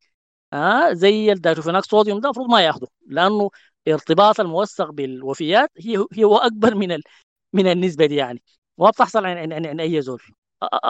[0.53, 3.49] آه زي الدايتوفيناك صوديوم ده المفروض ما ياخذه لأنه
[3.88, 7.03] ارتباط الموثق بالوفيات هي هي هو أكبر من ال...
[7.53, 8.43] من النسبة دي يعني
[8.77, 10.22] وما بتحصل عن, عن, عن أي زول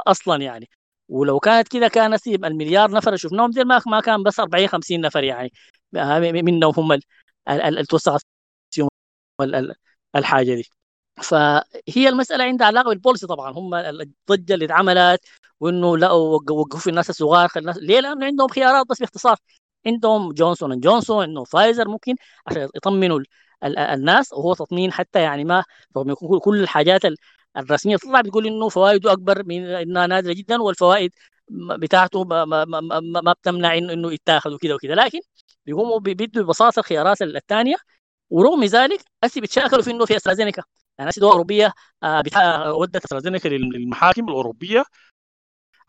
[0.08, 0.70] أصلا يعني.
[1.12, 5.24] ولو كانت كده كان نسيب المليار نفر شفناهم دي ما كان بس 40 50 نفر
[5.24, 5.52] يعني.
[6.44, 7.00] منهم هم
[7.50, 8.22] اللي توسعت
[10.16, 10.64] الحاجة دي.
[11.24, 13.52] فهي المسألة عندها علاقة بالبوليسي طبعا.
[13.52, 15.22] هم الضجة اللي اتعملت
[15.60, 19.38] وإنه لا وقفوا في الناس الصغار الناس ليه؟ لأنه عندهم خيارات بس باختصار.
[19.88, 22.16] عندهم جونسون اند جونسون إنه فايزر ممكن
[22.48, 23.20] عشان يطمنوا
[23.66, 25.64] الناس وهو تطمين حتى يعني ما
[25.98, 27.02] رغم كل الحاجات
[27.58, 31.12] الرسمية تطلع بتقول إنه فوائده أكبر من إنها نادرة جدا والفوائد
[31.80, 35.20] بتاعته ما, ما, ما, ما بتمنع إنه يتاخذ وكذا وكذا لكن
[35.66, 37.76] بيقوموا بيدوا ببساطة الخيارات الثانية
[38.30, 40.64] ورغم ذلك هسه بيتشاكلوا في إنه في أسترازينيكا.
[40.98, 41.74] يعني هسه دول أوروبية
[42.04, 42.24] آه
[42.74, 44.84] ودت أسترازينيكا للمحاكم الأوروبية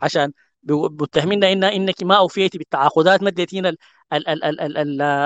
[0.02, 0.32] عشان
[0.70, 3.76] متهميننا ان انك ما اوفيتي بالتعاقدات ما اديتينا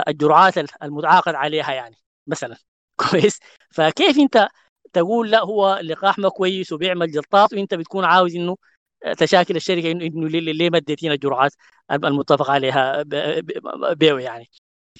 [0.09, 1.97] الجرعات المتعاقد عليها يعني
[2.27, 2.57] مثلا.
[3.11, 3.39] كويس؟
[3.71, 4.49] فكيف أنت
[4.97, 8.57] تقول لا هو اللقاح ما كويس وبيعمل جلطات وأنت بتكون عاوز إنه
[9.19, 11.53] تشاكل الشركة إنه إنه ليه ما اديتينا الجرعات
[11.93, 13.03] المتفق عليها
[13.95, 14.51] بيو يعني.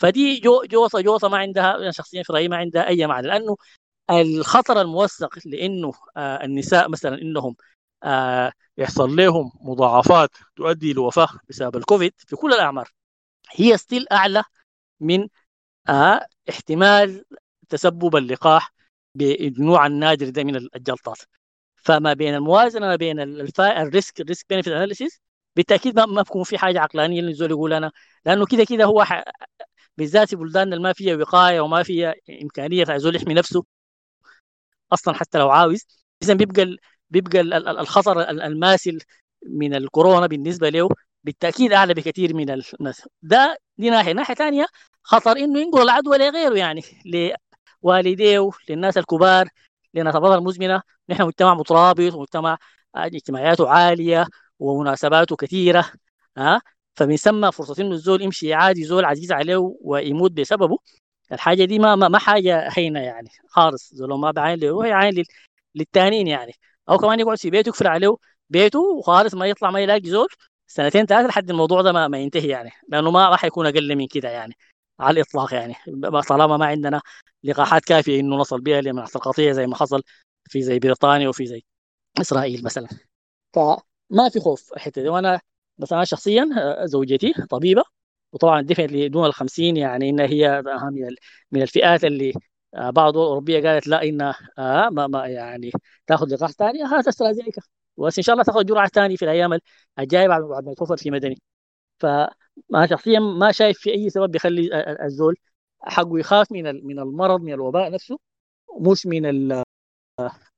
[0.01, 3.57] فدي جو جوصة جوصة ما عندها أنا شخصيا في رأيي ما عندها أي معنى لأنه
[4.11, 7.57] الخطر الموثق لإنه آه النساء مثلا إنهم
[8.05, 12.93] آه يحصل لهم مضاعفات تؤدي لوفاه بسبب الكوفيد في كل الأعمار
[13.53, 14.45] هي still أعلى
[15.01, 15.29] من
[15.89, 17.25] آه احتمال
[17.69, 18.73] تسبب اللقاح
[19.17, 21.19] بالنوع النادر ده من الجلطات.
[21.77, 23.21] فما بين الموازنة ما بين
[23.61, 25.21] ال risk ال risk benefit analysis
[25.57, 27.93] بالتأكيد ما بكون في حاجة عقلانية اللي الزول يقول أنا
[28.27, 29.23] لأنه كده كده هو ح...
[29.99, 33.65] بالذات في بلدان اللي ما فيها وقاية وما فيها إمكانية فالزول يحمي نفسه
[34.93, 35.87] أصلا حتى لو عاوز.
[36.23, 36.79] اذا بيبقى ال...
[37.11, 37.69] بيبقى ال...
[37.69, 38.99] الخطر الماسل
[39.47, 40.89] من الكورونا بالنسبة له
[41.25, 43.09] بالتأكيد أعلى بكثير من الناس.
[43.23, 44.13] ده دي ناحية.
[44.13, 44.67] ناحية ثانية
[45.03, 46.83] خطر إنه ينقل العدوى لغيره يعني
[47.83, 49.49] والديه للناس الكبار
[49.95, 50.83] لأن الامراض المزمنة.
[51.09, 52.59] نحن مجتمع مترابط ومجتمع
[52.97, 54.27] اجتماعياته عالية
[54.59, 55.93] ومناسباته كثيرة
[56.39, 56.61] ها
[56.95, 60.79] فمن ثم فرصة إنه الزول يمشي عادي زول عزيز عليه ويموت بسببه.
[61.33, 63.93] الحاجة دي ما ما, ما حاجة هينة يعني خالص.
[64.01, 65.25] لو ما بعين له هي عين
[65.75, 66.53] للتانيين يعني.
[66.89, 68.17] أو كمان يقعد في بيته يقفل عليه
[68.51, 70.29] بيته وخالص ما يطلع ما يلاقي زول.
[70.67, 72.71] سنتين ثلاثة لحد الموضوع ده ما, ما ينتهي يعني.
[72.89, 74.55] لأنه ما راح يكون أقل من كده يعني
[75.01, 75.75] على الإطلاق يعني.
[76.29, 77.01] طالما ما عندنا
[77.45, 80.03] لقاحات كافية إنه نصل بها لمنع القطيع زي ما حصل
[80.51, 81.63] في زي بريطانيا وفي زي
[82.21, 82.89] إسرائيل مثلا.
[83.55, 85.41] فما في خوف الحته دي وأنا
[85.79, 87.83] بس أنا شخصيا آه، زوجتي طبيبة
[88.33, 91.17] وطبعا اللي دون ال 50 يعني انها هي من
[91.53, 92.33] من الفئات اللي
[92.75, 95.71] آه، بعض الدول الاوروبيه قالت لا إن آه ما, ما يعني
[96.07, 97.63] تأخذ لقاح ثاني هات استرازينيكا
[97.99, 99.59] بس إن شاء الله تأخذ جرعة ثانية في الأيام
[99.99, 101.39] الجاية بعد ما توصل في مدني.
[102.01, 104.71] فما شخصيا ما شايف في أي سبب بيخلي
[105.05, 105.37] الزول
[105.87, 108.19] حقه يخاف من من المرض من الوباء نفسه
[108.81, 109.65] مش من ال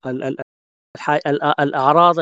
[0.07, 2.17] ال ال الأعراض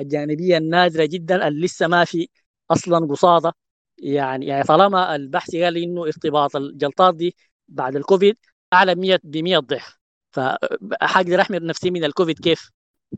[0.00, 2.28] الجانبية النادرة جدا اللي لسه ما في
[2.70, 3.52] أصلا قصادة.
[3.98, 7.36] يعني يعني طالما البحث قال إنه ارتباط الجلطات دي
[7.68, 8.36] بعد الكوفيد
[8.72, 9.98] أعلى 100 ب 100 ضعف.
[10.32, 12.70] فحقدر احمي نفسي من الكوفيد كيف؟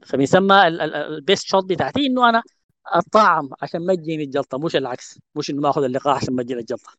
[0.07, 2.43] فبيسمى ال best shot بتاعتي إنه أنا
[2.97, 6.61] الطعم عشان ما تجيني الجلطة مش العكس مش إنه ما آخذ اللقاح عشان ما تجيني
[6.61, 6.93] الجلطة.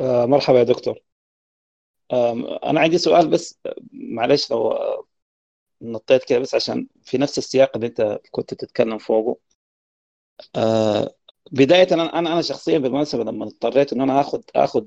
[0.00, 0.98] مرحبا يا دكتور.
[2.12, 3.58] آه أنا عندي سؤال بس
[3.92, 4.74] معلش لو
[5.82, 9.40] نطيت كده بس عشان في نفس السياق اللي أنت كنت تتكلم فوقه.
[10.56, 11.14] آه
[11.52, 14.86] بداية أنا أنا أنا شخصيا بالمناسبة لما اضطريت إن أنا اخذ اخذ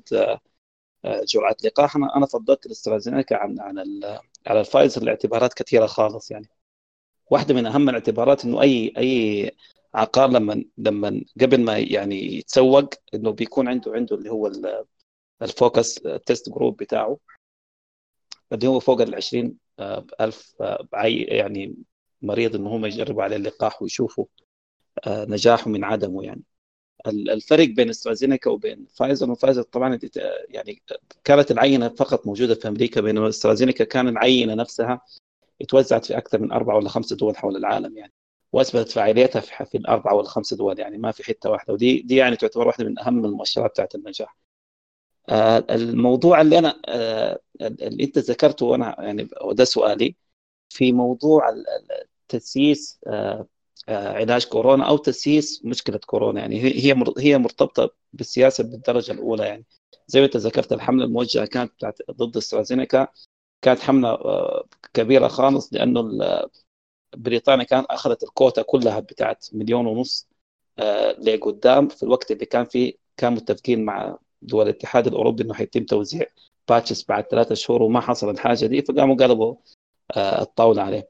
[1.06, 3.78] آه جرعة لقاح أنا أنا فضلت الاسترازينيكا عن عن
[4.48, 6.50] على الفايزر لاعتبارات كثيرة خالص يعني.
[7.32, 9.52] واحدة من أهم الاعتبارات إنه أي أي
[9.96, 14.48] عقار لما لما قبل ما يعني يتسوق إنه بيكون عنده عنده اللي هو
[15.44, 17.18] ال focus test group بتاعه.
[18.54, 20.88] اللي هو فوق ال 20 آه، ألف آه،
[21.28, 21.76] يعني
[22.22, 24.26] مريض إن هم يجربوا عليه اللقاح ويشوفوا
[25.08, 26.44] آه، نجاحه من عدمه يعني.
[27.08, 30.00] الفرق بين أسترازينيكا وبين فايزر وفايزر طبعا
[30.50, 30.82] يعني
[31.24, 35.02] كانت العينة فقط موجودة في أمريكا بينما أسترازينيكا كان العينة نفسها
[35.62, 38.14] اتوزعت في أكثر من أربع ولا خمس دول حول العالم يعني.
[38.54, 41.74] وأثبتت فاعليتها في الاربع ولا خمس دول يعني ما في حتة واحدة.
[41.74, 44.38] ودي دي يعني تعتبر واحدة من أهم المؤشرات بتاعت النجاح.
[45.30, 50.16] آه الموضوع اللي أنا آه اللي أنت ذكرته وأنا يعني وده سؤالي
[50.70, 51.56] في موضوع
[52.30, 53.48] تسييس آه
[53.90, 56.40] علاج كورونا أو تسييس مشكلة كورونا.
[56.42, 59.46] يعني هي هي مرتبطة بالسياسة بالدرجة الأولى.
[59.48, 59.66] يعني
[60.08, 63.08] زي ما أنت ذكرت الحملة الموجهة كانت بتاعت ضد أسترازينيكا
[63.62, 64.18] كانت حملة
[64.94, 66.02] كبيرة خالص لأنه
[67.18, 70.28] بريطانيا كانت أخذت الكوتا كلها بتاعت مليون ونص
[71.20, 74.18] لقدام في الوقت اللي كان فيه كانوا متفقين مع
[74.48, 76.26] دول الاتحاد الأوروبي إنه حيتم توزيع
[76.70, 79.56] batches بعد ثلاثة شهور وما حصل الحاجة دي فقاموا قلبوا
[80.18, 81.08] الطاولة عليه.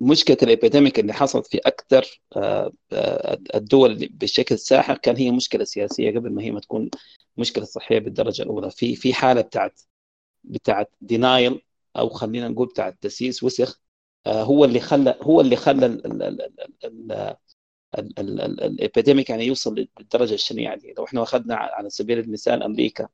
[0.00, 5.64] مشكلة ال epidemic اللي حصلت في أكثر آه، آه، الدول بشكل ساحق كان هي مشكلة
[5.64, 6.90] سياسية قبل ما هي ما تكون
[7.36, 8.70] مشكلة صحية بالدرجة الأولى.
[8.70, 9.80] في في حالة بتاعت
[10.44, 11.62] بتاعت denial
[11.96, 13.80] أو خلينا نقول بتاعت تسييس وسخ
[14.26, 15.86] آه، هو اللي خلى هو اللي خلى
[17.94, 23.08] ال epidemic يعني يوصل للدرجة الشنيعه دي لو إحنا أخذنا على سبيل المثال أمريكا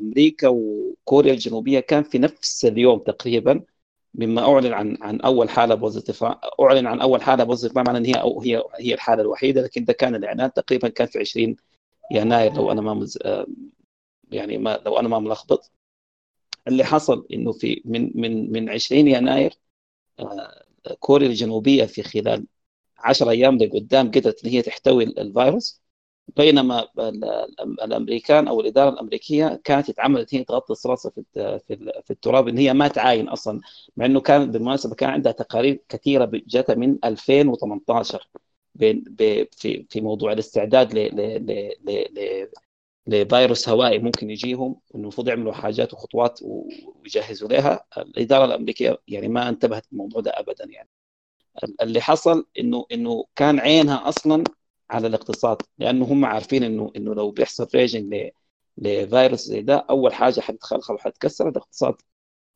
[0.00, 3.64] أمريكا وكوريا الجنوبية كان في نفس اليوم تقريبا
[4.14, 6.24] مما أعلن عن عن أول حالة positive
[6.60, 9.84] أعلن عن أول حالة positive ما معنى إن هي أو هي هي الحالة الوحيدة لكن
[9.84, 11.56] ده كان الإعلان تقريبا كان في 20
[12.12, 13.18] يناير لو أنا ما مز...
[14.32, 15.70] يعني ما لو أنا ما ملخبط.
[16.68, 19.54] اللي حصل إنه في من من من 20 يناير
[20.20, 20.64] آه،
[21.00, 22.46] كوريا الجنوبية في خلال
[23.02, 25.82] 10 أيام لقدام قدرت إن هي تحتوي الفيروس.
[26.36, 26.88] بينما
[27.84, 31.24] الأمريكان أو الإدارة الأمريكية كانت اتعمدت هي تغطس راسها في
[32.04, 33.60] في التراب إن هي ما تعاين أصلا
[33.96, 38.28] مع إنه كان بالمناسبة كان عندها تقارير كثيرة جاتها من 2018
[38.78, 40.98] في في موضوع الاستعداد ل
[43.06, 47.84] لفيروس هوائي ممكن يجيهم المفروض يعملوا حاجات وخطوات ويجهزوا لها.
[47.98, 50.88] الإدارة الأمريكية يعني ما انتبهت للموضوع ده ابدا يعني.
[51.82, 54.44] اللي حصل إنه إنه كان عينها أصلا
[54.90, 58.14] على الاقتصاد لأنه هم عارفين إنه إنه لو بيحصل ريجنج
[58.78, 61.94] لفيروس زي ده أول حاجة حتتخلخل وحتكسر الاقتصاد.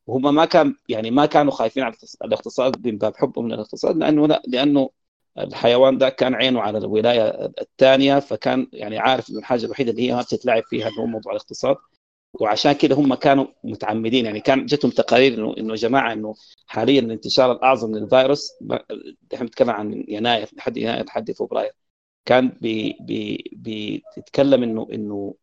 [0.06, 1.94] وهم ما كان يعني ما كانوا خايفين على
[2.24, 4.90] الاقتصاد من باب حبهم للاقتصاد لأنه لا لأنه
[5.38, 10.14] الحيوان ده كان عينه على الولاية الثانية فكان يعني عارف إنه الحاجة الوحيدة اللي هي
[10.14, 11.76] ما بتتلعب فيها اللي هو موضوع الاقتصاد.
[12.40, 16.34] وعشان كده هم كانوا متعمدين يعني كان جتهم تقارير إنه إنه جماعة إنه
[16.66, 18.50] حاليا الانتشار الأعظم للفيروس
[19.34, 21.72] إحنا بنتكلم عن يناير لحد يناير لحد فبراير.
[22.24, 23.44] كان بي بي
[24.16, 25.34] بيتكلم إنه إنه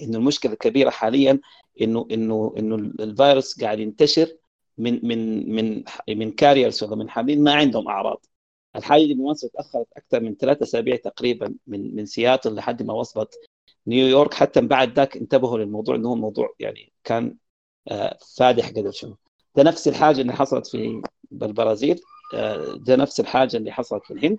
[0.00, 1.40] إنه المشكلة الكبيرة حاليا
[1.82, 4.36] إنه إنه إنه الفيروس قاعد ينتشر
[4.78, 8.26] من من من من carriers ولا من حاملين ما عندهم أعراض.
[8.76, 9.16] الحاجة دي
[9.54, 13.34] تأخرت أكثر من ثلاث أسابيع تقريبا من من سياتل لحد ما وصلت
[13.86, 17.36] نيويورك حتى بعد ذاك انتبهوا للموضوع إنه هو موضوع يعني كان
[17.88, 19.16] آه، فادح قدر شنو
[19.56, 21.02] ده نفس الحاجة اللي حصلت في
[21.32, 22.00] البرازيل
[22.34, 24.38] آه، ده نفس الحاجة اللي حصلت في الهند.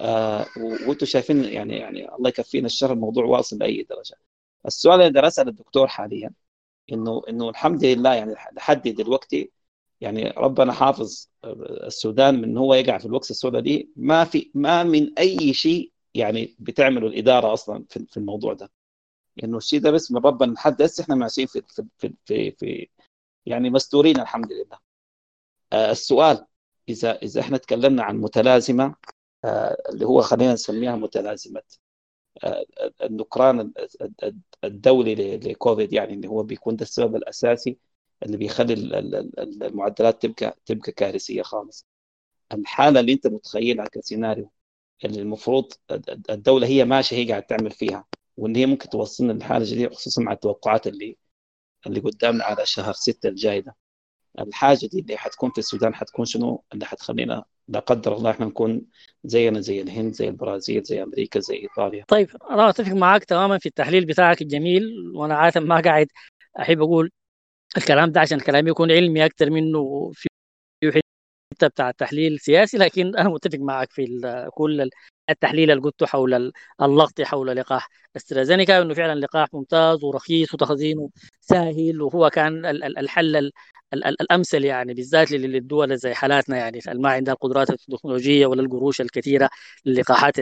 [0.00, 0.46] آه،
[0.88, 4.16] وأنتم شايفين يعني يعني الله يكفينا الشر الموضوع واصل لأي درجة.
[4.66, 6.30] السؤال اللي درسه للدكتور حاليا
[6.92, 9.50] إنه إنه الحمد لله يعني لحد دلوقتي
[10.00, 11.28] يعني ربنا حافظ
[11.86, 13.90] السودان من هو يقع في الوكسه السوداء دي.
[13.96, 18.70] ما في ما من أي شيء يعني بتعمله الإدارة أصلا في, الموضوع ده.
[19.44, 22.88] إنه الشيء ده بس من ربنا لحد إحنا ماشيين في في في, في, في
[23.46, 24.78] يعني مستورين الحمد لله.
[25.72, 26.46] آه السؤال
[26.88, 28.94] إذا إذا إحنا تكلمنا عن متلازمة
[29.44, 31.62] آه اللي هو خلينا نسميها متلازمة
[32.44, 32.64] آه
[33.02, 33.72] النكران
[34.64, 37.78] الدولي لكوفيد يعني اللي هو بيكون ده السبب الأساسي
[38.22, 38.74] اللي بيخلي
[39.62, 41.86] المعدلات تبقى تبقى كارثية خالص.
[42.52, 44.50] الحالة اللي أنت متخيلها كسيناريو
[45.04, 45.72] اللي المفروض
[46.30, 48.04] الدولة هي ماشية هي قاعدة تعمل فيها
[48.36, 51.16] وإن هي ممكن توصلنا لحالة جديدة خصوصا مع التوقعات اللي
[51.86, 53.76] اللي قدامنا على شهر ستة الجاي ده.
[54.38, 58.82] الحاجة دي اللي حتكون في السودان حتكون شنو؟ اللي حتخلينا لا قدر الله إحنا نكون
[59.24, 62.04] زينا زي الهند زي البرازيل زي أمريكا زي إيطاليا.
[62.08, 66.06] طيب أنا أتفق معك تماما في التحليل بتاعك الجميل وأنا عادة ما قاعد
[66.60, 67.10] أحب أقول
[67.76, 70.28] الكلام ده عشان كلامي يكون علمي أكثر منه في
[71.54, 74.06] حتة بتاع التحليل سياسي لكن أنا متفق معك في
[74.54, 74.90] كل
[75.30, 76.52] التحليل اللي قلته حول
[76.82, 81.10] اللغط حول لقاح استرازينيكا إنه فعلا لقاح ممتاز ورخيص وتخزينه
[81.40, 83.50] سهل وهو كان الحل
[83.94, 89.50] الأمثل يعني بالذات للدول زي حالاتنا يعني ما عندها القدرات التكنولوجية ولا القروش الكثيرة
[89.84, 90.40] للقاحات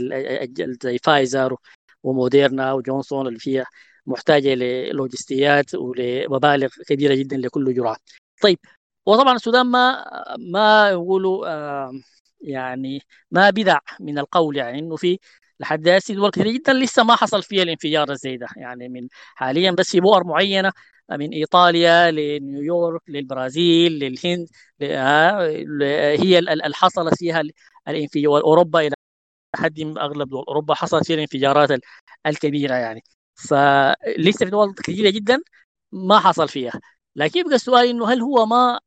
[0.82, 1.56] زي فايزر
[2.02, 3.64] وموديرنا وجونسون اللي فيها
[4.06, 7.96] محتاجة للوجستيات ولمبالغ كبيرة جدا لكل جرعة.
[8.42, 8.58] طيب
[9.06, 10.04] وطبعا السودان ما
[10.52, 11.92] ما يقولوا آه
[12.40, 15.18] يعني ما بدع من القول يعني إنه في
[15.60, 19.70] لحد هسه دول كثيرة جدا لسه ما حصل فيها الانفجار زي ده يعني من حاليا
[19.70, 20.72] بس في بؤر معينة
[21.10, 24.48] من إيطاليا لنيويورك للبرازيل للهند
[26.20, 27.42] هي اللي حصلت فيها
[27.88, 28.28] الانفجار.
[28.28, 28.94] وأوروبا إلى
[29.56, 31.70] حد أغلب دول أوروبا حصلت فيها الانفجارات
[32.26, 33.02] الكبيرة يعني.
[33.34, 35.40] فلسه في دول كثيرة جدا
[35.92, 36.80] ما حصل فيها.
[37.16, 38.80] لكن يبقى السؤال إنه هل هو ما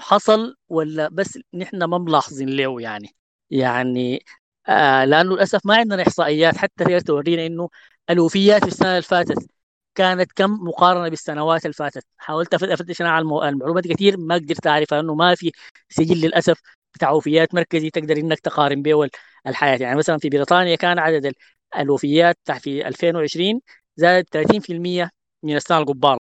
[0.00, 3.08] حصل ولا بس نحن ما ملاحظين له يعني؟
[3.50, 4.24] يعني
[4.68, 7.68] آه لأنه للأسف ما عندنا إحصائيات حتى هي تورينا إنه
[8.10, 9.46] الوفيات في السنة اللي فاتت
[9.94, 12.04] كانت كم مقارنة بالسنوات اللي فاتت.
[12.18, 15.52] حاولت افتش أنا على المعلومات كثير ما قدرت أعرفها لأنه ما في
[15.88, 16.60] سجل للأسف
[16.94, 19.08] بتاع وفيات مركزي تقدر إنك تقارن به
[19.46, 19.76] الحياة.
[19.82, 21.32] يعني مثلا في بريطانيا كان عدد
[21.78, 23.60] الوفيات في 2020
[23.96, 25.10] زاد 30%
[25.42, 26.18] من السنة القباره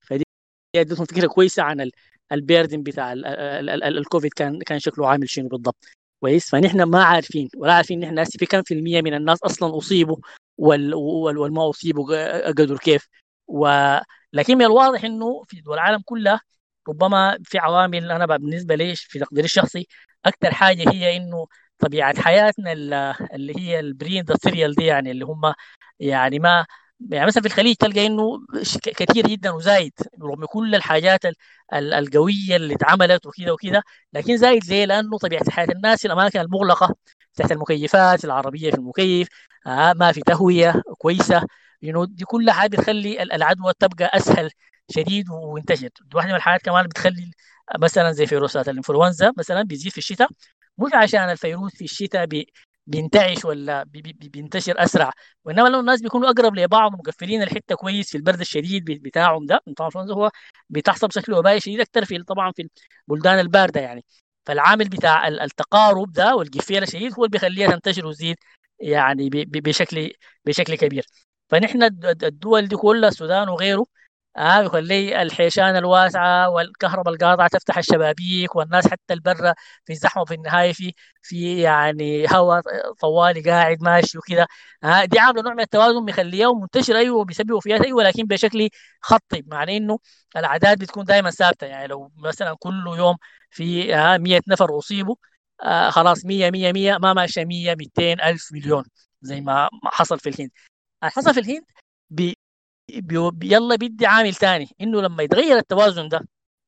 [0.00, 0.24] فدي
[0.76, 1.80] ادتهم فكرة كويسة عن
[2.32, 5.84] البيردن بتاع الكوفيد كان كان شكله عامل شنو بالضبط.
[6.20, 10.16] كويس؟ فنحن ما عارفين ولا عارفين نحن في كم في المية من الناس أصلا أصيبوا
[10.58, 13.08] وال والما أصيبوا قدر كيف.
[13.46, 16.40] ولكن من الواضح إنه في دول العالم كلها
[16.88, 19.86] ربما في عوامل أنا بالنسبة لي في تقديري الشخصي
[20.26, 21.46] أكثر حاجة هي إنه
[21.78, 22.72] طبيعة حياتنا
[23.34, 25.54] اللي هي البرين سيريال دي يعني اللي هم
[26.00, 26.66] يعني ما
[27.10, 28.38] يعني مثلا في الخليج تلقى إنه
[28.82, 29.92] كثير جدا وزايد
[30.22, 31.20] رغم كل الحاجات
[31.74, 33.82] القوية اللي اتعملت وكذا وكذا
[34.12, 36.94] لكن زايد ليه؟ لأنه طبيعة حياة الناس الأماكن المغلقة
[37.34, 39.28] تحت المكيفات العربية في المكيف
[39.66, 41.46] آه ما في تهوية كويسة
[41.82, 44.50] ينو دي كل حاجة بتخلي العدوى تبقى أسهل
[44.90, 47.30] شديد وينتشر واحدة من الحاجات كمان بتخلي
[47.78, 50.28] مثلا زي فيروسات الإنفلونزا مثلا بيزيد في الشتاء
[50.78, 52.26] مش عشان الفيروس في الشتاء
[52.86, 55.10] بينتعش ولا بي بي بينتشر أسرع.
[55.44, 59.90] وإنما لو الناس بيكونوا أقرب لبعض ومقفلين الحتة كويس في البرد الشديد بتاعهم ده طبعا
[60.12, 60.30] هو
[60.70, 62.68] بتحصل بشكل وبائي شديد أكثر في طبعا في
[63.08, 64.04] البلدان الباردة يعني.
[64.46, 68.36] فالعامل بتاع التقارب ده والقفيل الشديد هو اللي بيخليها تنتشر وتزيد
[68.80, 70.12] يعني بشكل
[70.44, 71.06] بشكل كبير.
[71.48, 71.82] فنحن
[72.22, 73.86] الدول دي كلها السودان وغيره
[74.36, 79.54] آه يخلي الحيشان الواسعة والكهرباء القاطعة تفتح الشبابيك والناس حتى البرة
[79.84, 82.62] في الزحمه في النهاية في في يعني هواء
[83.00, 84.46] طوالي قاعد ماشي وكذا.
[84.84, 88.68] آه دي عاملة نوع من التوازن مخليه منتشر أيوه بيسبب وفيات أيوه لكن بشكل
[89.00, 89.98] خطي معناه إنه
[90.36, 91.66] الأعداد بتكون دائما ثابتة.
[91.66, 93.16] يعني لو مثلا كل يوم
[93.50, 95.16] في آه 100 نفر أصيبوا
[95.62, 98.84] آه خلاص 100 100 100 ما ماشيه 100 200 ألف مليون
[99.22, 100.50] زي ما حصل في الهند.
[101.04, 101.64] حصل في الهند
[103.42, 106.20] يلا بيدي عامل ثاني إنه لما يتغير التوازن ده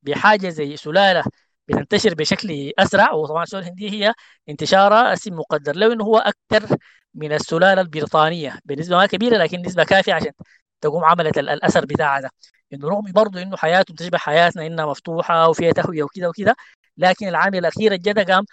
[0.02, 1.24] بحاجة زي سلالة
[1.68, 4.14] بتنتشر بشكل أسرع وطبعا السلاله الهنديه هي
[4.48, 6.76] انتشارها أسم مقدر لو إنه هو أكثر
[7.14, 10.32] من السلالة البريطانية بنسبه ما كبيرة لكن نسبة كافية عشان
[10.80, 12.30] تقوم عملت الأثر بتاعها ده.
[12.72, 16.54] إنه رغم برضه إنه حياته تشبه حياتنا إنها مفتوحة وفيها تهوية وكذا وكذا
[16.96, 18.44] لكن العامل الأخير الجدى قام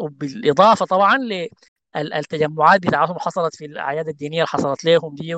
[0.00, 1.18] بالإضافة طبعا
[1.96, 5.34] للتجمعات بتاعتهم حصلت في الأعياد الدينية اللي حصلت لهم دي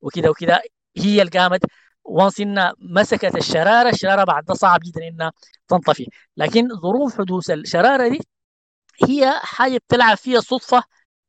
[0.00, 0.62] وكده وكده
[0.96, 1.60] هي اللي قامت
[2.04, 5.32] وانس انها مسكت الشرارة الشرارة بعد ده صعب جدا إنها
[5.68, 6.06] تنطفي.
[6.36, 8.20] لكن ظروف حدوث الشرارة دي
[9.08, 10.82] هي حاجة بتلعب فيها الصدفه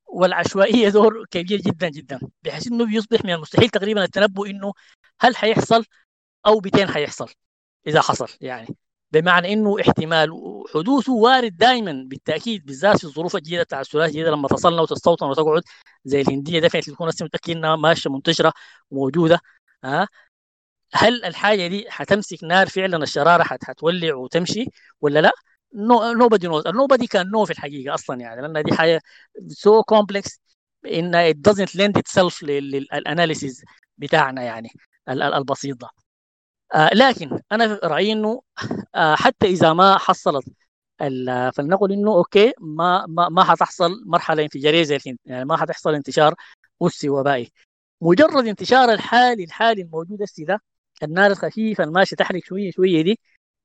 [0.08, 2.20] والعشوائية دور كبير جدا جدا.
[2.44, 4.74] بحيث إنه بيصبح من المستحيل تقريبا التنبؤ إنه
[5.22, 5.86] هل حيحصل
[6.48, 7.30] أو بتين حيحصل
[7.88, 8.68] إذا حصل يعني.
[9.12, 10.30] بمعنى إنه احتمال
[10.74, 15.64] حدوثه وارد دائما بالتأكيد بالذات في الظروف الجديدة بتاع السلالات الجديدة لما تصلنا وتستوطن وتقعد
[16.06, 18.54] زي الهنديه دفعت تكون متاكد إنها ماشية منتشرة
[18.92, 19.40] وموجودة
[19.84, 20.08] ها؟
[20.94, 24.66] هل الحاجة دي حتمسك نار فعلا الشرارة حتولع وتمشي
[25.02, 25.32] ولا لا؟
[25.76, 29.02] nobody know nobody can know في الحقيقة أصلا يعني لأن دي حاجة
[29.48, 30.42] so complex
[30.86, 33.64] إن it doesn't lend itself لل analysis
[33.98, 34.70] بتاعنا يعني
[35.10, 35.90] البسيط ده.
[36.94, 38.42] لكن أنا رأيي إنه
[38.96, 40.46] آه حتى إذا ما حصلت
[41.56, 45.18] فلنقل إنه أوكي ما ما ما حتحصل مرحلة انفجارية زي الهند.
[45.26, 46.36] يعني ما حتحصل انتشار
[46.82, 47.52] أسي وبائي.
[48.02, 50.62] مجرد انتشار الحالي الحالي الموجود هسي ده
[51.04, 53.20] النار الخفيفة الماشية تحرق شوية شوية دي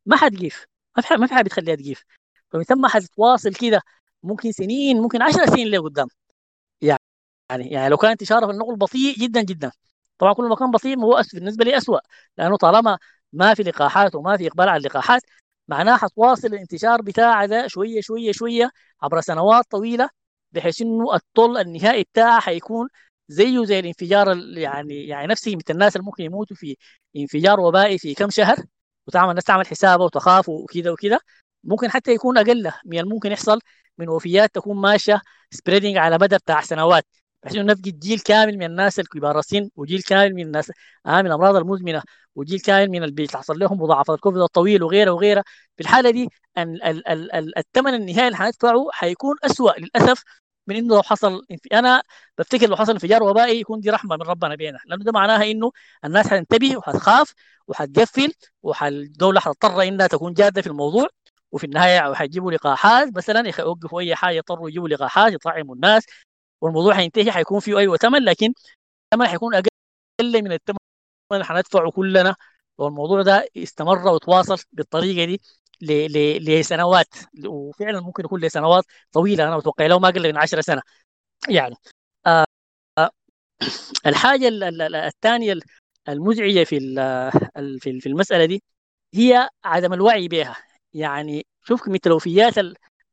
[0.06, 0.66] ما حتجيف
[0.96, 2.04] ما في ما في حاجة بتخليها تجيف
[2.52, 3.82] فمن ثم حتتواصل كده
[4.22, 6.08] ممكن سنين ممكن 10 سنين لقدام.
[7.50, 9.72] يعني يعني لو كان انتشاره في النقل بطيء جدا جدا.
[10.18, 12.00] طبعا كل ما كان بطيء هو بالنسبة لي اسوء
[12.38, 12.98] لأنه طالما
[13.32, 15.22] ما في لقاحات وما في إقبال على اللقاحات
[15.68, 18.70] معناها حتواصل الانتشار بتاع ده شوية شوية شوية
[19.02, 20.08] عبر سنوات طويلة
[20.52, 22.88] بحيث إنه الطل النهائي بتاعه حيكون
[23.28, 26.76] زيه زي الانفجار يعني يعني نفسه مثل الناس اللي ممكن يموتوا في
[27.16, 28.56] انفجار وبائي في كم شهر
[29.06, 31.18] وتعمل الناس تعمل حسابه وتخاف وكذا وكذا.
[31.64, 33.58] ممكن حتى يكون أقل من الممكن يحصل
[33.98, 35.20] من وفيات تكون ماشية
[35.50, 37.06] سبريدنج على مدى بتاع سنوات.
[37.46, 40.72] بحيث نفقد جيل كامل من الناس الكبار السن وجيل كامل من الناس
[41.06, 42.02] آه من الأمراض المزمنة
[42.34, 45.44] وجيل كامل من اللي بيحصل لهم مضاعفات الكوفيد الطويل وغيره وغيره.
[45.76, 46.28] في الحالة دي
[47.58, 50.22] الثمن النهائي اللي حندفعه حيكون اسوء للأسف
[50.66, 51.42] من إنه لو حصل
[51.72, 52.02] أنا
[52.38, 55.72] بفتكر لو حصل انفجار وبائي يكون دي رحمة من ربنا بينا لأنه ده معناها إنه
[56.04, 57.32] الناس حتنتبه وحتخاف
[57.68, 58.32] وحتقفل
[58.62, 61.08] والدولة حتضطر إنها تكون جادة في الموضوع.
[61.52, 66.04] وفي النهاية حيجيبوا لقاحات مثلا يوقفوا أي حاجة يضطروا يجيبوا لقاحات يطعموا الناس
[66.60, 68.54] والموضوع حينتهي حيكون فيه أيوه ثمن لكن
[69.14, 70.76] الثمن حيكون أقل من الثمن
[71.32, 72.36] اللي حندفعه كلنا.
[72.78, 75.40] والموضوع ده استمر وتواصل بالطريقة دي
[76.40, 77.08] لسنوات.
[77.46, 80.82] وفعلا ممكن يكون لسنوات طويلة أنا متوقع لو ما أقل من 10 سنة.
[81.50, 81.76] يعني
[82.26, 82.46] آه
[84.06, 84.48] الحاجة
[85.06, 85.54] الثانية
[86.08, 86.78] المزعجة في
[87.80, 88.62] في المسألة دي
[89.14, 90.56] هي عدم الوعي بها.
[90.94, 92.54] يعني شوف كمية الوفيات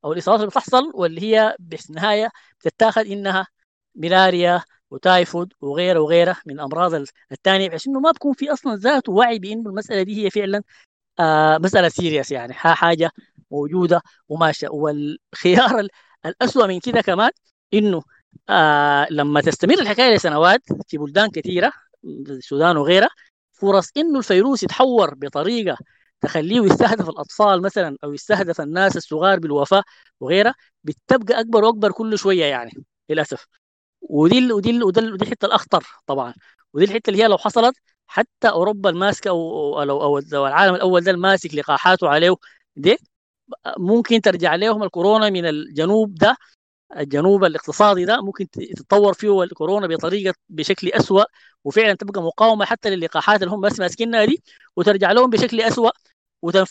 [0.05, 3.47] أو الاصابات اللي بتحصل واللي هي بالنهاية بتتاخذ إنها
[3.95, 6.93] ملاريا وتايفود وغيره وغيره من الامراض
[7.31, 10.63] الثانية بحيث إنه ما بكون في أصلا ذات وعي بإنه المسألة دي هي فعلا
[11.19, 13.11] آه مسألة serious يعني حاجة
[13.51, 15.87] موجودة وماشيه والخيار
[16.25, 17.31] الاسوء من كده كمان
[17.73, 18.01] إنه
[18.49, 21.71] آه لما تستمر الحكاية لسنوات في بلدان كثيرة
[22.05, 23.09] السودان وغيرها
[23.51, 25.77] فرص إنه الفيروس يتحور بطريقة
[26.23, 29.83] تخليه يستهدف الأطفال مثلا أو يستهدف الناس الصغار بالوفاة
[30.19, 32.71] وغيرها بتبقى أكبر وأكبر كل شوية يعني
[33.09, 33.47] للأسف.
[34.01, 36.33] ودي ودي ودي, ودي الحتة الأخطر طبعا.
[36.73, 37.75] ودي الحتة اللي هي لو حصلت
[38.07, 42.35] حتى أوروبا الماسكة أو أو, أو العالم الأول ده الماسك لقاحاته عليه
[42.75, 42.97] دي
[43.77, 46.37] ممكن ترجع لهم الكورونا من الجنوب ده
[46.97, 51.25] الجنوب الاقتصادي ده ممكن تتطور فيه الكورونا بطريقة بشكل اسوء
[51.63, 54.43] وفعلا تبقى مقاومة حتى للقاحات اللي هم بس ماسكينها دي
[54.75, 55.91] وترجع لهم بشكل اسوء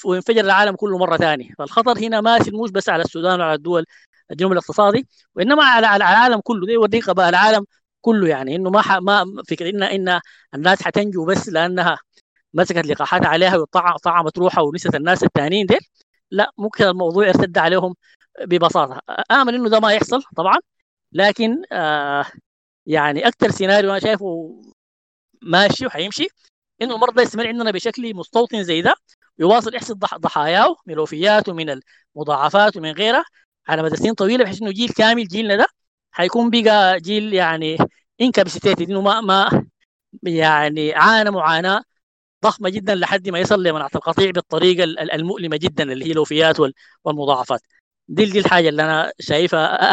[0.04, 1.54] وينفجر العالم كله مرة ثانية.
[1.58, 3.84] فالخطر هنا ماشي مش بس على السودان وعلى الدول
[4.30, 6.66] الجنوب الاقتصادي وإنما على على العالم كله.
[6.66, 7.64] ده يوريك بقى العالم
[8.00, 10.20] كله يعني إنه ما ما فكر ان إن
[10.54, 11.98] الناس حتنجو بس لأنها
[12.54, 15.78] مسكت لقاحات عليها وطعمت روحها ونسيت الناس الثانيين دي
[16.30, 17.94] لا ممكن الموضوع يرتد عليهم
[18.42, 19.00] ببساطة.
[19.30, 20.56] آمن إنه ده ما يحصل طبعا
[21.12, 22.26] لكن آه
[22.86, 24.60] يعني أكثر سيناريو أنا شايفه
[25.42, 26.28] ماشي وحيمشي
[26.82, 28.94] إنه المرضى يستمر عندنا بشكل مستوطن زي ده.
[29.38, 31.80] يواصل يحصد ضحاياه من الوفيات ومن
[32.16, 33.24] المضاعفات ومن غيرها
[33.68, 35.66] على مدى سنين طويلة بحيث إنه جيل كامل جيلنا ده
[36.12, 37.76] حيكون بقى جيل يعني
[38.20, 39.66] انكابسيتيتد إنه ما ما
[40.22, 41.82] يعني عانى معاناة
[42.44, 46.56] ضخمة جدا لحد ما يصل لمناعة القطيع بالطريقة المؤلمة جدا اللي هي الوفيات
[47.04, 47.60] والمضاعفات.
[48.08, 49.92] دي دي الحاجة اللي أنا شايفها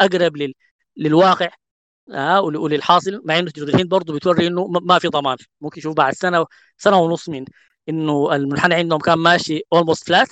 [0.00, 0.54] أقرب لل
[0.96, 1.48] للواقع
[2.14, 5.36] آه وللحاصل مع إنه تجربه الهند برضه بتوري إنه ما في ضمان.
[5.60, 6.46] ممكن يشوف بعد سنة
[6.78, 7.44] سنة ونص من
[7.88, 10.28] إنه المنحنى عندهم كان ماشي almost flat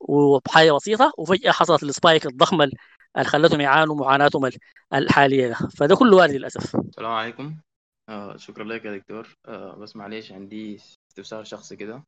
[0.00, 4.50] وبحاجه بسيطة وفجأة حصلت ال spike الضخمه اللي خلتهم يعانوا معاناتهم
[4.94, 5.54] الحالية ده.
[5.54, 6.76] فده كله وارد للأسف.
[6.76, 7.56] السلام عليكم.
[8.08, 9.36] آه شكرا لك يا دكتور.
[9.46, 12.04] آه بس معليش عندي استفسار شخصي كده.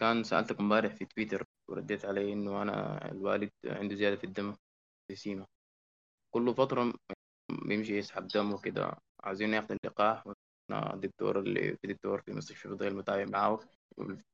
[0.00, 4.54] كان سألتك امبارح في تويتر ورديت علي إنه أنا الوالد عنده زيادة في الدم
[5.08, 5.46] في سيما.
[6.34, 6.92] كل فترة
[7.66, 8.96] بيمشي يسحب دم وكده.
[9.24, 10.26] عايزين ياخد اللقاح
[10.70, 13.60] أنا الدكتور اللي في دكتور في مستشفى فضيل متابع معاه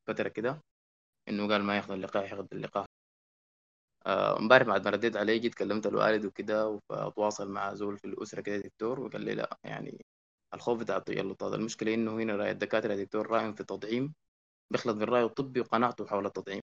[0.06, 0.60] فترة كده
[1.28, 2.86] إنه قال ما ياخد اللقاح ياخد اللقاح.
[4.06, 8.40] آه، امبارح بعد ما رديت عليه جيت كلمت الوالد وكده وتواصل مع زول في الأسرة
[8.40, 10.04] كده دكتور وقال لي لا يعني
[10.54, 14.14] الخوف بتاع التجلطات المشكلة إنه هنا رأي الدكاترة دكتور رأيهم في التطعيم
[14.72, 16.60] بيخلط بين الرأي الطبي وقناعته حول التطعيم.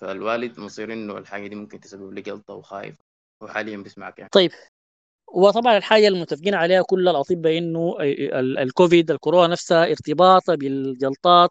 [0.00, 2.96] فالوالد مصير إنه الحاجة دي ممكن تسبب له جلطة وخايف
[3.42, 4.30] وحاليا بيسمعك يعني.
[4.32, 4.50] طيب
[5.34, 7.96] وطبعا الحاجة المتفقين عليها كل الأطباء إنه
[8.62, 11.50] الكوفيد الكورونا نفسها ارتباطها بالجلطات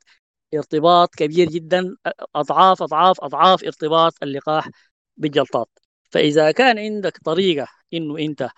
[0.55, 1.95] ارتباط كبير جدا
[2.35, 4.69] أضعاف أضعاف أضعاف ارتباط اللقاح
[5.17, 5.69] بالجلطات.
[6.11, 8.49] فإذا كان عندك طريقة إنه أنت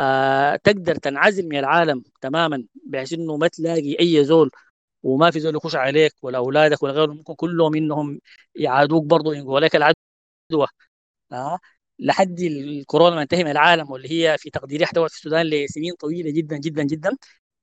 [0.00, 4.50] آه تقدر تنعزل من العالم تماما بحيث إنه ما تلاقي أي زول
[5.04, 8.20] وما في زول يخش عليك ولا أولادك ولا غيرهم ممكن كلهم إنهم
[8.56, 10.68] يعادوك برضه ينقلوا العدوى.
[11.32, 11.58] آه؟
[11.98, 16.30] لحد الكورونا ما انتهي من العالم واللي هي في تقديري احتوت في السودان لسنين طويلة
[16.30, 17.10] جدا جدا جدا.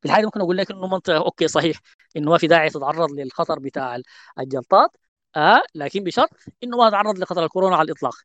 [0.02, 1.80] في الحاله ممكن أقول لك إنه منطقة أوكي صحيح
[2.18, 3.98] إنه ما في داعي تتعرض للخطر بتاع
[4.40, 4.92] الجلطات
[5.36, 6.30] آه لكن بشرط
[6.64, 8.16] إنه ما تتعرض لخطر الكورونا على الإطلاق.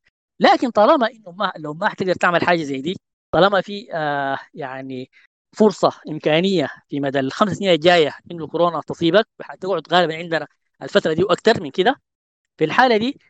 [0.41, 2.97] لكن طالما إنه ما لو ما حتقدر تعمل حاجة زي دي
[3.32, 5.11] طالما في آه يعني
[5.53, 10.47] فرصة إمكانية في مدى الخمس سنين الجاية إنه الكورونا تصيبك حتقعد غالبا عندنا
[10.82, 12.01] الفترة دي وأكثر من كده
[12.59, 13.20] في الحالة دي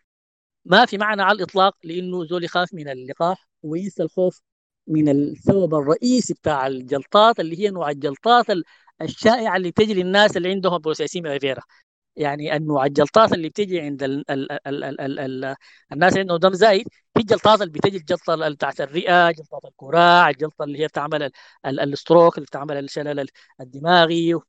[0.65, 4.43] ما في معنى على الإطلاق؟ لأنه زول يخاف من اللقاح وينسى الخوف
[4.87, 8.47] من السبب الرئيسي بتاع الجلطات اللي هي نوع الجلطات
[9.03, 11.62] الشائعة اللي بتجي للناس اللي عندهم بروسيسيميا فيرا
[12.16, 15.57] يعني انواع الجلطات اللي بتجي عند ال ال ال ال ال ال
[15.93, 20.65] الناس اللي عندهم دم زايد في الجلطات اللي بتجي الجلطة بتاعت الرئة جلطة الكراع الجلطة
[20.65, 21.31] اللي هي بتعمل
[21.66, 23.28] الستروك اللي بتعمل الشلل
[23.61, 24.41] الدماغي.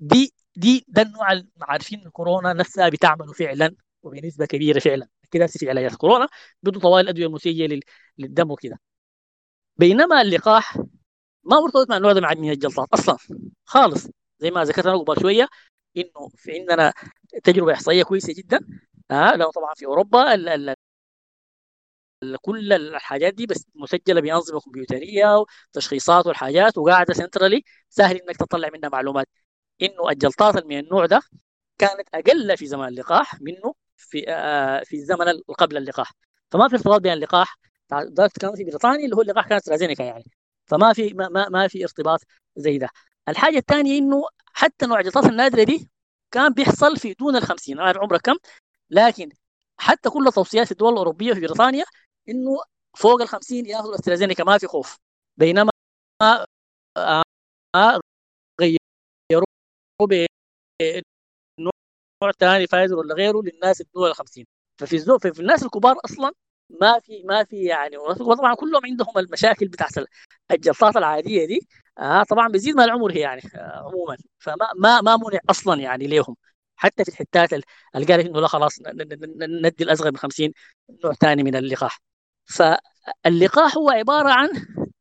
[0.00, 5.08] دي دي ده النوع عارفين الكورونا نفسها بتعمله فعلا وبنسبة كبيرة فعلا.
[5.30, 6.28] كده في علاجات الكورونا
[6.62, 7.80] بدون طوال الأدوية المسيئه
[8.18, 8.80] للدم وكده.
[9.76, 10.76] بينما اللقاح
[11.44, 13.16] ما مرتبط مع النوع ده من الجلطات أصلا.
[13.64, 14.08] خالص.
[14.38, 15.48] زي ما ذكرت أنا قبل شوية
[15.96, 16.92] إنه في عندنا
[17.44, 18.60] تجربة إحصائية كويسة جدا.
[19.10, 20.74] آه لو طبعا في أوروبا ال ال
[22.42, 25.44] كل الحاجات دي بس مسجلة بأنظمة كمبيوترية
[25.74, 29.28] وتشخيصات والحاجات وقاعدة سنترالي سهل إنك تطلع منها معلومات.
[29.82, 31.20] إنه الجلطات من النوع ده
[31.78, 35.26] كانت أقل في زمن اللقاح منه في آه في الزمن
[35.58, 36.12] قبل اللقاح.
[36.50, 37.58] فما في ارتباط بين اللقاح.
[37.94, 40.24] ذاك كان في بريطانيا اللي هو اللقاح كانت استرازينيكا يعني.
[40.66, 42.20] فما في ما, ما, في ارتباط
[42.56, 42.88] زي ده.
[43.28, 45.90] الحاجة الثانية إنه حتى نوع الجلطات النادرة دي
[46.30, 48.36] كان بيحصل في دون ال 50 أنا عمرك كم.
[48.90, 49.28] لكن
[49.78, 51.84] حتى كل التوصيات في الدول الأوروبية في بريطانيا
[52.28, 52.50] إنه
[52.96, 54.96] فوق ال 50 ياخذوا استرازينيكا ما في خوف.
[55.36, 55.70] بينما
[56.22, 58.00] آه
[58.60, 59.46] غيروا
[62.22, 64.46] نوع ثاني فايزر ولا غيره للناس الدول ال 50
[64.78, 66.32] ففي الزو في الناس الكبار أصلا
[66.80, 69.90] ما في ما في يعني وطبعا كلهم عندهم المشاكل بتاعت
[70.50, 71.68] الجلطات العادية دي.
[71.98, 74.16] آه طبعا بيزيد مع العمر يعني آه عموما.
[74.38, 76.36] فما ما ما منع أصلا يعني ليهم.
[76.76, 78.78] حتى في الحتات اللي قالت إنه لا خلاص
[79.62, 80.52] ندي الأصغر من 50
[81.04, 82.00] نوع ثاني من اللقاح.
[82.44, 84.48] فاللقاح هو عبارة عن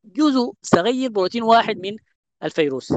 [0.05, 1.95] جزء صغير بروتين واحد من
[2.43, 2.93] الفيروس.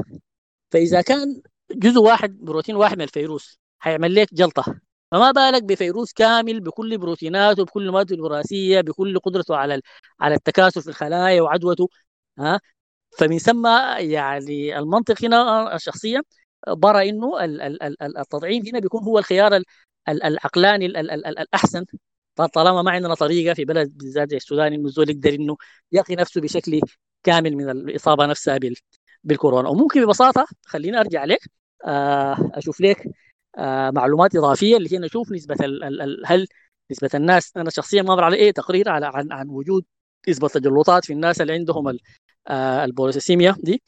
[0.71, 1.41] فإذا كان
[1.71, 4.79] جزء واحد بروتين واحد من الفيروس هيعمل لك جلطة.
[5.11, 9.81] فما بالك بفيروس كامل بكل بروتيناته بكل مادته الوراثية بكل قدرته على
[10.19, 11.89] على التكاثر في الخلايا وعدوته
[12.39, 12.59] ها؟
[13.19, 16.21] فمن ثم يعني المنطق هنا الشخصيه
[16.67, 17.31] برى إنه
[18.19, 19.61] التطعيم هنا بيكون هو الخيار
[20.09, 21.85] العقلاني الأحسن.
[22.53, 25.57] طالما ما عندنا طريقة في بلد بالذات زي السودان إنه الزول يقدر إنه
[25.91, 26.81] يقي نفسه بشكل
[27.23, 28.59] كامل من الإصابة نفسها
[29.23, 29.69] بالكورونا.
[29.69, 31.39] وممكن ببساطة خليني أرجع لك
[32.55, 33.03] أشوف لك
[33.95, 35.55] معلومات إضافية اللي هي نشوف نسبة
[36.25, 36.47] هل
[36.91, 39.85] نسبة الناس أنا شخصيا ما على إيه تقرير على عن عن وجود
[40.29, 41.97] نسبة تجلطات في الناس اللي عندهم
[42.51, 43.83] البوليسيميا دي.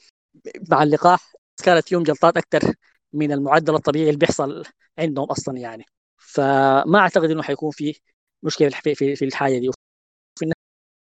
[0.72, 1.34] مع اللقاح
[1.64, 2.74] كانت فيهم جلطات أكثر
[3.14, 4.64] من المعدل الطبيعي اللي بيحصل
[5.00, 5.86] عندهم أصلا يعني.
[6.18, 7.96] فما أعتقد إنه حيكون في
[8.44, 9.72] مشكلة في, في الحاجة دي.
[10.40, 10.46] في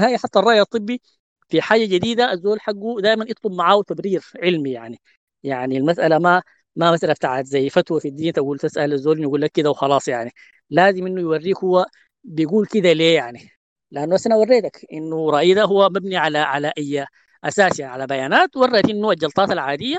[0.01, 1.01] النهاية حتى الرأي الطبي
[1.49, 5.01] في حاجة جديدة الزول حقه دائما يطلب معاه تبرير علمي يعني.
[5.43, 6.43] يعني المسألة ما
[6.75, 10.31] ما مساله بتاعت زي فتوى في الدين تقول تسال الزول يقول لك كده وخلاص يعني.
[10.69, 11.85] لازم إنه يوريك هو
[12.23, 13.49] بيقول كده ليه يعني.
[13.91, 17.05] لأنه أنا وريتك إنه رأيي ده هو مبني على على أي
[17.43, 18.57] أساس يعني على بيانات.
[18.57, 19.97] وريت إنه الجلطات العادية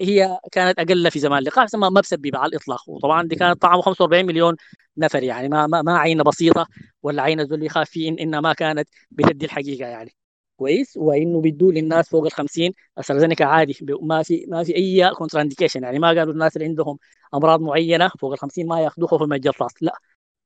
[0.00, 1.38] هي كانت أقل في زمان.
[1.38, 2.88] اللقاح ما ما بسبب على الإطلاق.
[2.88, 4.56] وطبعا دي كانت طعمه 45 مليون
[4.96, 5.48] نفر يعني.
[5.48, 6.66] ما ما, ما عينة بسيطة
[7.02, 10.14] ولا عينة زول يخاف فيه إن إنها ما كانت بتدي الحقيقة يعني.
[10.56, 15.82] كويس وإنه بيدوا للناس فوق ال 50 استرازينيكا عادي ما في ما في أي contraindication
[15.82, 16.98] يعني ما قالوا الناس اللي عندهم
[17.34, 19.98] أمراض معينة فوق ال 50 ما ياخذوه خوفا من الجلطات لا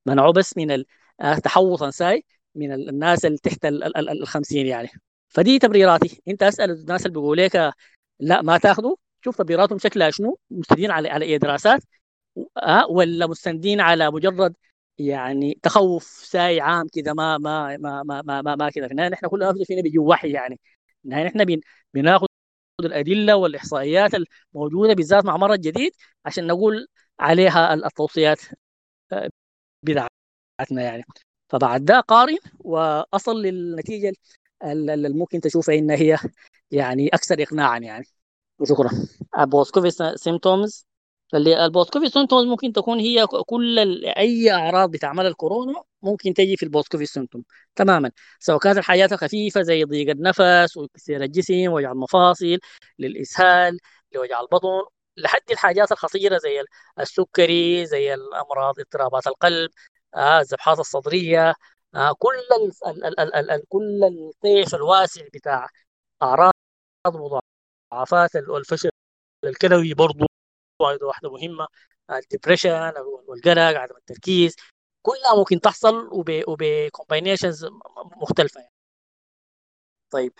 [0.06, 0.84] منعوه بس من
[1.44, 2.24] تحوطا ساي
[2.54, 4.88] من الناس اللي تحت ال 50 يعني.
[5.28, 6.22] فدي تبريراتي.
[6.28, 7.74] أنت أسأل الناس اللي بيقولوا لك
[8.20, 10.38] لا ما تاخذوا شوف تبريراتهم شكلها شنو.
[10.50, 11.82] مستندين على على أي دراسات
[12.58, 14.54] أه ولا مستندين على مجرد
[14.98, 19.08] يعني تخوف ساي عام كذا ما ما ما ما ما, ما, ما كذا في النهاية
[19.10, 20.60] نحن كلنا فينا بيجي وحي يعني.
[21.04, 21.60] النهاية نحن بين
[21.94, 22.26] بناخذ
[22.80, 24.12] الأدلة والإحصائيات
[24.54, 25.92] الموجودة بالذات مع مرض جديد
[26.26, 26.88] عشان نقول
[27.20, 28.40] عليها التوصيات
[29.82, 31.04] بتاعتنا يعني.
[31.48, 34.12] فبعد ده قارن وأصل للنتيجة
[34.64, 36.18] اللي ممكن تشوفها انها هي
[36.70, 38.04] يعني أكثر اقناعا يعني.
[38.60, 38.90] وشكرا
[39.46, 40.87] post-COVID symptoms
[41.34, 46.66] ال post-COVID symptoms ممكن تكون هي كل أي أعراض بتعملها الكورونا ممكن تجي في ال
[46.66, 47.44] post-COVID symptom
[47.76, 48.10] تماما
[48.40, 52.58] سواء كانت الحاجات الخفيفة زي ضيق النفس وتكسير الجسم وجع المفاصل
[52.98, 53.78] للإسهال
[54.12, 54.68] لوجع البطن
[55.16, 56.62] لحد الحاجات الخطيرة زي
[57.00, 59.70] السكري زي الأمراض اضطرابات القلب
[60.14, 61.54] آه الذبحات الصدرية
[61.94, 62.34] آه كل
[63.50, 65.68] ال كل الطيف الواسع بتاع
[66.22, 66.52] أعراض
[67.92, 68.90] مضاعفات والفشل
[69.44, 70.27] الكلوي برضه
[70.80, 71.66] واحدة مهمة
[72.10, 72.92] ال depression
[73.28, 74.56] والقلق عدم التركيز.
[75.02, 76.08] كلها ممكن تحصل
[76.48, 77.66] وبكومباينيشنز
[78.22, 78.72] مختلفة يعني.
[80.10, 80.32] طيب.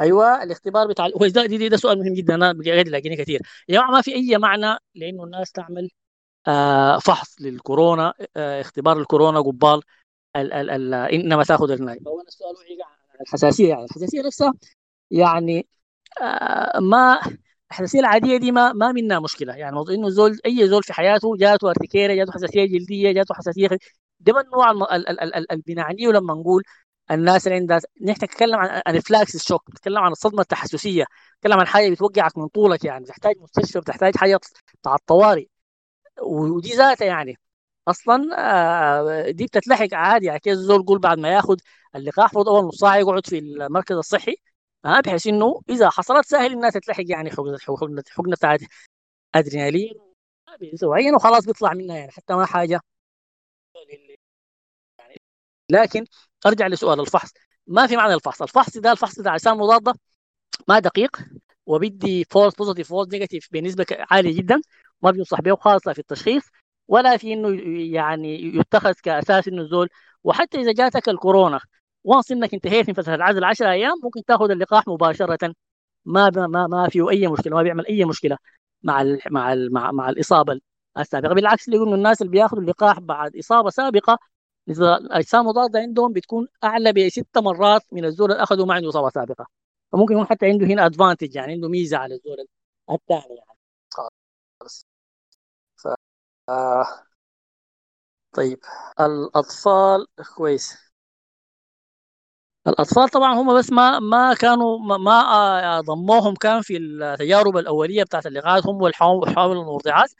[0.00, 3.74] أيوه الاختبار بتاع هو ده, ده, ده سؤال مهم جدا أنا قاعد لاقيني كثير يا
[3.74, 5.90] جماعة ما في أي معنى لأنه الناس تعمل
[6.48, 9.80] آه فحص للكورونا آه اختبار الكورونا قبال
[10.36, 12.56] ال ال ال إنما تأخذ الناي هو السؤال
[13.20, 13.84] الحساسية يعني.
[13.84, 14.54] الحساسية نفسها
[15.10, 15.68] يعني
[16.22, 17.20] آه ما
[17.74, 19.54] الحساسية العادية دي ما ما منها مشكلة.
[19.54, 23.68] يعني موضوع إنه زول أي زول في حياته جاته أرتكيرة جاته حساسية جلدية جاته حساسية
[24.20, 24.70] ده من نوع
[25.50, 26.62] اللي بنعنيه لما نقول
[27.10, 31.04] الناس اللي عندها نحن نتكلم عن انفلاكس الشوك نتكلم عن الصدمة التحسسية
[31.38, 33.04] نتكلم عن حاجة بتوقعك من طولك يعني.
[33.04, 34.40] بتحتاج مستشفى بتحتاج حاجة
[34.82, 35.46] بتاع الطوارئ
[36.22, 37.38] ودي ذاتها يعني.
[37.88, 40.26] أصلا دي بتتلحق عادي.
[40.26, 41.56] يعني كيف الزول يقول بعد ما ياخذ
[41.96, 44.36] اللقاح المفروض أول نص ساعه يقعد في المركز الصحي
[44.84, 48.60] آه بحيث إنه إذا حصلت سهل الناس تتلحق يعني حقنه حقنه حقنة بتاعت
[49.34, 49.94] أدرينالين.
[50.74, 52.80] اسبوعيا وخلاص بيطلع منها يعني حتى ما حاجة.
[54.98, 55.22] يعني
[55.70, 56.04] لكن
[56.46, 57.32] أرجع لسؤال الفحص.
[57.66, 58.42] ما في معنى الفحص.
[58.42, 59.94] الفحص ده الفحص بتاع اجسام مضاده
[60.68, 61.16] ما دقيق
[61.66, 64.62] وبيدي false positive false negative بنسبه عاليه جدا
[65.02, 66.44] ما بينصح به خالص في التشخيص
[66.88, 67.48] ولا في إنه
[67.94, 69.88] يعني يتخذ كأساس إنه الزول.
[70.24, 71.60] وحتى إذا جاتك الكورونا
[72.04, 75.54] وانس إنك انتهيت من فترة العزل 10 أيام ممكن تاخذ اللقاح مباشرة.
[76.04, 78.38] ما ما ما فيه أي مشكلة ما بيعمل أي مشكلة
[78.82, 80.60] مع ال مع ال مع, مع الإصابة
[80.98, 81.34] السابقة.
[81.34, 84.18] بالعكس اللي يقولوا الناس اللي بياخذوا اللقاح بعد إصابة سابقة
[84.68, 89.46] الأجسام المضاده عندهم بتكون أعلى بست مرات من الزول اللي أخذوا ما عنده إصابة سابقة.
[89.92, 92.36] فممكن يكون حتى عنده هنا ادفانتج يعني عنده ميزة على الزول
[92.90, 93.58] الثاني يعني.
[94.60, 94.86] خلاص.
[95.76, 95.88] ف
[96.50, 96.86] آه.
[98.32, 98.58] طيب.
[99.00, 100.06] الأطفال
[100.36, 100.76] كويس.
[102.66, 108.26] الأطفال طبعا هم بس ما ما كانوا ما, ما ضموهم كان في التجارب الأولية بتاعت
[108.26, 110.10] اللقاحات هم والحوامل المرضعات.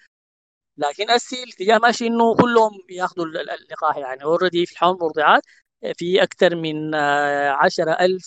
[0.78, 4.24] لكن اسي الاتجاه ماشي إنه كلهم ياخذوا اللقاح يعني.
[4.24, 5.42] اوريدي في الحوامل المرضعات
[5.98, 8.22] في أكثر من 10000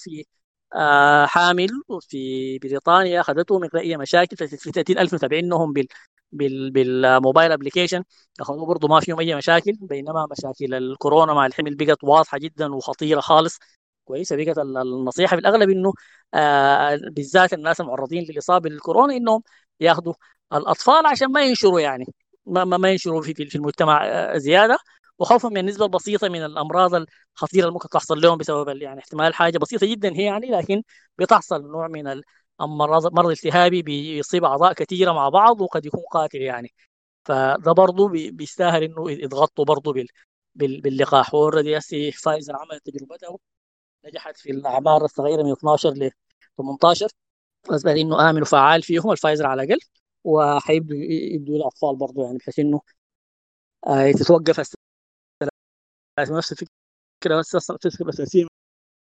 [1.28, 1.70] حامل
[2.02, 5.88] في بريطانيا اخذته من غير اي مشاكل في 30000 متابعينهم بال
[6.32, 8.04] بال بالموبايل ابلكيشن
[8.42, 13.20] أخذوه برضه ما فيهم أي مشاكل بينما مشاكل الكورونا مع الحمل بقت واضحة جدا وخطيرة
[13.22, 13.60] خالص.
[14.08, 14.36] كويسة.
[14.36, 15.94] بقت النصيحة في الأغلب إنه
[16.34, 19.44] آه بالذات الناس المعرضين للإصابة بالكورونا إنهم
[19.80, 20.14] ياخذوا
[20.54, 22.06] الأطفال عشان ما ينشروا يعني
[22.46, 24.78] ما, ما ينشروا في, في المجتمع آه زيادة.
[25.20, 29.58] وخوفا من النسبة البسيطه من الأمراض الخطيرة اللي ممكن تحصل لهم بسبب يعني احتمال حاجة
[29.58, 30.84] بسيطة جدا هي يعني لكن
[31.18, 32.22] بتحصل نوع من
[32.62, 36.74] المرض مرض التهابي بيصيب أعضاء كثيرة مع بعض وقد يكون قاتل يعني.
[37.26, 41.34] فده برضه بيستاهل إنه يتغطوا برضه بال باللقاح.
[41.34, 41.80] already
[42.12, 43.40] فايزر عملت تجربته.
[44.08, 46.12] نجحت في الأعمار الصغيرة من 12 ل
[46.58, 47.08] 18
[47.70, 49.80] اثبت إنه آمن وفعال فيهم الفايزر على الأقل.
[50.24, 52.82] وحيبدوا يدوا الاطفال برضه يعني بحيث إنه
[53.88, 54.60] آه تتوقف
[56.20, 56.70] نفس الفكرة
[57.86, 58.50] الفكرة الاساسيه من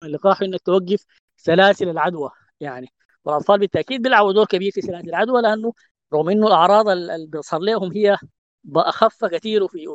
[0.05, 1.05] اللقاح إنك توقف
[1.37, 2.31] سلاسل العدوى
[2.61, 2.89] يعني.
[3.25, 5.73] والأطفال بالتأكيد بيلعبوا دور كبير في سلاسل العدوى لأنه
[6.15, 8.19] رغم إنه الأعراض اللي بيظهر لهم هي
[8.77, 9.87] اخف كثير وفي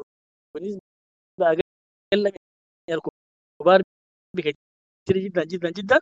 [0.56, 0.82] بنسبه
[1.42, 2.34] أقل
[2.90, 2.96] من
[3.62, 3.82] الكبار
[4.38, 4.67] بكثير.
[5.14, 6.00] جدا جدا جدا.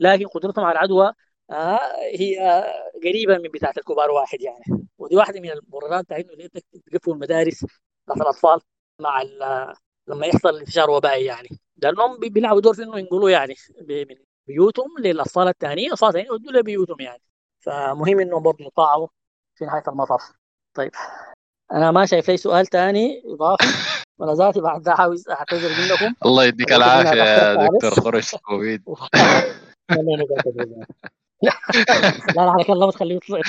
[0.00, 1.12] لكن قدرتهم على العدوى
[1.50, 1.80] آه
[2.18, 2.64] هي
[3.04, 4.86] قريبة من بتاعة الكبار واحد يعني.
[4.98, 6.48] ودي واحدة من المبررات انه
[6.92, 7.64] تقفلوا المدارس
[8.04, 8.60] بتاعت الأطفال
[9.00, 9.22] مع
[10.08, 11.48] لما يحصل انتشار وبائي يعني.
[11.76, 13.54] لأنهم بيلعبوا دور في انه ينقلوا يعني
[13.88, 14.16] من
[14.46, 17.22] بيوتهم للأطفال الثانيين الاطفال الثانيين يودوا لبيوتهم يعني.
[17.60, 19.08] فمهم انه برضه يطاعوا
[19.54, 20.32] في نهاية المطاف.
[20.74, 20.90] طيب
[21.72, 23.64] أنا ما شايف لي سؤال ثاني إضافي.
[24.18, 27.90] وأنا ذاتي بعد ده عاوز اعتذر منكم الله يديك العافية يا دكتور.
[27.90, 28.82] خرش كوفيد
[29.90, 31.52] لا
[32.36, 33.40] لا عليك الله تخليه يطلع.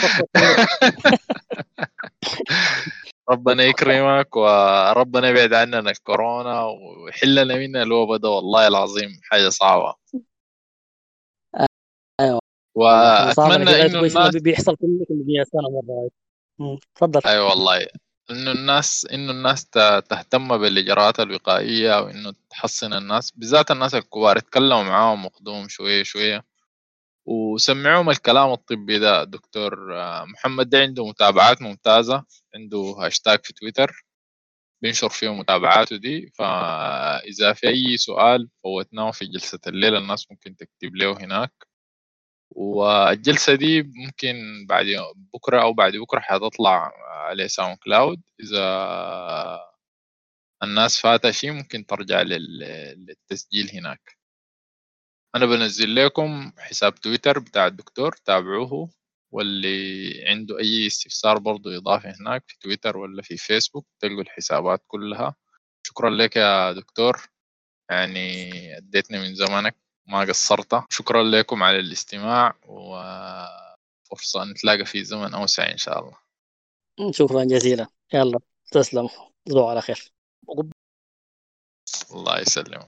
[3.30, 9.96] ربنا يكرمك وربنا يبعد عننا الكورونا ويحلنا منها الوبا ده والله العظيم حاجة صعبة
[12.20, 12.40] أيوة.
[12.76, 16.10] وأتمنى إنه الناس بيحصل كل كل 100 سنة مرة.
[16.96, 17.88] تفضل أي أيوة والله
[18.32, 19.66] إنه الناس إنه الناس
[20.10, 23.32] تهتم بالإجراءات الوقائية وانه تحصن الناس.
[23.32, 26.46] بالذات الناس الكبار يتكلموا معاهم وخدوهم شوية شوية.
[27.26, 32.24] وسمعوهم الكلام الطبي ده دكتور آه، محمد ده عنده متابعات ممتازة
[32.56, 34.06] عنده هاشتاج في تويتر.
[34.82, 36.32] بينشر فيه متابعاته دي.
[36.36, 41.52] فإذا في أي سؤال فوتناه في جلسة الليلة الناس ممكن تكتب له هناك.
[42.52, 44.86] والجلسة دي ممكن بعد
[45.34, 48.22] بكرة أو بعد بكرة حتطلع على ساوند كلاود.
[48.40, 48.66] إذا
[50.64, 54.18] الناس فاتها شيء ممكن ترجع لل- للتسجيل هناك.
[55.36, 58.90] أنا بنزل لكم حساب تويتر بتاع الدكتور تابعوه.
[59.32, 65.36] واللي عنده أي استفسار برضو إضافي هناك في تويتر ولا في فيسبوك تلقوا الحسابات كلها.
[65.88, 67.22] شكرا لك يا دكتور.
[67.90, 69.76] يعني أديتني من زمنك
[70.08, 72.54] ما قصرت شكرا لكم على الاستماع
[74.12, 76.18] وفرصة نتلاقى في زمن أوسع إن شاء الله.
[77.12, 77.88] شكرا جزيلا.
[78.14, 78.40] يلا
[78.72, 79.10] تسلم.
[79.46, 80.12] تصبحوا على خير.
[82.12, 82.84] الله يسلمك.